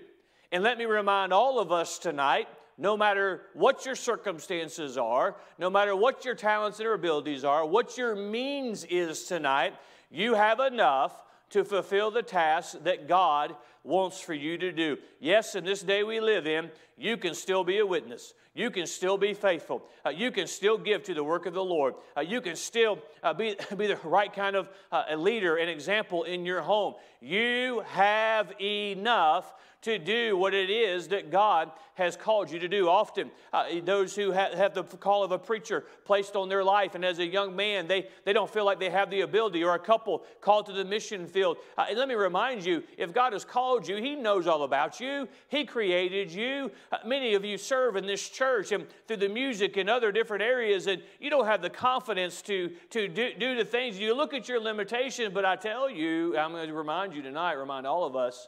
And 0.51 0.63
let 0.63 0.77
me 0.77 0.85
remind 0.85 1.33
all 1.33 1.59
of 1.59 1.71
us 1.71 1.97
tonight 1.97 2.47
no 2.77 2.97
matter 2.97 3.43
what 3.53 3.85
your 3.85 3.95
circumstances 3.95 4.97
are, 4.97 5.35
no 5.57 5.69
matter 5.69 5.95
what 5.95 6.25
your 6.25 6.35
talents 6.35 6.79
and 6.79 6.89
abilities 6.89 7.45
are, 7.45 7.65
what 7.65 7.97
your 7.97 8.15
means 8.15 8.83
is 8.85 9.23
tonight, 9.23 9.73
you 10.11 10.33
have 10.33 10.59
enough 10.59 11.23
to 11.51 11.63
fulfill 11.63 12.11
the 12.11 12.23
task 12.23 12.83
that 12.83 13.07
God 13.07 13.55
wants 13.85 14.19
for 14.19 14.33
you 14.33 14.57
to 14.57 14.71
do. 14.71 14.97
Yes, 15.19 15.55
in 15.55 15.63
this 15.63 15.81
day 15.81 16.03
we 16.03 16.19
live 16.19 16.47
in, 16.47 16.71
you 16.97 17.17
can 17.17 17.33
still 17.35 17.63
be 17.63 17.77
a 17.77 17.85
witness. 17.85 18.33
You 18.53 18.71
can 18.71 18.87
still 18.87 19.17
be 19.17 19.33
faithful. 19.33 19.83
Uh, 20.05 20.09
you 20.09 20.31
can 20.31 20.47
still 20.47 20.77
give 20.77 21.03
to 21.03 21.13
the 21.13 21.23
work 21.23 21.45
of 21.45 21.53
the 21.53 21.63
Lord. 21.63 21.95
Uh, 22.17 22.21
you 22.21 22.39
can 22.41 22.55
still 22.55 22.99
uh, 23.21 23.33
be, 23.33 23.55
be 23.77 23.87
the 23.87 23.99
right 24.03 24.31
kind 24.31 24.55
of 24.55 24.69
uh, 24.91 25.03
leader 25.15 25.57
and 25.57 25.69
example 25.69 26.23
in 26.23 26.45
your 26.45 26.61
home. 26.61 26.95
You 27.21 27.83
have 27.87 28.53
enough 28.59 29.53
to 29.85 29.99
do 29.99 30.35
what 30.35 30.55
it 30.55 30.71
is 30.71 31.09
that 31.09 31.29
God 31.29 31.71
has 31.93 32.17
called 32.17 32.49
you 32.49 32.57
to 32.57 32.67
do. 32.67 32.89
Often, 32.89 33.29
uh, 33.53 33.65
those 33.83 34.15
who 34.15 34.33
ha- 34.33 34.49
have 34.55 34.73
the 34.73 34.83
call 34.83 35.23
of 35.23 35.31
a 35.31 35.37
preacher 35.37 35.85
placed 36.05 36.35
on 36.35 36.49
their 36.49 36.63
life, 36.63 36.95
and 36.95 37.05
as 37.05 37.19
a 37.19 37.25
young 37.25 37.55
man, 37.55 37.87
they, 37.87 38.07
they 38.25 38.33
don't 38.33 38.51
feel 38.51 38.65
like 38.65 38.79
they 38.79 38.89
have 38.89 39.11
the 39.11 39.21
ability, 39.21 39.63
or 39.63 39.75
a 39.75 39.79
couple 39.79 40.23
called 40.41 40.65
to 40.65 40.73
the 40.73 40.83
mission 40.83 41.27
field. 41.27 41.57
Uh, 41.77 41.85
let 41.95 42.07
me 42.07 42.15
remind 42.15 42.65
you 42.65 42.81
if 42.97 43.13
God 43.13 43.31
has 43.33 43.45
called 43.45 43.87
you, 43.87 43.97
He 43.97 44.15
knows 44.15 44.47
all 44.47 44.63
about 44.63 44.99
you, 44.99 45.27
He 45.49 45.65
created 45.65 46.31
you. 46.31 46.71
Uh, 46.91 46.97
many 47.05 47.35
of 47.35 47.45
you 47.45 47.55
serve 47.55 47.95
in 47.95 48.07
this 48.07 48.27
church 48.27 48.71
and 48.71 48.87
through 49.07 49.17
the 49.17 49.29
music 49.29 49.77
and 49.77 49.87
other 49.87 50.11
different 50.11 50.41
areas, 50.41 50.87
and 50.87 50.99
you 51.19 51.29
don't 51.29 51.45
have 51.45 51.61
the 51.61 51.69
confidence 51.69 52.41
to, 52.41 52.71
to 52.89 53.07
do, 53.07 53.33
do 53.39 53.55
the 53.55 53.65
things. 53.65 53.99
You 53.99 54.15
look 54.15 54.33
at 54.33 54.49
your 54.49 54.59
limitations, 54.59 55.31
but 55.31 55.45
I 55.45 55.55
tell 55.55 55.91
you, 55.91 56.35
I'm 56.37 56.53
going 56.53 56.67
to 56.67 56.73
remind 56.73 57.13
you 57.13 57.21
tonight, 57.21 57.53
remind 57.53 57.85
all 57.85 58.03
of 58.03 58.15
us 58.15 58.47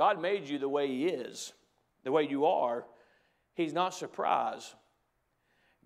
God 0.00 0.18
made 0.18 0.48
you 0.48 0.56
the 0.56 0.66
way 0.66 0.86
He 0.86 1.08
is, 1.08 1.52
the 2.04 2.10
way 2.10 2.26
you 2.26 2.46
are. 2.46 2.86
He's 3.52 3.74
not 3.74 3.92
surprised. 3.92 4.72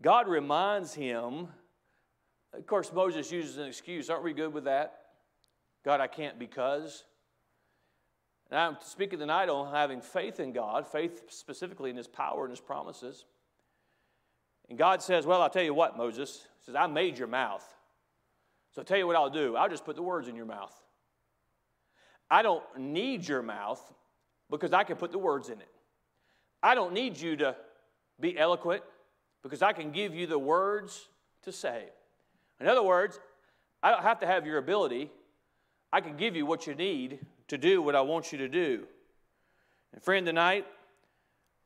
God 0.00 0.28
reminds 0.28 0.94
him, 0.94 1.48
of 2.56 2.64
course, 2.64 2.92
Moses 2.92 3.32
uses 3.32 3.56
an 3.56 3.66
excuse. 3.66 4.08
Aren't 4.08 4.22
we 4.22 4.32
good 4.32 4.54
with 4.54 4.66
that? 4.66 5.00
God, 5.84 6.00
I 6.00 6.06
can't 6.06 6.38
because. 6.38 7.02
And 8.52 8.60
I'm 8.60 8.76
speaking 8.84 9.18
tonight 9.18 9.48
on 9.48 9.74
having 9.74 10.00
faith 10.00 10.38
in 10.38 10.52
God, 10.52 10.86
faith 10.86 11.24
specifically 11.26 11.90
in 11.90 11.96
His 11.96 12.06
power 12.06 12.44
and 12.44 12.52
His 12.52 12.60
promises. 12.60 13.24
And 14.68 14.78
God 14.78 15.02
says, 15.02 15.26
Well, 15.26 15.42
I'll 15.42 15.50
tell 15.50 15.64
you 15.64 15.74
what, 15.74 15.96
Moses. 15.96 16.46
He 16.60 16.66
says, 16.66 16.76
I 16.76 16.86
made 16.86 17.18
your 17.18 17.26
mouth. 17.26 17.66
So 18.76 18.80
I'll 18.80 18.86
tell 18.86 18.96
you 18.96 19.08
what 19.08 19.16
I'll 19.16 19.28
do. 19.28 19.56
I'll 19.56 19.68
just 19.68 19.84
put 19.84 19.96
the 19.96 20.02
words 20.02 20.28
in 20.28 20.36
your 20.36 20.46
mouth. 20.46 20.72
I 22.30 22.42
don't 22.42 22.62
need 22.78 23.26
your 23.26 23.42
mouth 23.42 23.82
because 24.60 24.72
I 24.72 24.84
can 24.84 24.96
put 24.96 25.12
the 25.12 25.18
words 25.18 25.48
in 25.48 25.60
it. 25.60 25.68
I 26.62 26.74
don't 26.74 26.92
need 26.92 27.18
you 27.18 27.36
to 27.36 27.56
be 28.20 28.38
eloquent 28.38 28.82
because 29.42 29.62
I 29.62 29.72
can 29.72 29.90
give 29.90 30.14
you 30.14 30.26
the 30.26 30.38
words 30.38 31.08
to 31.42 31.52
say. 31.52 31.84
In 32.60 32.66
other 32.66 32.82
words, 32.82 33.18
I 33.82 33.90
don't 33.90 34.02
have 34.02 34.20
to 34.20 34.26
have 34.26 34.46
your 34.46 34.58
ability. 34.58 35.10
I 35.92 36.00
can 36.00 36.16
give 36.16 36.36
you 36.36 36.46
what 36.46 36.66
you 36.66 36.74
need 36.74 37.18
to 37.48 37.58
do 37.58 37.82
what 37.82 37.94
I 37.94 38.00
want 38.00 38.32
you 38.32 38.38
to 38.38 38.48
do. 38.48 38.84
And 39.92 40.02
friend, 40.02 40.24
tonight, 40.24 40.66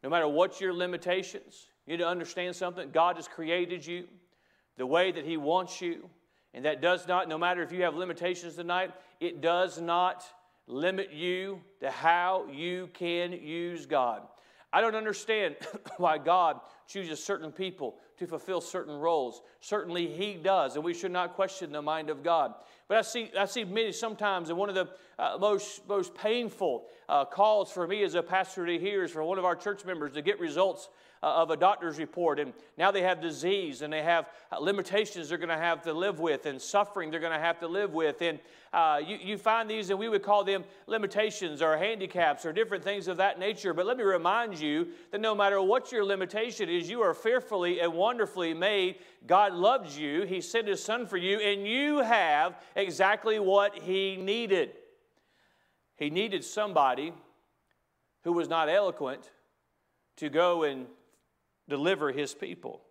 no 0.03 0.11
matter 0.11 0.27
what 0.27 0.61
your 0.61 0.72
limitations, 0.72 1.66
you 1.87 1.92
need 1.92 2.03
to 2.03 2.09
understand 2.09 2.57
something. 2.57 2.90
God 2.90 3.16
has 3.16 3.29
created 3.29 3.87
you 3.87 4.05
the 4.77 4.87
way 4.87 5.12
that 5.12 5.24
He 5.24 5.37
wants 5.37 5.81
you. 5.81 6.09
And 6.55 6.64
that 6.64 6.81
does 6.81 7.07
not, 7.07 7.29
no 7.29 7.38
matter 7.38 7.62
if 7.62 7.72
you 7.72 7.83
have 7.83 7.94
limitations 7.94 8.57
tonight, 8.57 8.92
it 9.20 9.40
does 9.40 9.81
not 9.81 10.24
limit 10.68 11.12
you 11.12 11.61
to 11.81 11.90
how 11.90 12.46
you 12.52 12.88
can 12.92 13.33
use 13.33 13.87
God. 13.87 14.22
I 14.72 14.81
don't 14.81 14.94
understand 14.94 15.57
why 15.96 16.18
God 16.18 16.61
chooses 16.87 17.22
certain 17.22 17.50
people 17.50 17.96
to 18.18 18.26
fulfill 18.26 18.61
certain 18.61 18.98
roles. 18.98 19.42
Certainly, 19.61 20.09
He 20.09 20.35
does, 20.35 20.76
and 20.76 20.85
we 20.85 20.94
should 20.94 21.11
not 21.11 21.35
question 21.35 21.72
the 21.72 21.83
mind 21.83 22.11
of 22.11 22.22
God. 22.22 22.54
But 22.87 22.98
I 22.98 23.02
see, 23.02 23.31
I 23.38 23.46
see 23.46 23.64
many 23.64 23.92
sometimes, 23.92 24.50
and 24.50 24.59
one 24.59 24.68
of 24.68 24.74
the 24.74 24.88
uh, 25.18 25.37
most, 25.38 25.87
most 25.88 26.14
painful 26.14 26.87
uh, 27.09 27.24
calls 27.24 27.70
for 27.70 27.87
me 27.87 28.02
as 28.02 28.14
a 28.14 28.22
pastor 28.22 28.66
to 28.66 28.78
hear 28.78 29.04
is 29.04 29.11
for 29.11 29.24
one 29.24 29.38
of 29.38 29.44
our 29.44 29.57
church 29.57 29.85
members 29.85 30.12
to 30.12 30.22
get 30.22 30.38
results 30.38 30.88
of 31.22 31.50
a 31.50 31.57
doctor's 31.57 31.98
report, 31.98 32.38
and 32.38 32.52
now 32.76 32.90
they 32.90 33.02
have 33.02 33.20
disease 33.20 33.83
and 33.83 33.92
they 33.92 34.02
have 34.02 34.26
uh, 34.52 34.59
limitations 34.59 35.28
they're 35.28 35.38
going 35.38 35.48
to 35.48 35.57
have 35.57 35.83
to 35.83 35.92
live 35.92 36.20
with 36.20 36.46
and 36.46 36.61
suffering 36.61 37.11
they're 37.11 37.20
going 37.20 37.33
to 37.33 37.38
have 37.38 37.59
to 37.59 37.66
live 37.66 37.92
with. 37.92 38.22
And 38.22 38.38
uh, 38.72 39.00
you, 39.04 39.18
you 39.20 39.38
find 39.38 39.68
these, 39.68 39.90
and 39.90 39.98
we 39.98 40.09
would 40.09 40.22
call 40.22 40.44
them 40.44 40.64
limitations 40.87 41.62
or 41.62 41.76
handicaps 41.76 42.44
or 42.44 42.52
different 42.52 42.85
things 42.85 43.09
of 43.09 43.16
that 43.16 43.38
nature. 43.38 43.72
But 43.72 43.87
let 43.87 43.96
me 43.96 44.04
remind 44.04 44.59
you 44.59 44.88
that 45.11 45.20
no 45.20 45.35
matter 45.35 45.61
what 45.61 45.90
your 45.90 46.04
limitation 46.04 46.68
is, 46.68 46.88
you 46.88 47.00
are 47.00 47.14
fearfully 47.14 47.81
and 47.81 47.92
wonderfully 47.92 48.54
made. 48.54 48.96
God 49.26 49.54
loves 49.54 49.98
you, 49.98 50.22
He 50.22 50.40
sent 50.40 50.68
His 50.68 50.83
Son 50.83 51.07
for 51.07 51.16
you, 51.16 51.38
and 51.40 51.66
you 51.66 52.00
have 52.00 52.57
exactly 52.76 53.38
what 53.38 53.76
He 53.76 54.16
needed. 54.16 54.72
He 55.96 56.11
needed 56.11 56.44
somebody 56.44 57.12
who 58.22 58.33
was 58.33 58.48
not 58.48 58.68
eloquent 58.68 59.31
to 60.16 60.28
go 60.28 60.64
and 60.64 60.87
deliver 61.68 62.12
his 62.12 62.35
people. 62.35 62.83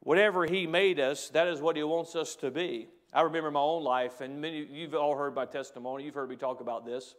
Whatever 0.00 0.46
he 0.46 0.66
made 0.66 1.00
us, 1.00 1.28
that 1.30 1.48
is 1.48 1.60
what 1.60 1.76
he 1.76 1.82
wants 1.82 2.16
us 2.16 2.36
to 2.36 2.50
be. 2.50 2.88
I 3.12 3.22
remember 3.22 3.50
my 3.50 3.60
own 3.60 3.82
life, 3.82 4.20
and 4.20 4.40
many 4.40 4.66
you've 4.70 4.94
all 4.94 5.16
heard 5.16 5.34
my 5.34 5.46
testimony, 5.46 6.04
you've 6.04 6.14
heard 6.14 6.28
me 6.28 6.36
talk 6.36 6.60
about 6.60 6.84
this. 6.84 7.14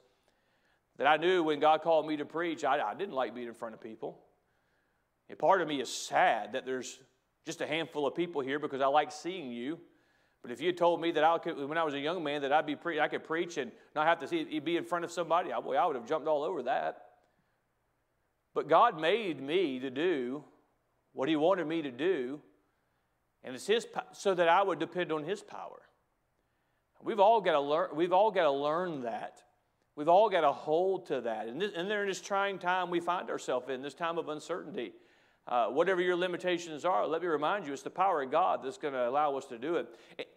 That 0.97 1.07
I 1.07 1.17
knew 1.17 1.43
when 1.43 1.59
God 1.59 1.81
called 1.81 2.07
me 2.07 2.17
to 2.17 2.25
preach, 2.25 2.63
I, 2.63 2.79
I 2.79 2.93
didn't 2.93 3.15
like 3.15 3.33
being 3.33 3.47
in 3.47 3.53
front 3.53 3.73
of 3.73 3.81
people. 3.81 4.19
And 5.29 5.37
part 5.37 5.61
of 5.61 5.67
me 5.67 5.79
is 5.79 5.89
sad 5.89 6.53
that 6.53 6.65
there's 6.65 6.99
just 7.45 7.61
a 7.61 7.67
handful 7.67 8.05
of 8.05 8.15
people 8.15 8.41
here 8.41 8.59
because 8.59 8.81
I 8.81 8.87
like 8.87 9.11
seeing 9.11 9.51
you. 9.51 9.79
But 10.41 10.51
if 10.51 10.61
you 10.61 10.67
had 10.67 10.77
told 10.77 11.01
me 11.01 11.11
that 11.11 11.23
I 11.23 11.37
could, 11.37 11.57
when 11.67 11.77
I 11.77 11.83
was 11.83 11.93
a 11.93 11.99
young 11.99 12.23
man 12.23 12.41
that 12.41 12.51
I'd 12.51 12.65
be 12.65 12.75
pre- 12.75 12.99
I 12.99 13.07
could 13.07 13.23
preach 13.23 13.57
and 13.57 13.71
not 13.95 14.07
have 14.07 14.19
to 14.19 14.27
see, 14.27 14.59
be 14.59 14.77
in 14.77 14.85
front 14.85 15.05
of 15.05 15.11
somebody, 15.11 15.51
I, 15.51 15.59
boy, 15.59 15.75
I 15.75 15.85
would 15.85 15.95
have 15.95 16.07
jumped 16.07 16.27
all 16.27 16.43
over 16.43 16.63
that. 16.63 17.09
But 18.53 18.67
God 18.67 18.99
made 18.99 19.41
me 19.41 19.80
to 19.80 19.89
do 19.89 20.43
what 21.13 21.30
He 21.30 21.36
wanted 21.36 21.67
me 21.67 21.82
to 21.82 21.91
do, 21.91 22.41
and 23.43 23.55
it's 23.55 23.67
His 23.67 23.88
so 24.13 24.34
that 24.34 24.49
I 24.49 24.61
would 24.61 24.80
depend 24.80 25.11
on 25.11 25.24
His 25.24 25.41
power. 25.41 25.82
We've 27.01 27.19
all 27.19 27.41
got 27.41 27.53
to 27.53 27.61
learn. 27.61 27.89
We've 27.95 28.13
all 28.13 28.32
got 28.32 28.43
to 28.43 28.51
learn 28.51 29.03
that. 29.03 29.41
We've 29.95 30.09
all 30.09 30.30
got 30.30 30.41
to 30.41 30.51
hold 30.51 31.07
to 31.07 31.21
that. 31.21 31.47
And, 31.47 31.61
this, 31.61 31.71
and 31.76 31.91
in 31.91 32.07
this 32.07 32.21
trying 32.21 32.59
time 32.59 32.89
we 32.89 32.99
find 32.99 33.30
ourselves 33.30 33.69
in, 33.69 33.82
this 33.82 33.93
time 33.93 34.17
of 34.17 34.30
uncertainty, 34.30 34.93
uh, 35.50 35.66
whatever 35.66 36.00
your 36.00 36.16
limitations 36.16 36.86
are, 36.86 37.08
let 37.08 37.24
me 37.24 37.28
remind 37.28 37.66
you, 37.66 37.74
it's 37.74 37.82
the 37.82 37.89
power 37.89 38.22
of 38.22 38.30
God 38.30 38.62
that's 38.64 38.78
going 38.78 38.93
to 38.93 39.10
allow 39.10 39.36
us 39.36 39.45
to 39.45 39.58
do 39.58 39.78
it. 39.78 39.88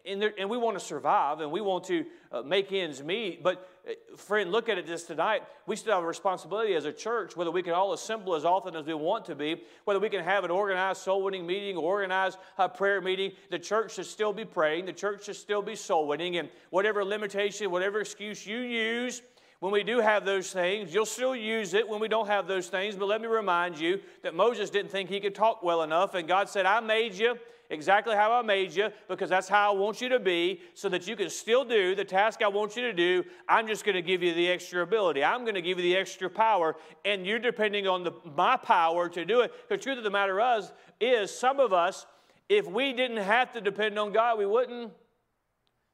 And, 0.07 0.23
there, 0.23 0.33
and 0.39 0.49
we 0.49 0.57
want 0.57 0.79
to 0.79 0.85
survive 0.85 1.41
and 1.41 1.53
we 1.53 1.61
want 1.61 1.85
to 1.85 2.07
uh, 2.33 2.41
make 2.41 2.73
ends 2.73 3.03
meet. 3.05 3.43
But, 3.43 3.69
uh, 3.87 4.17
friend, 4.17 4.51
look 4.51 4.71
at 4.71 4.79
it 4.79 4.87
this 4.87 5.05
tonight. 5.05 5.43
We 5.67 5.77
still 5.77 5.95
have 5.95 6.03
a 6.03 6.07
responsibility 6.07 6.75
as 6.75 6.87
a 6.87 6.93
church, 6.93 7.37
whether 7.37 7.51
we 7.51 7.63
can 7.63 7.75
all 7.75 7.93
assemble 7.93 8.35
as 8.35 8.47
often 8.47 8.75
as 8.75 8.87
we 8.87 8.95
want 8.95 9.27
to 9.27 9.35
be, 9.35 9.63
whether 9.85 10.01
we 10.01 10.09
can 10.09 10.25
have 10.25 10.45
an 10.45 10.51
organized 10.51 11.03
soul 11.03 11.23
winning 11.23 11.47
meeting, 11.47 11.77
organized 11.77 12.39
uh, 12.57 12.69
prayer 12.69 13.03
meeting. 13.03 13.33
The 13.51 13.59
church 13.59 13.97
should 13.97 14.07
still 14.07 14.33
be 14.33 14.47
praying, 14.47 14.87
the 14.87 14.95
church 14.95 15.27
should 15.27 15.37
still 15.37 15.61
be 15.61 15.77
soul 15.77 16.09
winning. 16.09 16.39
And 16.39 16.49
whatever 16.71 17.05
limitation, 17.05 17.71
whatever 17.71 18.01
excuse 18.01 18.47
you 18.47 18.61
use, 18.61 19.21
when 19.63 19.73
we 19.73 19.85
do 19.85 20.01
have 20.01 20.25
those 20.25 20.51
things, 20.51 20.93
you'll 20.93 21.07
still 21.07 21.37
use 21.37 21.73
it 21.73 21.89
when 21.89 22.01
we 22.01 22.09
don't 22.09 22.27
have 22.27 22.49
those 22.49 22.67
things. 22.67 22.97
But 22.97 23.07
let 23.07 23.21
me 23.21 23.29
remind 23.29 23.79
you 23.79 24.01
that 24.25 24.35
Moses 24.35 24.71
didn't 24.71 24.91
think 24.91 25.09
he 25.09 25.21
could 25.21 25.37
talk 25.37 25.63
well 25.63 25.85
enough, 25.85 26.15
and 26.17 26.27
God 26.27 26.49
said, 26.49 26.67
I 26.67 26.81
made 26.81 27.15
you 27.15 27.39
exactly 27.71 28.17
how 28.17 28.33
I 28.33 28.43
made 28.43 28.75
you 28.75 28.89
because 29.07 29.31
that's 29.31 29.49
how 29.49 29.73
I 29.73 29.79
want 29.79 30.01
you 30.01 30.09
to 30.09 30.19
be 30.19 30.63
so 30.75 30.89
that 30.89 31.07
you 31.07 31.15
can 31.15 31.31
still 31.31 31.65
do 31.65 31.95
the 31.95 32.05
task 32.05 32.43
I 32.43 32.49
want 32.49 32.75
you 32.75 32.83
to 32.83 32.93
do. 32.93 33.23
I'm 33.49 33.69
just 33.69 33.85
going 33.85 33.95
to 33.95 34.03
give 34.03 34.21
you 34.21 34.35
the 34.35 34.49
extra 34.49 34.83
ability. 34.83 35.23
I'm 35.23 35.43
going 35.43 35.55
to 35.55 35.63
give 35.63 35.79
you 35.79 35.85
the 35.85 35.97
extra 35.97 36.29
power, 36.29 36.75
and 37.05 37.25
you're 37.25 37.39
depending 37.39 37.87
on 37.87 38.03
the, 38.03 38.11
my 38.35 38.57
power 38.57 39.09
to 39.11 39.25
do 39.25 39.43
it. 39.43 39.53
The 39.69 39.79
truth 39.79 39.97
of 39.97 40.03
the 40.03 40.11
matter 40.11 40.41
is, 40.59 40.73
is 41.01 41.31
some 41.31 41.61
of 41.61 41.73
us, 41.73 42.05
if 42.49 42.67
we 42.67 42.93
didn't 42.93 43.19
have 43.19 43.53
to 43.53 43.61
depend 43.61 43.97
on 43.97 44.13
God, 44.13 44.41
we 44.41 44.47
wouldn't. 44.47 44.91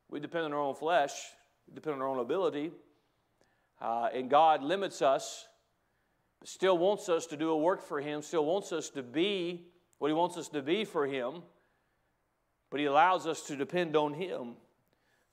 We 0.08 0.20
depend 0.20 0.46
on 0.46 0.54
our 0.54 0.60
own 0.60 0.74
flesh, 0.74 1.12
we 1.68 1.74
depend 1.74 1.96
on 1.96 2.00
our 2.00 2.08
own 2.08 2.20
ability. 2.20 2.70
Uh, 3.80 4.08
and 4.12 4.28
God 4.28 4.62
limits 4.62 5.02
us, 5.02 5.46
still 6.44 6.78
wants 6.78 7.08
us 7.08 7.26
to 7.26 7.36
do 7.36 7.50
a 7.50 7.56
work 7.56 7.82
for 7.82 8.00
Him, 8.00 8.22
still 8.22 8.44
wants 8.44 8.72
us 8.72 8.90
to 8.90 9.02
be 9.02 9.66
what 9.98 10.08
He 10.08 10.14
wants 10.14 10.36
us 10.36 10.48
to 10.48 10.62
be 10.62 10.84
for 10.84 11.06
Him, 11.06 11.42
but 12.70 12.80
He 12.80 12.86
allows 12.86 13.26
us 13.26 13.42
to 13.42 13.56
depend 13.56 13.96
on 13.96 14.14
Him. 14.14 14.54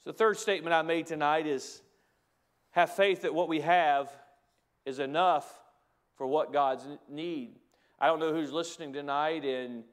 So, 0.04 0.12
the 0.12 0.14
third 0.14 0.38
statement 0.38 0.74
I 0.74 0.82
made 0.84 1.08
tonight 1.08 1.48
is 1.48 1.82
have 2.72 2.91
faith 2.96 3.22
that 3.22 3.34
what 3.34 3.48
we 3.48 3.62
have 3.62 4.12
is 4.86 5.00
enough 5.00 5.52
for 6.16 6.28
what 6.28 6.54
God's 6.54 6.86
need. 7.10 7.56
I 8.00 8.08
don't 8.08 8.20
know 8.20 8.34
who's 8.34 8.52
listening 8.52 8.93
tonight, 8.93 9.46
and 9.46 9.84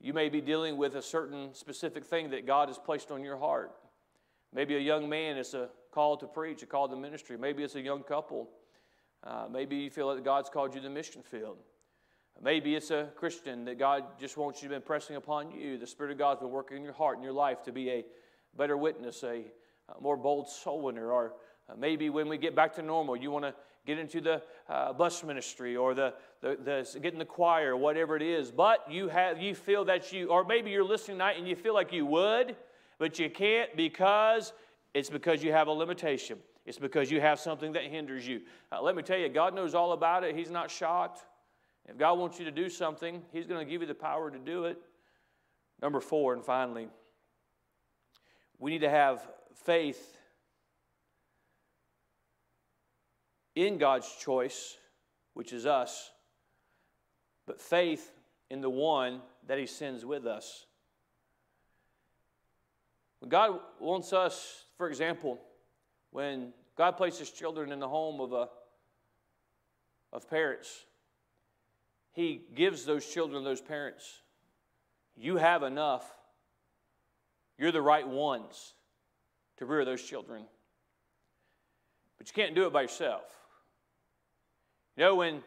you 0.00 0.12
may 0.12 0.28
be 0.28 0.40
dealing 0.40 0.76
with 0.76 0.96
a 0.96 1.02
certain 1.02 1.54
specific 1.54 2.04
thing 2.04 2.30
that 2.30 2.46
God 2.46 2.68
has 2.68 2.78
placed 2.78 3.10
on 3.10 3.22
your 3.22 3.36
heart. 3.36 3.72
Maybe 4.52 4.76
a 4.76 4.80
young 4.80 5.08
man 5.08 5.36
is 5.36 5.54
a 5.54 5.68
called 5.94 6.20
to 6.20 6.26
preach, 6.26 6.62
a 6.62 6.66
call 6.66 6.88
to 6.88 6.96
ministry. 6.96 7.38
Maybe 7.38 7.62
it's 7.62 7.76
a 7.76 7.80
young 7.80 8.02
couple. 8.02 8.48
Uh, 9.22 9.46
maybe 9.50 9.76
you 9.76 9.90
feel 9.90 10.12
that 10.12 10.24
God's 10.24 10.50
called 10.50 10.74
you 10.74 10.80
to 10.80 10.88
the 10.88 10.92
mission 10.92 11.22
field. 11.22 11.58
Maybe 12.42 12.74
it's 12.74 12.90
a 12.90 13.10
Christian 13.14 13.64
that 13.66 13.78
God 13.78 14.04
just 14.18 14.36
wants 14.36 14.60
you 14.60 14.68
to 14.70 14.74
be 14.74 14.80
pressing 14.80 15.14
upon 15.14 15.52
you. 15.52 15.78
The 15.78 15.86
Spirit 15.86 16.10
of 16.10 16.18
God's 16.18 16.40
been 16.40 16.50
working 16.50 16.76
in 16.76 16.82
your 16.82 16.92
heart 16.92 17.16
and 17.16 17.24
your 17.24 17.32
life 17.32 17.62
to 17.62 17.72
be 17.72 17.90
a 17.90 18.04
better 18.56 18.76
witness, 18.76 19.22
a, 19.22 19.44
a 19.96 20.00
more 20.00 20.16
bold 20.16 20.48
soul 20.48 20.82
winner. 20.82 21.12
Or 21.12 21.34
uh, 21.68 21.74
maybe 21.78 22.10
when 22.10 22.28
we 22.28 22.38
get 22.38 22.56
back 22.56 22.74
to 22.74 22.82
normal, 22.82 23.16
you 23.16 23.30
want 23.30 23.44
to 23.44 23.54
get 23.86 23.98
into 23.98 24.20
the 24.20 24.42
uh, 24.68 24.92
bus 24.92 25.22
ministry 25.22 25.76
or 25.76 25.94
the, 25.94 26.14
the, 26.40 26.58
the, 26.64 26.98
get 27.00 27.12
in 27.12 27.20
the 27.20 27.24
choir, 27.24 27.76
whatever 27.76 28.16
it 28.16 28.22
is. 28.22 28.50
But 28.50 28.90
you 28.90 29.08
have 29.08 29.40
you 29.40 29.54
feel 29.54 29.84
that 29.84 30.12
you, 30.12 30.28
or 30.28 30.42
maybe 30.42 30.70
you're 30.70 30.84
listening 30.84 31.18
tonight 31.18 31.38
and 31.38 31.46
you 31.46 31.54
feel 31.54 31.74
like 31.74 31.92
you 31.92 32.04
would, 32.06 32.56
but 32.98 33.18
you 33.20 33.30
can't 33.30 33.74
because 33.76 34.52
it's 34.94 35.10
because 35.10 35.42
you 35.42 35.52
have 35.52 35.66
a 35.66 35.72
limitation. 35.72 36.38
It's 36.64 36.78
because 36.78 37.10
you 37.10 37.20
have 37.20 37.38
something 37.38 37.72
that 37.72 37.82
hinders 37.84 38.26
you. 38.26 38.40
Uh, 38.72 38.80
let 38.80 38.96
me 38.96 39.02
tell 39.02 39.18
you, 39.18 39.28
God 39.28 39.54
knows 39.54 39.74
all 39.74 39.92
about 39.92 40.24
it. 40.24 40.34
He's 40.34 40.50
not 40.50 40.70
shocked. 40.70 41.26
If 41.86 41.98
God 41.98 42.18
wants 42.18 42.38
you 42.38 42.44
to 42.46 42.50
do 42.50 42.70
something, 42.70 43.22
He's 43.32 43.46
going 43.46 43.64
to 43.64 43.70
give 43.70 43.82
you 43.82 43.86
the 43.86 43.94
power 43.94 44.30
to 44.30 44.38
do 44.38 44.64
it. 44.64 44.78
Number 45.82 46.00
four, 46.00 46.32
and 46.32 46.42
finally, 46.42 46.88
we 48.58 48.70
need 48.70 48.80
to 48.80 48.88
have 48.88 49.26
faith 49.64 50.16
in 53.54 53.76
God's 53.76 54.10
choice, 54.18 54.76
which 55.34 55.52
is 55.52 55.66
us, 55.66 56.10
but 57.46 57.60
faith 57.60 58.12
in 58.48 58.60
the 58.60 58.70
one 58.70 59.20
that 59.46 59.58
He 59.58 59.66
sends 59.66 60.04
with 60.04 60.26
us. 60.26 60.64
When 63.20 63.28
God 63.28 63.58
wants 63.80 64.12
us, 64.12 64.63
for 64.76 64.88
example, 64.88 65.40
when 66.10 66.52
God 66.76 66.96
places 66.96 67.30
children 67.30 67.72
in 67.72 67.78
the 67.78 67.88
home 67.88 68.20
of, 68.20 68.32
a, 68.32 68.48
of 70.12 70.28
parents, 70.28 70.84
He 72.12 72.42
gives 72.54 72.84
those 72.84 73.06
children 73.06 73.44
those 73.44 73.60
parents. 73.60 74.20
You 75.16 75.36
have 75.36 75.62
enough. 75.62 76.04
You're 77.58 77.72
the 77.72 77.82
right 77.82 78.06
ones 78.06 78.74
to 79.58 79.66
rear 79.66 79.84
those 79.84 80.02
children. 80.02 80.44
But 82.18 82.28
you 82.28 82.34
can't 82.34 82.54
do 82.54 82.66
it 82.66 82.72
by 82.72 82.82
yourself. 82.82 83.22
You 84.96 85.04
know, 85.04 85.14
when 85.16 85.42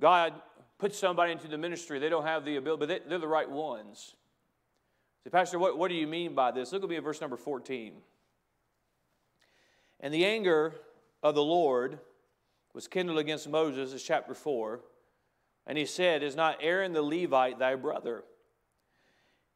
God 0.00 0.34
puts 0.78 0.98
somebody 0.98 1.32
into 1.32 1.48
the 1.48 1.58
ministry, 1.58 1.98
they 1.98 2.08
don't 2.08 2.24
have 2.24 2.44
the 2.44 2.56
ability, 2.56 2.80
but 2.80 3.08
they, 3.08 3.14
are 3.14 3.18
the 3.18 3.28
right 3.28 3.50
ones. 3.50 4.14
Say, 5.24 5.30
Pastor, 5.30 5.58
what, 5.58 5.78
what 5.78 5.88
do 5.88 5.94
you 5.94 6.06
mean 6.06 6.34
by 6.34 6.50
this? 6.50 6.72
Look 6.72 6.82
at 6.82 6.88
me 6.88 6.96
at 6.96 7.04
verse 7.04 7.20
number 7.20 7.36
14. 7.36 7.94
And 10.02 10.12
the 10.12 10.26
anger 10.26 10.74
of 11.22 11.36
the 11.36 11.44
Lord 11.44 12.00
was 12.74 12.88
kindled 12.88 13.18
against 13.18 13.48
Moses, 13.48 13.92
is 13.92 14.02
chapter 14.02 14.34
4. 14.34 14.80
And 15.66 15.78
he 15.78 15.86
said, 15.86 16.22
Is 16.22 16.34
not 16.34 16.58
Aaron 16.60 16.92
the 16.92 17.02
Levite 17.02 17.58
thy 17.58 17.76
brother? 17.76 18.24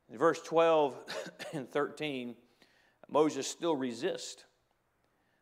In 0.08 0.18
verse 0.18 0.40
12 0.42 0.96
and 1.52 1.68
13, 1.68 2.36
Moses 3.08 3.48
still 3.48 3.74
resists. 3.74 4.44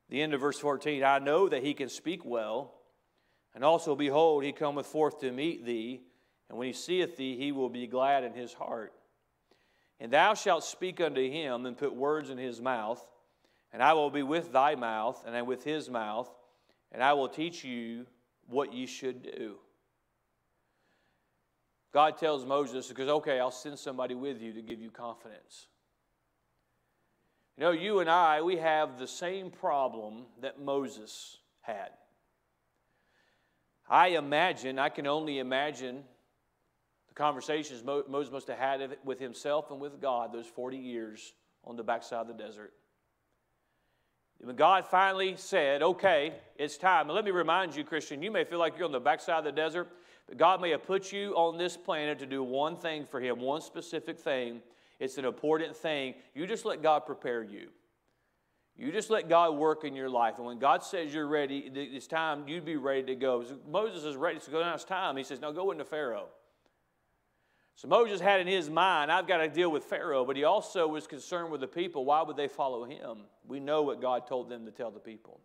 The 0.09 0.23
end 0.23 0.35
of 0.35 0.41
verse 0.41 0.59
14 0.59 1.03
I 1.03 1.19
know 1.19 1.49
that 1.49 1.63
he 1.63 1.75
can 1.75 1.89
speak 1.89 2.25
well, 2.25 2.75
and 3.55 3.63
also, 3.63 3.95
behold, 3.95 4.43
he 4.43 4.53
cometh 4.53 4.87
forth 4.87 5.21
to 5.21 5.31
meet 5.31 5.65
thee, 5.65 6.01
and 6.49 6.59
when 6.59 6.67
he 6.67 6.73
seeth 6.73 7.17
thee, 7.17 7.37
he 7.37 7.53
will 7.53 7.69
be 7.69 7.87
glad 7.87 8.25
in 8.25 8.33
his 8.33 8.53
heart. 8.53 8.93
And 10.01 10.13
thou 10.13 10.35
shalt 10.35 10.65
speak 10.65 11.01
unto 11.01 11.31
him 11.31 11.67
and 11.67 11.79
put 11.79 11.95
words 11.95 12.31
in 12.31 12.39
his 12.39 12.61
mouth, 12.61 13.07
and 13.75 13.83
I 13.83 13.93
will 13.93 14.09
be 14.09 14.23
with 14.23 14.53
thy 14.53 14.77
mouth 14.77 15.21
and 15.27 15.47
with 15.49 15.65
his 15.65 15.91
mouth, 15.91 16.31
and 16.93 17.03
I 17.03 17.13
will 17.15 17.29
teach 17.29 17.65
you 17.65 18.07
what 18.47 18.73
ye 18.73 18.87
should 18.87 19.21
do. 19.25 19.57
God 21.93 22.17
tells 22.17 22.47
Moses, 22.47 22.87
because, 22.87 23.09
okay, 23.09 23.41
I'll 23.41 23.51
send 23.51 23.77
somebody 23.81 24.15
with 24.15 24.41
you 24.41 24.53
to 24.53 24.63
give 24.63 24.81
you 24.81 24.93
confidence. 24.93 25.67
You 27.59 27.65
know, 27.65 27.73
you 27.73 27.99
and 27.99 28.09
I, 28.09 28.43
we 28.43 28.59
have 28.59 28.97
the 28.97 29.09
same 29.09 29.51
problem 29.51 30.27
that 30.41 30.61
Moses 30.61 31.39
had. 31.61 31.91
I 33.91 34.09
imagine, 34.09 34.79
I 34.79 34.89
can 34.89 35.09
only 35.09 35.41
imagine 35.41 36.05
the 37.09 37.15
conversations 37.15 37.83
Moses 37.83 38.33
must 38.33 38.47
have 38.47 38.59
had 38.59 38.99
with 39.05 39.19
himself 39.19 39.73
and 39.73 39.81
with 39.81 40.01
God 40.01 40.33
those 40.33 40.47
40 40.47 40.77
years 40.77 41.35
on 41.65 41.75
the 41.75 41.83
backside 41.83 42.21
of 42.21 42.29
the 42.29 42.35
desert. 42.35 42.73
When 44.45 44.57
God 44.57 44.87
finally 44.87 45.37
said, 45.37 45.83
okay, 45.83 46.35
it's 46.57 46.77
time. 46.77 47.07
And 47.07 47.15
let 47.15 47.25
me 47.25 47.31
remind 47.31 47.75
you, 47.75 47.83
Christian, 47.83 48.23
you 48.23 48.31
may 48.31 48.45
feel 48.45 48.59
like 48.59 48.77
you're 48.77 48.87
on 48.87 48.93
the 48.93 49.01
backside 49.01 49.39
of 49.39 49.45
the 49.45 49.53
desert, 49.53 49.89
but 50.29 50.37
God 50.37 50.61
may 50.61 50.71
have 50.71 50.85
put 50.87 51.13
you 51.13 51.33
on 51.35 51.57
this 51.57 51.77
planet 51.77 52.19
to 52.19 52.27
do 52.27 52.43
one 52.43 52.77
thing 52.77 53.07
for 53.07 53.21
Him, 53.21 53.41
one 53.41 53.61
specific 53.61 54.19
thing. 54.19 54.61
It's 55.01 55.19
an 55.19 55.25
important 55.25 55.77
thing. 55.77 56.15
You 56.35 56.47
just 56.47 56.65
let 56.65 56.83
God 56.83 57.07
prepare 57.07 57.43
you. 57.43 57.69
You 58.77 58.91
just 58.93 59.09
let 59.09 59.29
God 59.29 59.57
work 59.57 59.85
in 59.85 59.95
your 59.95 60.11
life. 60.11 60.35
And 60.39 60.47
when 60.47 60.59
God 60.59 60.83
says 60.83 61.15
you're 61.15 61.29
ready, 61.29 61.71
it's 61.75 62.07
time, 62.07 62.49
you'd 62.49 62.65
be 62.65 62.77
ready 62.77 63.05
to 63.05 63.15
go. 63.15 63.45
Moses 63.71 64.05
is 64.05 64.17
ready 64.17 64.41
to 64.41 64.51
go. 64.51 64.61
Now 64.61 64.75
it's 64.75 64.85
time. 64.85 65.17
He 65.17 65.25
says, 65.25 65.41
now 65.41 65.53
go 65.53 65.71
into 65.71 65.85
Pharaoh. 65.85 66.27
So 67.77 67.89
Moses 67.89 68.21
had 68.21 68.41
in 68.41 68.47
his 68.47 68.71
mind, 68.71 69.11
I've 69.11 69.27
got 69.27 69.39
to 69.39 69.49
deal 69.49 69.71
with 69.71 69.85
Pharaoh, 69.85 70.25
but 70.25 70.37
he 70.37 70.45
also 70.45 70.87
was 70.87 71.07
concerned 71.07 71.51
with 71.51 71.61
the 71.61 71.67
people. 71.67 72.05
Why 72.05 72.23
would 72.23 72.37
they 72.37 72.47
follow 72.47 72.85
him? 72.85 73.19
We 73.47 73.59
know 73.59 73.83
what 73.83 74.01
God 74.01 74.27
told 74.27 74.49
them 74.49 74.65
to 74.65 74.71
tell 74.71 74.91
the 74.91 75.01
people. 75.01 75.41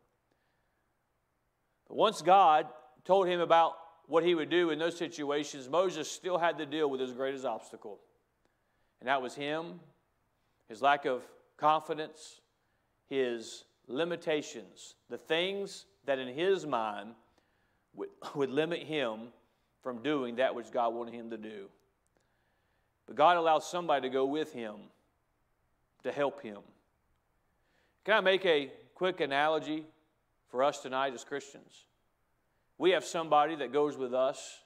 But 1.87 1.97
once 1.97 2.21
God 2.21 2.67
told 3.03 3.27
him 3.27 3.39
about 3.39 3.73
what 4.07 4.23
he 4.23 4.35
would 4.35 4.49
do 4.49 4.69
in 4.69 4.77
those 4.77 4.95
situations, 4.95 5.67
Moses 5.67 6.09
still 6.09 6.37
had 6.37 6.59
to 6.59 6.65
deal 6.65 6.89
with 6.89 7.01
his 7.01 7.13
greatest 7.13 7.45
obstacle. 7.45 7.99
And 8.99 9.07
that 9.07 9.21
was 9.21 9.33
him, 9.33 9.79
his 10.67 10.81
lack 10.81 11.05
of 11.05 11.23
confidence, 11.57 12.41
his 13.07 13.63
limitations, 13.87 14.95
the 15.09 15.17
things 15.17 15.85
that 16.05 16.19
in 16.19 16.27
his 16.27 16.65
mind 16.65 17.15
would, 17.95 18.09
would 18.35 18.51
limit 18.51 18.83
him 18.83 19.29
from 19.81 20.03
doing 20.03 20.35
that 20.35 20.53
which 20.53 20.71
God 20.71 20.93
wanted 20.93 21.13
him 21.15 21.31
to 21.31 21.37
do. 21.37 21.69
But 23.09 23.15
God 23.15 23.37
allows 23.37 23.67
somebody 23.67 24.07
to 24.07 24.13
go 24.13 24.23
with 24.27 24.53
him 24.53 24.75
to 26.03 26.11
help 26.11 26.43
him. 26.43 26.59
Can 28.05 28.13
I 28.13 28.21
make 28.21 28.45
a 28.45 28.71
quick 28.93 29.19
analogy 29.19 29.87
for 30.49 30.63
us 30.63 30.81
tonight 30.81 31.15
as 31.15 31.23
Christians? 31.23 31.87
We 32.77 32.91
have 32.91 33.03
somebody 33.03 33.55
that 33.55 33.73
goes 33.73 33.97
with 33.97 34.13
us 34.13 34.59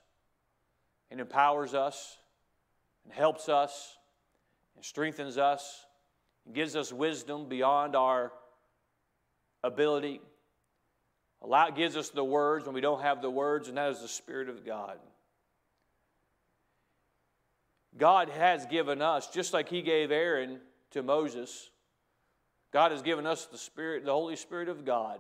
and 1.10 1.22
empowers 1.22 1.74
us 1.74 2.18
and 3.06 3.14
helps 3.14 3.48
us 3.48 3.96
and 4.76 4.84
strengthens 4.84 5.38
us 5.38 5.86
and 6.46 6.54
gives 6.54 6.76
us 6.76 6.92
wisdom 6.92 7.48
beyond 7.48 7.96
our 7.96 8.34
ability. 9.64 10.20
Allow, 11.42 11.70
gives 11.70 11.96
us 11.96 12.10
the 12.10 12.26
words 12.26 12.66
when 12.66 12.76
we 12.76 12.82
don't 12.82 13.04
have 13.04 13.22
the 13.22 13.30
words, 13.30 13.70
and 13.70 13.78
that 13.78 13.92
is 13.92 14.02
the 14.02 14.10
Spirit 14.10 14.50
of 14.50 14.66
God. 14.66 14.98
God 17.98 18.30
has 18.30 18.66
given 18.66 19.02
us, 19.02 19.28
just 19.28 19.54
like 19.54 19.70
He 19.70 19.82
gave 19.82 20.12
Aaron 20.12 20.60
to 20.92 21.04
Moses, 21.04 21.70
God 22.72 22.92
has 22.92 23.02
given 23.02 23.28
us 23.28 23.46
the 23.46 23.58
Spirit, 23.58 24.06
the 24.06 24.12
Holy 24.12 24.36
Spirit 24.36 24.70
of 24.70 24.84
God, 24.84 25.20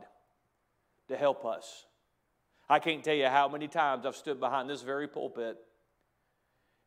to 1.08 1.16
help 1.16 1.46
us. 1.46 1.86
I 2.70 2.80
can't 2.80 3.04
tell 3.04 3.14
you 3.14 3.28
how 3.28 3.48
many 3.48 3.68
times 3.68 4.06
I've 4.06 4.16
stood 4.16 4.40
behind 4.40 4.70
this 4.70 4.82
very 4.82 5.08
pulpit, 5.08 5.58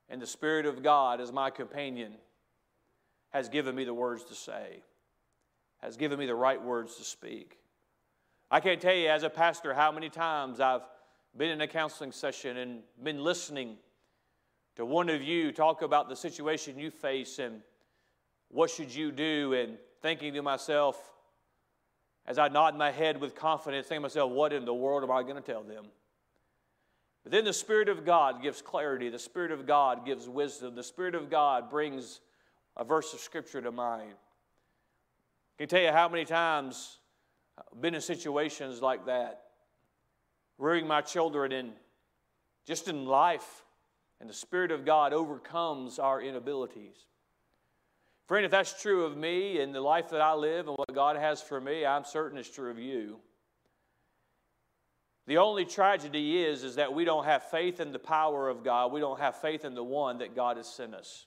and 0.08 0.20
the 0.20 0.26
Spirit 0.26 0.66
of 0.66 0.82
God, 0.82 1.20
as 1.20 1.32
my 1.32 1.50
companion, 1.50 2.14
has 3.30 3.48
given 3.48 3.74
me 3.74 3.84
the 3.84 3.94
words 3.94 4.24
to 4.24 4.34
say, 4.34 4.82
has 5.78 5.96
given 5.96 6.18
me 6.18 6.26
the 6.26 6.34
right 6.34 6.60
words 6.60 6.96
to 6.96 7.04
speak. 7.04 7.58
I 8.50 8.60
can't 8.60 8.80
tell 8.80 8.94
you, 8.94 9.08
as 9.08 9.22
a 9.22 9.30
pastor, 9.30 9.74
how 9.74 9.92
many 9.92 10.08
times 10.08 10.58
I've 10.60 10.82
been 11.36 11.50
in 11.50 11.60
a 11.60 11.68
counseling 11.68 12.12
session 12.12 12.56
and 12.56 12.80
been 13.02 13.22
listening 13.22 13.76
to 14.76 14.84
one 14.84 15.08
of 15.08 15.22
you 15.22 15.52
talk 15.52 15.82
about 15.82 16.08
the 16.08 16.16
situation 16.16 16.78
you 16.78 16.90
face 16.90 17.38
and 17.38 17.60
what 18.48 18.70
should 18.70 18.94
you 18.94 19.10
do, 19.10 19.54
and 19.54 19.76
thinking 20.02 20.34
to 20.34 20.42
myself, 20.42 20.96
as 22.26 22.38
I 22.38 22.46
nod 22.46 22.76
my 22.76 22.92
head 22.92 23.20
with 23.20 23.34
confidence, 23.34 23.88
thinking 23.88 24.02
to 24.02 24.02
myself, 24.02 24.30
what 24.30 24.52
in 24.52 24.64
the 24.64 24.74
world 24.74 25.02
am 25.02 25.10
I 25.10 25.22
going 25.22 25.34
to 25.34 25.40
tell 25.40 25.64
them? 25.64 25.86
But 27.24 27.32
then 27.32 27.44
the 27.44 27.52
Spirit 27.52 27.88
of 27.88 28.04
God 28.04 28.40
gives 28.40 28.62
clarity. 28.62 29.08
The 29.08 29.18
Spirit 29.18 29.50
of 29.50 29.66
God 29.66 30.06
gives 30.06 30.28
wisdom. 30.28 30.76
The 30.76 30.84
Spirit 30.84 31.16
of 31.16 31.28
God 31.28 31.68
brings 31.68 32.20
a 32.76 32.84
verse 32.84 33.12
of 33.14 33.18
Scripture 33.18 33.60
to 33.60 33.72
mind. 33.72 34.12
I 34.12 35.58
can 35.58 35.68
tell 35.68 35.82
you 35.82 35.90
how 35.90 36.08
many 36.08 36.24
times 36.24 36.98
I've 37.58 37.80
been 37.80 37.96
in 37.96 38.00
situations 38.00 38.80
like 38.80 39.06
that, 39.06 39.42
rearing 40.56 40.86
my 40.86 41.00
children 41.00 41.50
and 41.50 41.72
just 42.64 42.86
in 42.86 43.06
life, 43.06 43.64
and 44.20 44.28
the 44.28 44.34
Spirit 44.34 44.70
of 44.70 44.84
God 44.84 45.12
overcomes 45.12 45.98
our 45.98 46.20
inabilities. 46.20 46.96
Friend, 48.26 48.44
if 48.44 48.50
that's 48.50 48.80
true 48.80 49.04
of 49.04 49.16
me 49.16 49.60
and 49.60 49.74
the 49.74 49.80
life 49.80 50.10
that 50.10 50.20
I 50.20 50.34
live 50.34 50.66
and 50.66 50.76
what 50.76 50.92
God 50.92 51.16
has 51.16 51.40
for 51.40 51.60
me, 51.60 51.86
I'm 51.86 52.04
certain 52.04 52.38
it's 52.38 52.50
true 52.50 52.70
of 52.70 52.78
you. 52.78 53.20
The 55.26 55.38
only 55.38 55.64
tragedy 55.64 56.42
is, 56.42 56.64
is 56.64 56.76
that 56.76 56.92
we 56.92 57.04
don't 57.04 57.24
have 57.24 57.44
faith 57.44 57.80
in 57.80 57.92
the 57.92 57.98
power 57.98 58.48
of 58.48 58.62
God. 58.62 58.92
We 58.92 59.00
don't 59.00 59.18
have 59.18 59.36
faith 59.40 59.64
in 59.64 59.74
the 59.74 59.84
one 59.84 60.18
that 60.18 60.34
God 60.34 60.56
has 60.56 60.68
sent 60.68 60.94
us. 60.94 61.26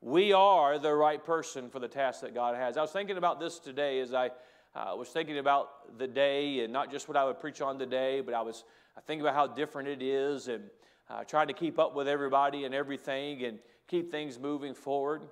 We 0.00 0.32
are 0.32 0.78
the 0.78 0.94
right 0.94 1.22
person 1.22 1.68
for 1.68 1.78
the 1.78 1.88
task 1.88 2.22
that 2.22 2.34
God 2.34 2.56
has. 2.56 2.78
I 2.78 2.80
was 2.82 2.90
thinking 2.90 3.18
about 3.18 3.38
this 3.38 3.58
today 3.58 4.00
as 4.00 4.14
I 4.14 4.30
uh, 4.74 4.94
was 4.96 5.08
thinking 5.08 5.38
about 5.38 5.98
the 5.98 6.06
day 6.06 6.60
and 6.60 6.72
not 6.72 6.90
just 6.90 7.08
what 7.08 7.16
I 7.16 7.24
would 7.24 7.40
preach 7.40 7.60
on 7.60 7.78
today, 7.78 8.22
but 8.22 8.32
I 8.32 8.40
was 8.40 8.64
thinking 9.06 9.20
about 9.20 9.34
how 9.34 9.46
different 9.46 9.88
it 9.88 10.00
is 10.00 10.48
and 10.48 10.64
uh, 11.10 11.24
trying 11.24 11.48
to 11.48 11.52
keep 11.52 11.78
up 11.78 11.94
with 11.94 12.06
everybody 12.06 12.64
and 12.64 12.74
everything 12.74 13.44
and 13.44 13.58
keep 13.88 14.10
things 14.10 14.38
moving 14.38 14.74
forward. 14.74 15.22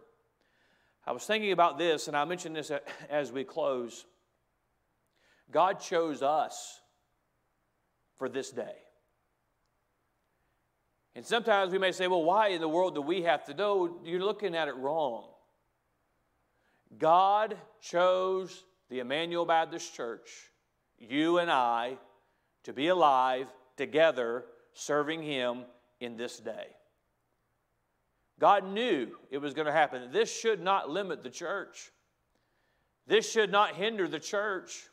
I 1.06 1.12
was 1.12 1.24
thinking 1.24 1.52
about 1.52 1.78
this, 1.78 2.08
and 2.08 2.16
I 2.16 2.24
mentioned 2.24 2.56
this 2.56 2.70
as 3.08 3.32
we 3.32 3.44
close. 3.44 4.04
God 5.50 5.80
chose 5.80 6.22
us 6.22 6.80
for 8.16 8.28
this 8.28 8.50
day. 8.50 8.74
And 11.14 11.24
sometimes 11.24 11.72
we 11.72 11.78
may 11.78 11.92
say, 11.92 12.06
well, 12.06 12.22
why 12.22 12.48
in 12.48 12.60
the 12.60 12.68
world 12.68 12.94
do 12.94 13.00
we 13.00 13.22
have 13.22 13.44
to 13.46 13.54
know? 13.54 13.98
You're 14.04 14.20
looking 14.20 14.54
at 14.54 14.68
it 14.68 14.76
wrong. 14.76 15.24
God 16.96 17.56
chose 17.80 18.64
the 18.88 19.00
Emmanuel 19.00 19.44
Baptist 19.44 19.94
Church, 19.94 20.30
you 20.98 21.38
and 21.38 21.50
I, 21.50 21.98
to 22.64 22.72
be 22.72 22.88
alive 22.88 23.46
together 23.76 24.44
serving 24.78 25.22
Him 25.22 25.64
in 26.00 26.16
this 26.16 26.38
day. 26.38 26.68
God 28.38 28.64
knew 28.64 29.08
it 29.30 29.38
was 29.38 29.52
going 29.54 29.66
to 29.66 29.72
happen. 29.72 30.12
This 30.12 30.32
should 30.32 30.60
not 30.62 30.88
limit 30.88 31.22
the 31.22 31.30
church. 31.30 31.90
This 33.06 33.30
should 33.30 33.50
not 33.50 33.74
hinder 33.74 34.06
the 34.06 34.20
church. 34.20 34.86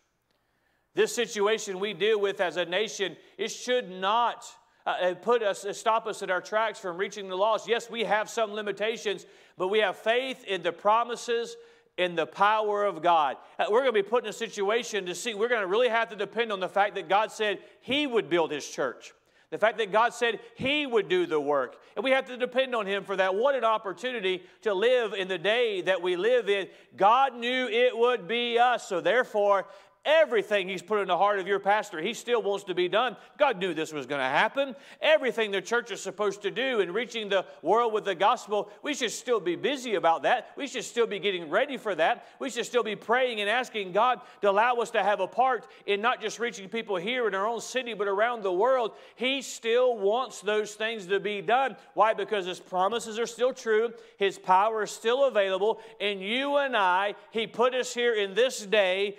This 0.95 1.13
situation 1.13 1.79
we 1.79 1.93
deal 1.93 2.19
with 2.19 2.41
as 2.41 2.57
a 2.57 2.65
nation, 2.65 3.15
it 3.37 3.49
should 3.49 3.91
not 3.91 4.45
uh, 4.85 4.95
uh 5.01 5.13
put 5.15 5.43
us, 5.43 5.65
uh, 5.65 5.73
stop 5.73 6.07
us 6.07 6.21
in 6.21 6.31
our 6.31 6.41
tracks 6.41 6.79
from 6.79 6.97
reaching 6.97 7.27
the 7.27 7.35
lost. 7.35 7.67
Yes, 7.67 7.89
we 7.89 8.03
have 8.05 8.29
some 8.29 8.53
limitations, 8.53 9.25
but 9.57 9.67
we 9.67 9.79
have 9.79 9.97
faith 9.97 10.43
in 10.45 10.63
the 10.63 10.71
promises 10.71 11.55
in 11.97 12.15
the 12.15 12.25
power 12.25 12.85
of 12.85 13.01
God. 13.01 13.37
Uh, 13.59 13.65
we're 13.69 13.81
going 13.81 13.93
to 13.93 14.03
be 14.03 14.07
put 14.07 14.23
in 14.23 14.29
a 14.29 14.33
situation 14.33 15.05
to 15.05 15.15
see, 15.15 15.33
we're 15.33 15.49
going 15.49 15.61
to 15.61 15.67
really 15.67 15.89
have 15.89 16.09
to 16.09 16.15
depend 16.15 16.51
on 16.51 16.59
the 16.59 16.69
fact 16.69 16.95
that 16.95 17.07
God 17.07 17.31
said 17.31 17.59
He 17.81 18.07
would 18.07 18.29
build 18.29 18.51
His 18.51 18.67
church. 18.67 19.13
The 19.55 19.59
fact 19.59 19.77
that 19.77 19.89
God 19.93 20.13
said 20.13 20.41
He 20.55 20.85
would 20.85 21.07
do 21.07 21.25
the 21.25 21.39
work. 21.39 21.77
And 21.95 22.03
we 22.03 22.11
have 22.11 22.25
to 22.25 22.35
depend 22.35 22.75
on 22.75 22.85
Him 22.85 23.05
for 23.05 23.15
that. 23.15 23.35
What 23.35 23.55
an 23.55 23.63
opportunity 23.63 24.43
to 24.63 24.73
live 24.73 25.13
in 25.13 25.29
the 25.29 25.37
day 25.37 25.79
that 25.83 26.01
we 26.01 26.17
live 26.17 26.49
in. 26.49 26.67
God 26.97 27.33
knew 27.37 27.65
it 27.69 27.97
would 27.97 28.27
be 28.27 28.59
us. 28.59 28.85
So 28.85 28.99
therefore, 28.99 29.65
Everything 30.05 30.69
He's 30.69 30.83
put 30.83 30.99
in 30.99 31.07
the 31.07 31.17
heart 31.17 31.39
of 31.39 31.47
your 31.47 31.59
pastor, 31.59 31.99
He 31.99 32.13
still 32.13 32.41
wants 32.41 32.65
to 32.65 32.75
be 32.75 32.87
done. 32.87 33.17
God 33.37 33.57
knew 33.57 33.73
this 33.73 33.91
was 33.91 34.05
going 34.05 34.21
to 34.21 34.25
happen. 34.25 34.75
Everything 35.01 35.51
the 35.51 35.61
church 35.61 35.89
is 35.89 36.01
supposed 36.01 36.43
to 36.43 36.51
do 36.51 36.79
in 36.79 36.93
reaching 36.93 37.27
the 37.27 37.45
world 37.61 37.91
with 37.91 38.05
the 38.05 38.13
gospel, 38.13 38.69
we 38.83 38.93
should 38.93 39.11
still 39.11 39.39
be 39.39 39.55
busy 39.55 39.95
about 39.95 40.23
that. 40.23 40.51
We 40.55 40.67
should 40.67 40.83
still 40.83 41.07
be 41.07 41.17
getting 41.17 41.49
ready 41.49 41.77
for 41.77 41.95
that. 41.95 42.27
We 42.39 42.49
should 42.49 42.65
still 42.65 42.83
be 42.83 42.95
praying 42.95 43.41
and 43.41 43.49
asking 43.49 43.93
God 43.93 44.21
to 44.41 44.49
allow 44.49 44.75
us 44.75 44.91
to 44.91 45.01
have 45.01 45.19
a 45.19 45.27
part 45.27 45.67
in 45.87 46.01
not 46.01 46.21
just 46.21 46.39
reaching 46.39 46.69
people 46.69 46.97
here 46.97 47.27
in 47.27 47.33
our 47.33 47.47
own 47.47 47.61
city, 47.61 47.93
but 47.93 48.07
around 48.07 48.43
the 48.43 48.53
world. 48.53 48.91
He 49.15 49.41
still 49.41 49.97
wants 49.97 50.41
those 50.41 50.75
things 50.75 51.07
to 51.07 51.19
be 51.19 51.41
done. 51.41 51.75
Why? 51.95 52.13
Because 52.13 52.45
His 52.45 52.59
promises 52.59 53.17
are 53.17 53.25
still 53.25 53.53
true, 53.53 53.91
His 54.17 54.37
power 54.37 54.83
is 54.83 54.91
still 54.91 55.25
available, 55.25 55.79
and 55.99 56.21
you 56.21 56.57
and 56.57 56.77
I, 56.77 57.15
He 57.31 57.47
put 57.47 57.73
us 57.73 57.93
here 57.93 58.13
in 58.13 58.33
this 58.35 58.65
day 58.65 59.17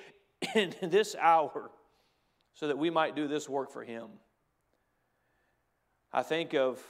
in 0.55 0.75
this 0.83 1.15
hour 1.19 1.71
so 2.55 2.69
that 2.69 2.79
we 2.79 2.91
might 2.91 3.15
do 3.15 3.29
this 3.29 3.49
work 3.49 3.71
for 3.71 3.85
Him. 3.85 4.09
I 6.13 6.23
think 6.23 6.55
of 6.55 6.83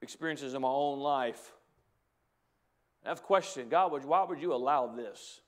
experiences 0.00 0.54
in 0.54 0.62
my 0.62 0.68
own 0.68 1.00
life. 1.00 1.52
I've 3.04 3.22
questioned 3.22 3.70
God, 3.70 4.04
why 4.04 4.22
would 4.22 4.40
you 4.40 4.54
allow 4.54 4.86
this? 4.86 5.40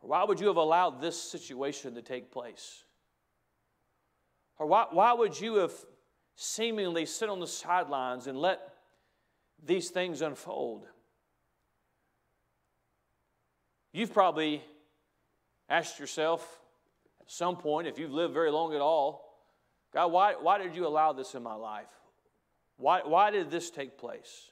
Why 0.00 0.24
would 0.24 0.40
you 0.40 0.46
have 0.46 0.56
allowed 0.56 1.00
this 1.00 1.20
situation 1.20 1.94
to 1.94 2.02
take 2.02 2.30
place? 2.30 2.84
Or 4.58 4.66
why, 4.66 4.86
why 4.90 5.12
would 5.12 5.38
you 5.40 5.56
have 5.56 5.72
seemingly 6.36 7.06
sit 7.06 7.28
on 7.28 7.40
the 7.40 7.46
sidelines 7.46 8.26
and 8.26 8.38
let 8.38 8.60
these 9.64 9.90
things 9.90 10.22
unfold? 10.22 10.86
You've 13.92 14.12
probably 14.12 14.62
Ask 15.70 16.00
yourself 16.00 16.60
at 17.20 17.30
some 17.30 17.56
point, 17.56 17.86
if 17.86 17.98
you've 17.98 18.12
lived 18.12 18.34
very 18.34 18.50
long 18.50 18.74
at 18.74 18.80
all, 18.80 19.38
God, 19.94 20.08
why, 20.08 20.34
why 20.34 20.58
did 20.58 20.74
you 20.74 20.86
allow 20.86 21.12
this 21.12 21.34
in 21.34 21.42
my 21.42 21.54
life? 21.54 21.86
Why, 22.76 23.02
why 23.04 23.30
did 23.30 23.50
this 23.50 23.70
take 23.70 23.96
place? 23.96 24.50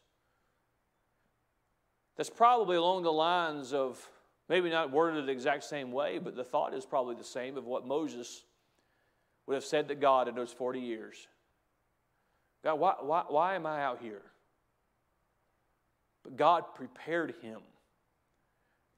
That's 2.16 2.30
probably 2.30 2.76
along 2.76 3.02
the 3.02 3.12
lines 3.12 3.72
of 3.72 4.04
maybe 4.48 4.70
not 4.70 4.92
worded 4.92 5.26
the 5.26 5.32
exact 5.32 5.64
same 5.64 5.92
way, 5.92 6.18
but 6.18 6.36
the 6.36 6.44
thought 6.44 6.72
is 6.72 6.86
probably 6.86 7.16
the 7.16 7.24
same 7.24 7.56
of 7.56 7.64
what 7.64 7.86
Moses 7.86 8.44
would 9.46 9.54
have 9.54 9.64
said 9.64 9.88
to 9.88 9.94
God 9.94 10.28
in 10.28 10.34
those 10.34 10.52
40 10.52 10.80
years. 10.80 11.26
God, 12.62 12.74
why, 12.78 12.94
why, 13.00 13.24
why 13.28 13.54
am 13.54 13.66
I 13.66 13.82
out 13.82 14.00
here? 14.00 14.22
But 16.22 16.36
God 16.36 16.74
prepared 16.74 17.34
him. 17.40 17.60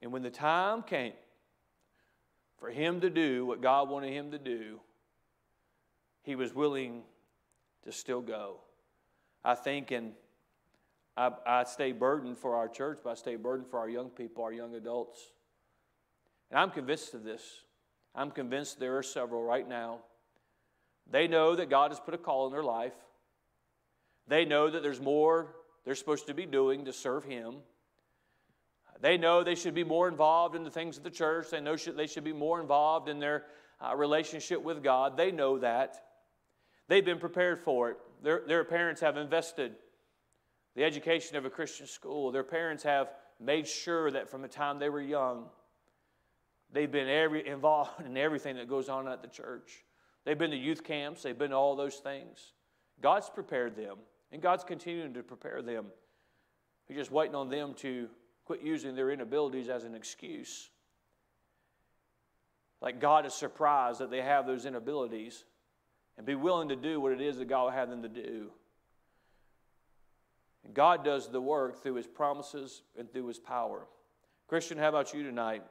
And 0.01 0.11
when 0.11 0.23
the 0.23 0.31
time 0.31 0.83
came, 0.83 1.13
for 2.61 2.69
him 2.69 3.01
to 3.01 3.09
do 3.09 3.45
what 3.45 3.59
God 3.59 3.89
wanted 3.89 4.13
him 4.13 4.31
to 4.31 4.37
do, 4.37 4.79
he 6.21 6.35
was 6.35 6.53
willing 6.53 7.01
to 7.83 7.91
still 7.91 8.21
go. 8.21 8.57
I 9.43 9.55
think, 9.55 9.89
and 9.89 10.13
I, 11.17 11.31
I 11.45 11.63
stay 11.63 11.91
burdened 11.91 12.37
for 12.37 12.55
our 12.55 12.67
church, 12.67 12.99
but 13.03 13.09
I 13.09 13.13
stay 13.15 13.35
burdened 13.35 13.67
for 13.67 13.79
our 13.79 13.89
young 13.89 14.11
people, 14.11 14.43
our 14.43 14.53
young 14.53 14.75
adults. 14.75 15.19
And 16.51 16.59
I'm 16.59 16.69
convinced 16.69 17.15
of 17.15 17.23
this. 17.23 17.41
I'm 18.13 18.29
convinced 18.29 18.79
there 18.79 18.95
are 18.95 19.03
several 19.03 19.43
right 19.43 19.67
now 19.67 20.01
They 21.09 21.27
know 21.27 21.55
that 21.55 21.69
God 21.69 21.91
has 21.91 21.99
put 21.99 22.13
a 22.13 22.17
call 22.17 22.45
in 22.45 22.53
their 22.53 22.63
life. 22.63 22.93
They 24.27 24.45
know 24.45 24.69
that 24.69 24.83
there's 24.83 25.01
more 25.01 25.55
they're 25.83 25.95
supposed 25.95 26.27
to 26.27 26.35
be 26.35 26.45
doing 26.45 26.85
to 26.85 26.93
serve 26.93 27.23
Him. 27.23 27.55
They 29.01 29.17
know 29.17 29.43
they 29.43 29.55
should 29.55 29.73
be 29.73 29.83
more 29.83 30.07
involved 30.07 30.55
in 30.55 30.63
the 30.63 30.69
things 30.69 30.97
of 30.97 31.03
the 31.03 31.09
church. 31.09 31.49
They 31.49 31.59
know 31.59 31.75
they 31.75 32.07
should 32.07 32.23
be 32.23 32.33
more 32.33 32.61
involved 32.61 33.09
in 33.09 33.19
their 33.19 33.45
uh, 33.81 33.95
relationship 33.95 34.61
with 34.61 34.83
God. 34.83 35.17
They 35.17 35.31
know 35.31 35.57
that. 35.57 35.97
They've 36.87 37.03
been 37.03 37.19
prepared 37.19 37.59
for 37.59 37.89
it. 37.89 37.97
Their, 38.21 38.43
their 38.45 38.63
parents 38.63 39.01
have 39.01 39.17
invested 39.17 39.75
the 40.75 40.83
education 40.83 41.35
of 41.35 41.45
a 41.45 41.49
Christian 41.49 41.87
school. 41.87 42.31
Their 42.31 42.43
parents 42.43 42.83
have 42.83 43.09
made 43.39 43.67
sure 43.67 44.11
that 44.11 44.29
from 44.29 44.43
the 44.43 44.47
time 44.47 44.77
they 44.77 44.89
were 44.89 45.01
young, 45.01 45.45
they've 46.71 46.91
been 46.91 47.09
every, 47.09 47.47
involved 47.47 48.05
in 48.05 48.15
everything 48.17 48.55
that 48.57 48.69
goes 48.69 48.87
on 48.87 49.07
at 49.07 49.23
the 49.23 49.27
church. 49.27 49.83
They've 50.25 50.37
been 50.37 50.51
to 50.51 50.57
youth 50.57 50.83
camps, 50.83 51.23
they've 51.23 51.37
been 51.37 51.49
to 51.49 51.55
all 51.55 51.75
those 51.75 51.95
things. 51.95 52.53
God's 53.01 53.31
prepared 53.31 53.75
them, 53.75 53.97
and 54.31 54.39
God's 54.39 54.63
continuing 54.63 55.15
to 55.15 55.23
prepare 55.23 55.63
them. 55.63 55.87
He's 56.87 56.97
just 56.97 57.11
waiting 57.11 57.33
on 57.33 57.49
them 57.49 57.73
to 57.75 58.07
quit 58.45 58.61
using 58.61 58.95
their 58.95 59.11
inabilities 59.11 59.69
as 59.69 59.83
an 59.83 59.95
excuse. 59.95 60.69
Like 62.81 62.99
God 62.99 63.25
is 63.25 63.33
surprised 63.33 63.99
that 63.99 64.09
they 64.09 64.21
have 64.21 64.47
those 64.47 64.65
inabilities 64.65 65.45
and 66.17 66.25
be 66.25 66.35
willing 66.35 66.69
to 66.69 66.75
do 66.75 66.99
what 66.99 67.11
it 67.11 67.21
is 67.21 67.37
that 67.37 67.47
God 67.47 67.63
will 67.65 67.71
have 67.71 67.89
them 67.89 68.01
to 68.01 68.09
do. 68.09 68.51
And 70.65 70.73
God 70.73 71.03
does 71.03 71.29
the 71.29 71.41
work 71.41 71.81
through 71.81 71.95
His 71.95 72.07
promises 72.07 72.81
and 72.97 73.11
through 73.11 73.27
His 73.27 73.39
power. 73.39 73.87
Christian, 74.47 74.77
how 74.77 74.89
about 74.89 75.13
you 75.13 75.23
tonight? 75.23 75.63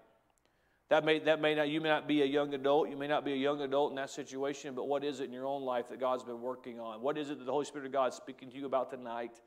That 0.88 1.04
may, 1.04 1.20
that 1.20 1.40
may 1.40 1.54
not, 1.54 1.68
you 1.68 1.80
may 1.80 1.88
not 1.88 2.08
be 2.08 2.22
a 2.22 2.26
young 2.26 2.52
adult, 2.52 2.90
you 2.90 2.96
may 2.96 3.06
not 3.06 3.24
be 3.24 3.32
a 3.32 3.36
young 3.36 3.60
adult 3.60 3.90
in 3.90 3.96
that 3.96 4.10
situation, 4.10 4.74
but 4.74 4.88
what 4.88 5.04
is 5.04 5.20
it 5.20 5.24
in 5.24 5.32
your 5.32 5.46
own 5.46 5.62
life 5.62 5.88
that 5.88 6.00
God's 6.00 6.24
been 6.24 6.40
working 6.40 6.80
on? 6.80 7.00
What 7.00 7.16
is 7.16 7.30
it 7.30 7.38
that 7.38 7.44
the 7.44 7.52
Holy 7.52 7.64
Spirit 7.64 7.86
of 7.86 7.92
God 7.92 8.08
is 8.08 8.16
speaking 8.16 8.50
to 8.50 8.56
you 8.56 8.66
about 8.66 8.90
tonight? 8.90 9.40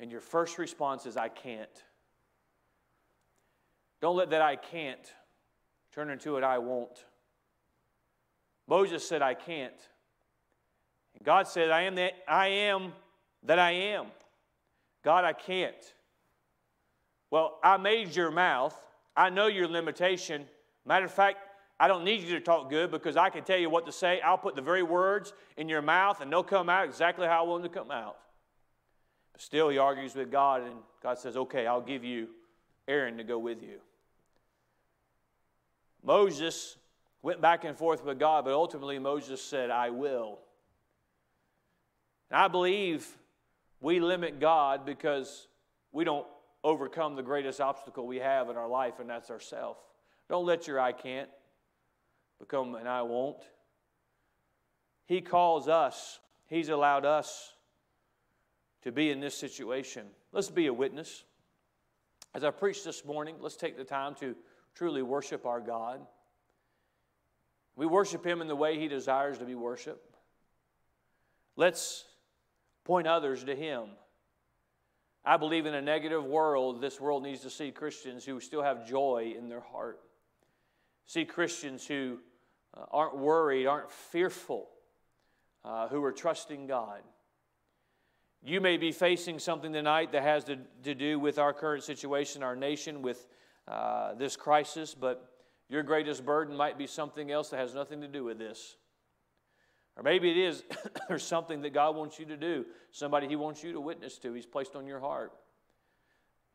And 0.00 0.10
your 0.10 0.22
first 0.22 0.58
response 0.58 1.04
is, 1.04 1.16
I 1.16 1.28
can't. 1.28 1.68
Don't 4.00 4.16
let 4.16 4.30
that 4.30 4.40
I 4.40 4.56
can't 4.56 5.12
turn 5.92 6.08
into 6.08 6.36
an 6.38 6.44
I 6.44 6.58
won't. 6.58 7.04
Moses 8.66 9.06
said, 9.06 9.20
I 9.20 9.34
can't. 9.34 9.74
And 11.14 11.24
God 11.24 11.46
said, 11.46 11.70
I 11.70 11.82
am 11.82 11.96
that 11.96 12.14
I 12.26 12.48
am 12.48 12.92
that 13.42 13.58
I 13.58 13.72
am. 13.72 14.06
God, 15.04 15.24
I 15.24 15.32
can't. 15.34 15.94
Well, 17.30 17.58
I 17.62 17.76
made 17.76 18.14
your 18.16 18.30
mouth. 18.30 18.76
I 19.16 19.28
know 19.28 19.48
your 19.48 19.68
limitation. 19.68 20.46
Matter 20.86 21.06
of 21.06 21.12
fact, 21.12 21.38
I 21.78 21.88
don't 21.88 22.04
need 22.04 22.22
you 22.22 22.30
to 22.30 22.40
talk 22.40 22.70
good 22.70 22.90
because 22.90 23.16
I 23.16 23.28
can 23.28 23.44
tell 23.44 23.58
you 23.58 23.68
what 23.68 23.86
to 23.86 23.92
say. 23.92 24.20
I'll 24.20 24.38
put 24.38 24.56
the 24.56 24.62
very 24.62 24.82
words 24.82 25.32
in 25.56 25.68
your 25.68 25.82
mouth 25.82 26.20
and 26.20 26.32
they'll 26.32 26.42
come 26.42 26.68
out 26.68 26.84
exactly 26.86 27.26
how 27.26 27.44
I 27.44 27.48
want 27.48 27.62
them 27.62 27.72
to 27.72 27.78
come 27.78 27.90
out. 27.90 28.16
Still, 29.40 29.70
he 29.70 29.78
argues 29.78 30.14
with 30.14 30.30
God, 30.30 30.64
and 30.64 30.74
God 31.02 31.18
says, 31.18 31.34
Okay, 31.34 31.66
I'll 31.66 31.80
give 31.80 32.04
you 32.04 32.28
Aaron 32.86 33.16
to 33.16 33.24
go 33.24 33.38
with 33.38 33.62
you. 33.62 33.78
Moses 36.04 36.76
went 37.22 37.40
back 37.40 37.64
and 37.64 37.74
forth 37.74 38.04
with 38.04 38.18
God, 38.18 38.44
but 38.44 38.52
ultimately 38.52 38.98
Moses 38.98 39.40
said, 39.40 39.70
I 39.70 39.88
will. 39.88 40.40
And 42.30 42.38
I 42.38 42.48
believe 42.48 43.08
we 43.80 43.98
limit 43.98 44.40
God 44.40 44.84
because 44.84 45.48
we 45.90 46.04
don't 46.04 46.26
overcome 46.62 47.16
the 47.16 47.22
greatest 47.22 47.62
obstacle 47.62 48.06
we 48.06 48.18
have 48.18 48.50
in 48.50 48.58
our 48.58 48.68
life, 48.68 49.00
and 49.00 49.08
that's 49.08 49.30
ourself. 49.30 49.78
Don't 50.28 50.44
let 50.44 50.66
your 50.66 50.78
I 50.78 50.92
can't 50.92 51.30
become 52.38 52.74
an 52.74 52.86
I 52.86 53.00
won't. 53.00 53.42
He 55.06 55.22
calls 55.22 55.66
us, 55.66 56.20
He's 56.46 56.68
allowed 56.68 57.06
us 57.06 57.54
to 58.82 58.92
be 58.92 59.10
in 59.10 59.20
this 59.20 59.36
situation. 59.36 60.06
Let's 60.32 60.50
be 60.50 60.66
a 60.66 60.72
witness. 60.72 61.24
As 62.34 62.44
I 62.44 62.50
preached 62.50 62.84
this 62.84 63.04
morning, 63.04 63.36
let's 63.40 63.56
take 63.56 63.76
the 63.76 63.84
time 63.84 64.14
to 64.16 64.34
truly 64.74 65.02
worship 65.02 65.46
our 65.46 65.60
God. 65.60 66.00
We 67.76 67.86
worship 67.86 68.24
Him 68.24 68.40
in 68.40 68.48
the 68.48 68.56
way 68.56 68.78
He 68.78 68.88
desires 68.88 69.38
to 69.38 69.44
be 69.44 69.54
worshiped. 69.54 70.16
Let's 71.56 72.04
point 72.84 73.06
others 73.06 73.44
to 73.44 73.54
Him. 73.54 73.84
I 75.24 75.36
believe 75.36 75.66
in 75.66 75.74
a 75.74 75.82
negative 75.82 76.24
world, 76.24 76.80
this 76.80 77.00
world 77.00 77.22
needs 77.22 77.40
to 77.42 77.50
see 77.50 77.70
Christians 77.70 78.24
who 78.24 78.40
still 78.40 78.62
have 78.62 78.88
joy 78.88 79.34
in 79.36 79.48
their 79.48 79.60
heart. 79.60 80.00
See 81.06 81.24
Christians 81.24 81.86
who 81.86 82.18
uh, 82.74 82.84
aren't 82.90 83.18
worried, 83.18 83.66
aren't 83.66 83.90
fearful, 83.90 84.68
uh, 85.64 85.88
who 85.88 86.02
are 86.04 86.12
trusting 86.12 86.66
God. 86.66 87.00
You 88.42 88.60
may 88.60 88.78
be 88.78 88.90
facing 88.90 89.38
something 89.38 89.72
tonight 89.72 90.12
that 90.12 90.22
has 90.22 90.44
to, 90.44 90.56
to 90.84 90.94
do 90.94 91.18
with 91.18 91.38
our 91.38 91.52
current 91.52 91.84
situation, 91.84 92.42
our 92.42 92.56
nation, 92.56 93.02
with 93.02 93.26
uh, 93.68 94.14
this 94.14 94.34
crisis, 94.34 94.94
but 94.94 95.30
your 95.68 95.82
greatest 95.82 96.24
burden 96.24 96.56
might 96.56 96.78
be 96.78 96.86
something 96.86 97.30
else 97.30 97.50
that 97.50 97.58
has 97.58 97.74
nothing 97.74 98.00
to 98.00 98.08
do 98.08 98.24
with 98.24 98.38
this. 98.38 98.76
Or 99.96 100.02
maybe 100.02 100.30
it 100.30 100.38
is 100.38 100.64
there's 101.08 101.22
something 101.22 101.60
that 101.62 101.74
God 101.74 101.96
wants 101.96 102.18
you 102.18 102.24
to 102.26 102.36
do, 102.36 102.64
somebody 102.92 103.28
He 103.28 103.36
wants 103.36 103.62
you 103.62 103.72
to 103.72 103.80
witness 103.80 104.16
to, 104.18 104.32
He's 104.32 104.46
placed 104.46 104.74
on 104.74 104.86
your 104.86 105.00
heart. 105.00 105.32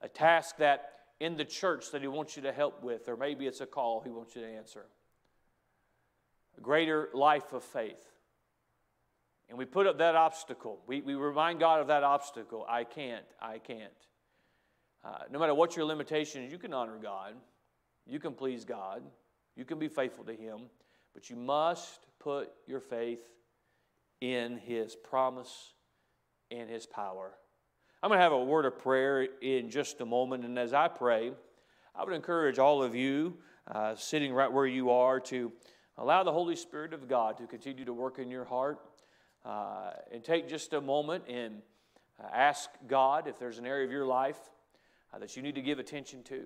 A 0.02 0.10
task 0.10 0.58
that 0.58 0.90
in 1.20 1.38
the 1.38 1.46
church 1.46 1.92
that 1.92 2.02
He 2.02 2.08
wants 2.08 2.36
you 2.36 2.42
to 2.44 2.52
help 2.52 2.84
with, 2.84 3.08
or 3.08 3.16
maybe 3.16 3.46
it's 3.46 3.62
a 3.62 3.68
call 3.68 4.02
He 4.02 4.10
wants 4.10 4.36
you 4.36 4.42
to 4.42 4.48
answer. 4.48 4.88
A 6.58 6.62
greater 6.62 7.10
life 7.14 7.54
of 7.54 7.64
faith. 7.64 8.15
And 9.50 9.58
we 9.58 9.66
put 9.66 9.86
up 9.86 10.00
that 10.00 10.16
obstacle. 10.16 10.80
We, 10.88 11.02
we 11.02 11.14
remind 11.14 11.60
God 11.60 11.80
of 11.80 11.88
that 11.88 12.04
obstacle. 12.04 12.66
I 12.68 12.84
can't, 12.84 13.26
I 13.42 13.60
can't. 13.60 13.92
Uh, 15.04 15.20
no 15.32 15.38
matter 15.38 15.54
what 15.54 15.76
your 15.76 15.86
limitations, 15.86 16.52
you 16.52 16.58
can 16.58 16.74
honor 16.74 16.98
God, 17.02 17.36
you 18.08 18.20
can 18.20 18.34
please 18.34 18.66
God, 18.66 19.04
you 19.56 19.64
can 19.64 19.78
be 19.78 19.88
faithful 19.88 20.24
to 20.26 20.34
Him, 20.34 20.62
but 21.14 21.30
you 21.30 21.36
must 21.36 22.08
put 22.20 22.50
your 22.66 22.80
faith 22.80 23.22
in 24.20 24.58
His 24.58 24.96
promise 24.96 25.74
and 26.50 26.70
His 26.70 26.88
power. 26.88 27.34
I'm 28.02 28.10
going 28.10 28.18
to 28.18 28.24
have 28.24 28.32
a 28.32 28.44
word 28.44 28.66
of 28.66 28.80
prayer 28.80 29.28
in 29.42 29.70
just 29.70 30.02
a 30.02 30.06
moment, 30.06 30.44
and 30.44 30.58
as 30.58 30.74
I 30.74 30.88
pray, 30.88 31.32
I 31.94 32.04
would 32.04 32.14
encourage 32.14 32.58
all 32.58 32.82
of 32.82 32.96
you 32.96 33.38
uh, 33.72 33.96
sitting 33.96 34.34
right 34.34 34.52
where 34.52 34.66
you 34.66 34.90
are 34.90 35.20
to 35.22 35.52
allow 35.98 36.24
the 36.24 36.32
Holy 36.32 36.56
Spirit 36.56 36.94
of 36.94 37.08
God 37.08 37.38
to 37.38 37.48
continue 37.48 37.86
to 37.86 37.94
work 37.94 38.20
in 38.20 38.30
your 38.30 38.46
heart 38.46 38.80
uh, 39.46 39.92
and 40.12 40.24
take 40.24 40.50
just 40.50 40.74
a 40.74 40.82
moment 40.82 41.26
and 41.30 41.62
uh, 42.20 42.28
ask 42.34 42.70
God 42.88 43.28
if 43.28 43.38
there's 43.38 43.58
an 43.58 43.66
area 43.66 43.86
of 43.86 43.92
your 43.92 44.06
life 44.06 44.40
uh, 45.14 45.20
that 45.20 45.36
you 45.36 45.44
need 45.44 45.56
to 45.56 45.62
give 45.62 45.80
attention 45.80 46.24
to. 46.24 46.46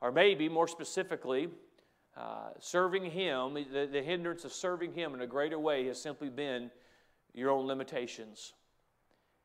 Or 0.00 0.10
maybe 0.10 0.48
more 0.48 0.68
specifically, 0.68 1.48
uh, 2.16 2.50
serving 2.60 3.10
Him, 3.10 3.54
the, 3.54 3.88
the 3.90 4.02
hindrance 4.02 4.44
of 4.44 4.52
serving 4.52 4.92
Him 4.92 5.14
in 5.14 5.20
a 5.20 5.26
greater 5.26 5.58
way 5.58 5.86
has 5.86 6.00
simply 6.00 6.30
been 6.30 6.70
your 7.34 7.50
own 7.50 7.66
limitations. 7.66 8.54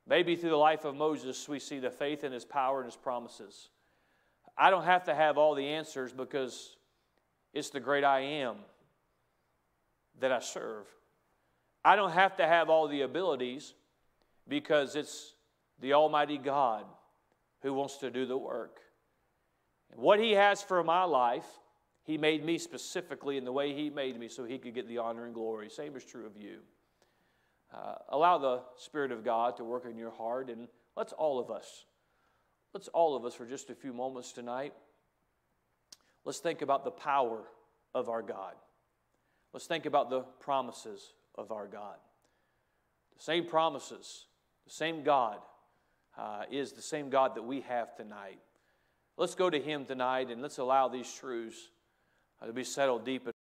Maybe 0.08 0.36
through 0.36 0.50
the 0.50 0.58
life 0.58 0.86
of 0.86 0.96
Moses, 0.96 1.48
we 1.48 1.60
see 1.60 1.80
the 1.80 1.92
faith 1.92 2.24
in 2.24 2.32
his 2.32 2.44
power 2.44 2.80
and 2.80 2.86
his 2.86 2.96
promises. 2.96 3.70
I 4.58 4.70
don't 4.70 4.84
have 4.84 5.06
to 5.06 5.16
have 5.16 5.38
all 5.38 5.56
the 5.56 5.66
answers 5.66 6.12
because 6.12 6.76
it's 7.54 7.70
the 7.70 7.80
great 7.80 8.04
I 8.04 8.20
am 8.20 8.58
that 10.20 10.32
I 10.32 10.40
serve. 10.40 10.88
I 11.86 11.96
don't 11.96 12.12
have 12.12 12.38
to 12.38 12.48
have 12.48 12.70
all 12.70 12.88
the 12.88 13.02
abilities 13.02 13.74
because 14.48 14.96
it's 14.96 15.34
the 15.82 15.94
Almighty 15.94 16.38
God 16.38 16.86
who 17.62 17.74
wants 17.74 17.98
to 17.98 18.10
do 18.10 18.26
the 18.26 18.38
work. 18.38 18.80
What 19.96 20.20
He 20.20 20.32
has 20.32 20.62
for 20.62 20.84
my 20.84 21.04
life, 21.04 21.46
He 22.04 22.18
made 22.18 22.44
me 22.46 22.58
specifically 22.58 23.38
in 23.38 23.44
the 23.44 23.52
way 23.52 23.74
He 23.74 23.90
made 23.90 24.18
me 24.18 24.28
so 24.28 24.46
He 24.46 24.58
could 24.58 24.74
get 24.74 24.88
the 24.88 25.00
honor 25.00 25.26
and 25.26 25.34
glory. 25.34 25.70
Same 25.70 25.96
is 25.96 26.06
true 26.06 26.26
of 26.26 26.38
you. 26.38 26.60
Uh, 27.74 27.96
allow 28.10 28.38
the 28.38 28.62
Spirit 28.78 29.12
of 29.12 29.24
God 29.24 29.58
to 29.58 29.64
work 29.64 29.86
in 29.90 29.98
your 29.98 30.12
heart, 30.12 30.50
and 30.50 30.68
let's 30.96 31.12
all 31.12 31.40
of 31.40 31.50
us, 31.50 31.86
let's 32.74 32.88
all 32.90 33.16
of 33.16 33.26
us 33.26 33.34
for 33.34 33.46
just 33.46 33.70
a 33.70 33.76
few 33.76 33.94
moments 33.94 34.32
tonight, 34.32 34.74
let's 36.24 36.40
think 36.40 36.62
about 36.62 36.86
the 36.86 36.92
power 36.92 37.42
of 37.96 38.10
our 38.10 38.22
God. 38.22 38.54
Let's 39.54 39.66
think 39.66 39.86
about 39.86 40.10
the 40.10 40.22
promises 40.40 41.14
of 41.36 41.52
our 41.52 41.68
God. 41.68 41.96
The 43.18 43.24
same 43.24 43.46
promises, 43.46 44.26
the 44.66 44.72
same 44.72 45.04
God 45.04 45.38
uh, 46.18 46.44
is 46.52 46.72
the 46.74 46.82
same 46.82 47.10
God 47.10 47.36
that 47.36 47.44
we 47.44 47.62
have 47.62 47.96
tonight. 47.96 48.40
Let's 49.18 49.36
go 49.36 49.50
to 49.50 49.60
Him 49.60 49.86
tonight 49.86 50.30
and 50.30 50.42
let's 50.42 50.58
allow 50.58 50.88
these 50.88 51.12
truths 51.14 51.70
uh, 52.42 52.48
to 52.48 52.54
be 52.54 52.64
settled 52.64 53.06
deep 53.06 53.28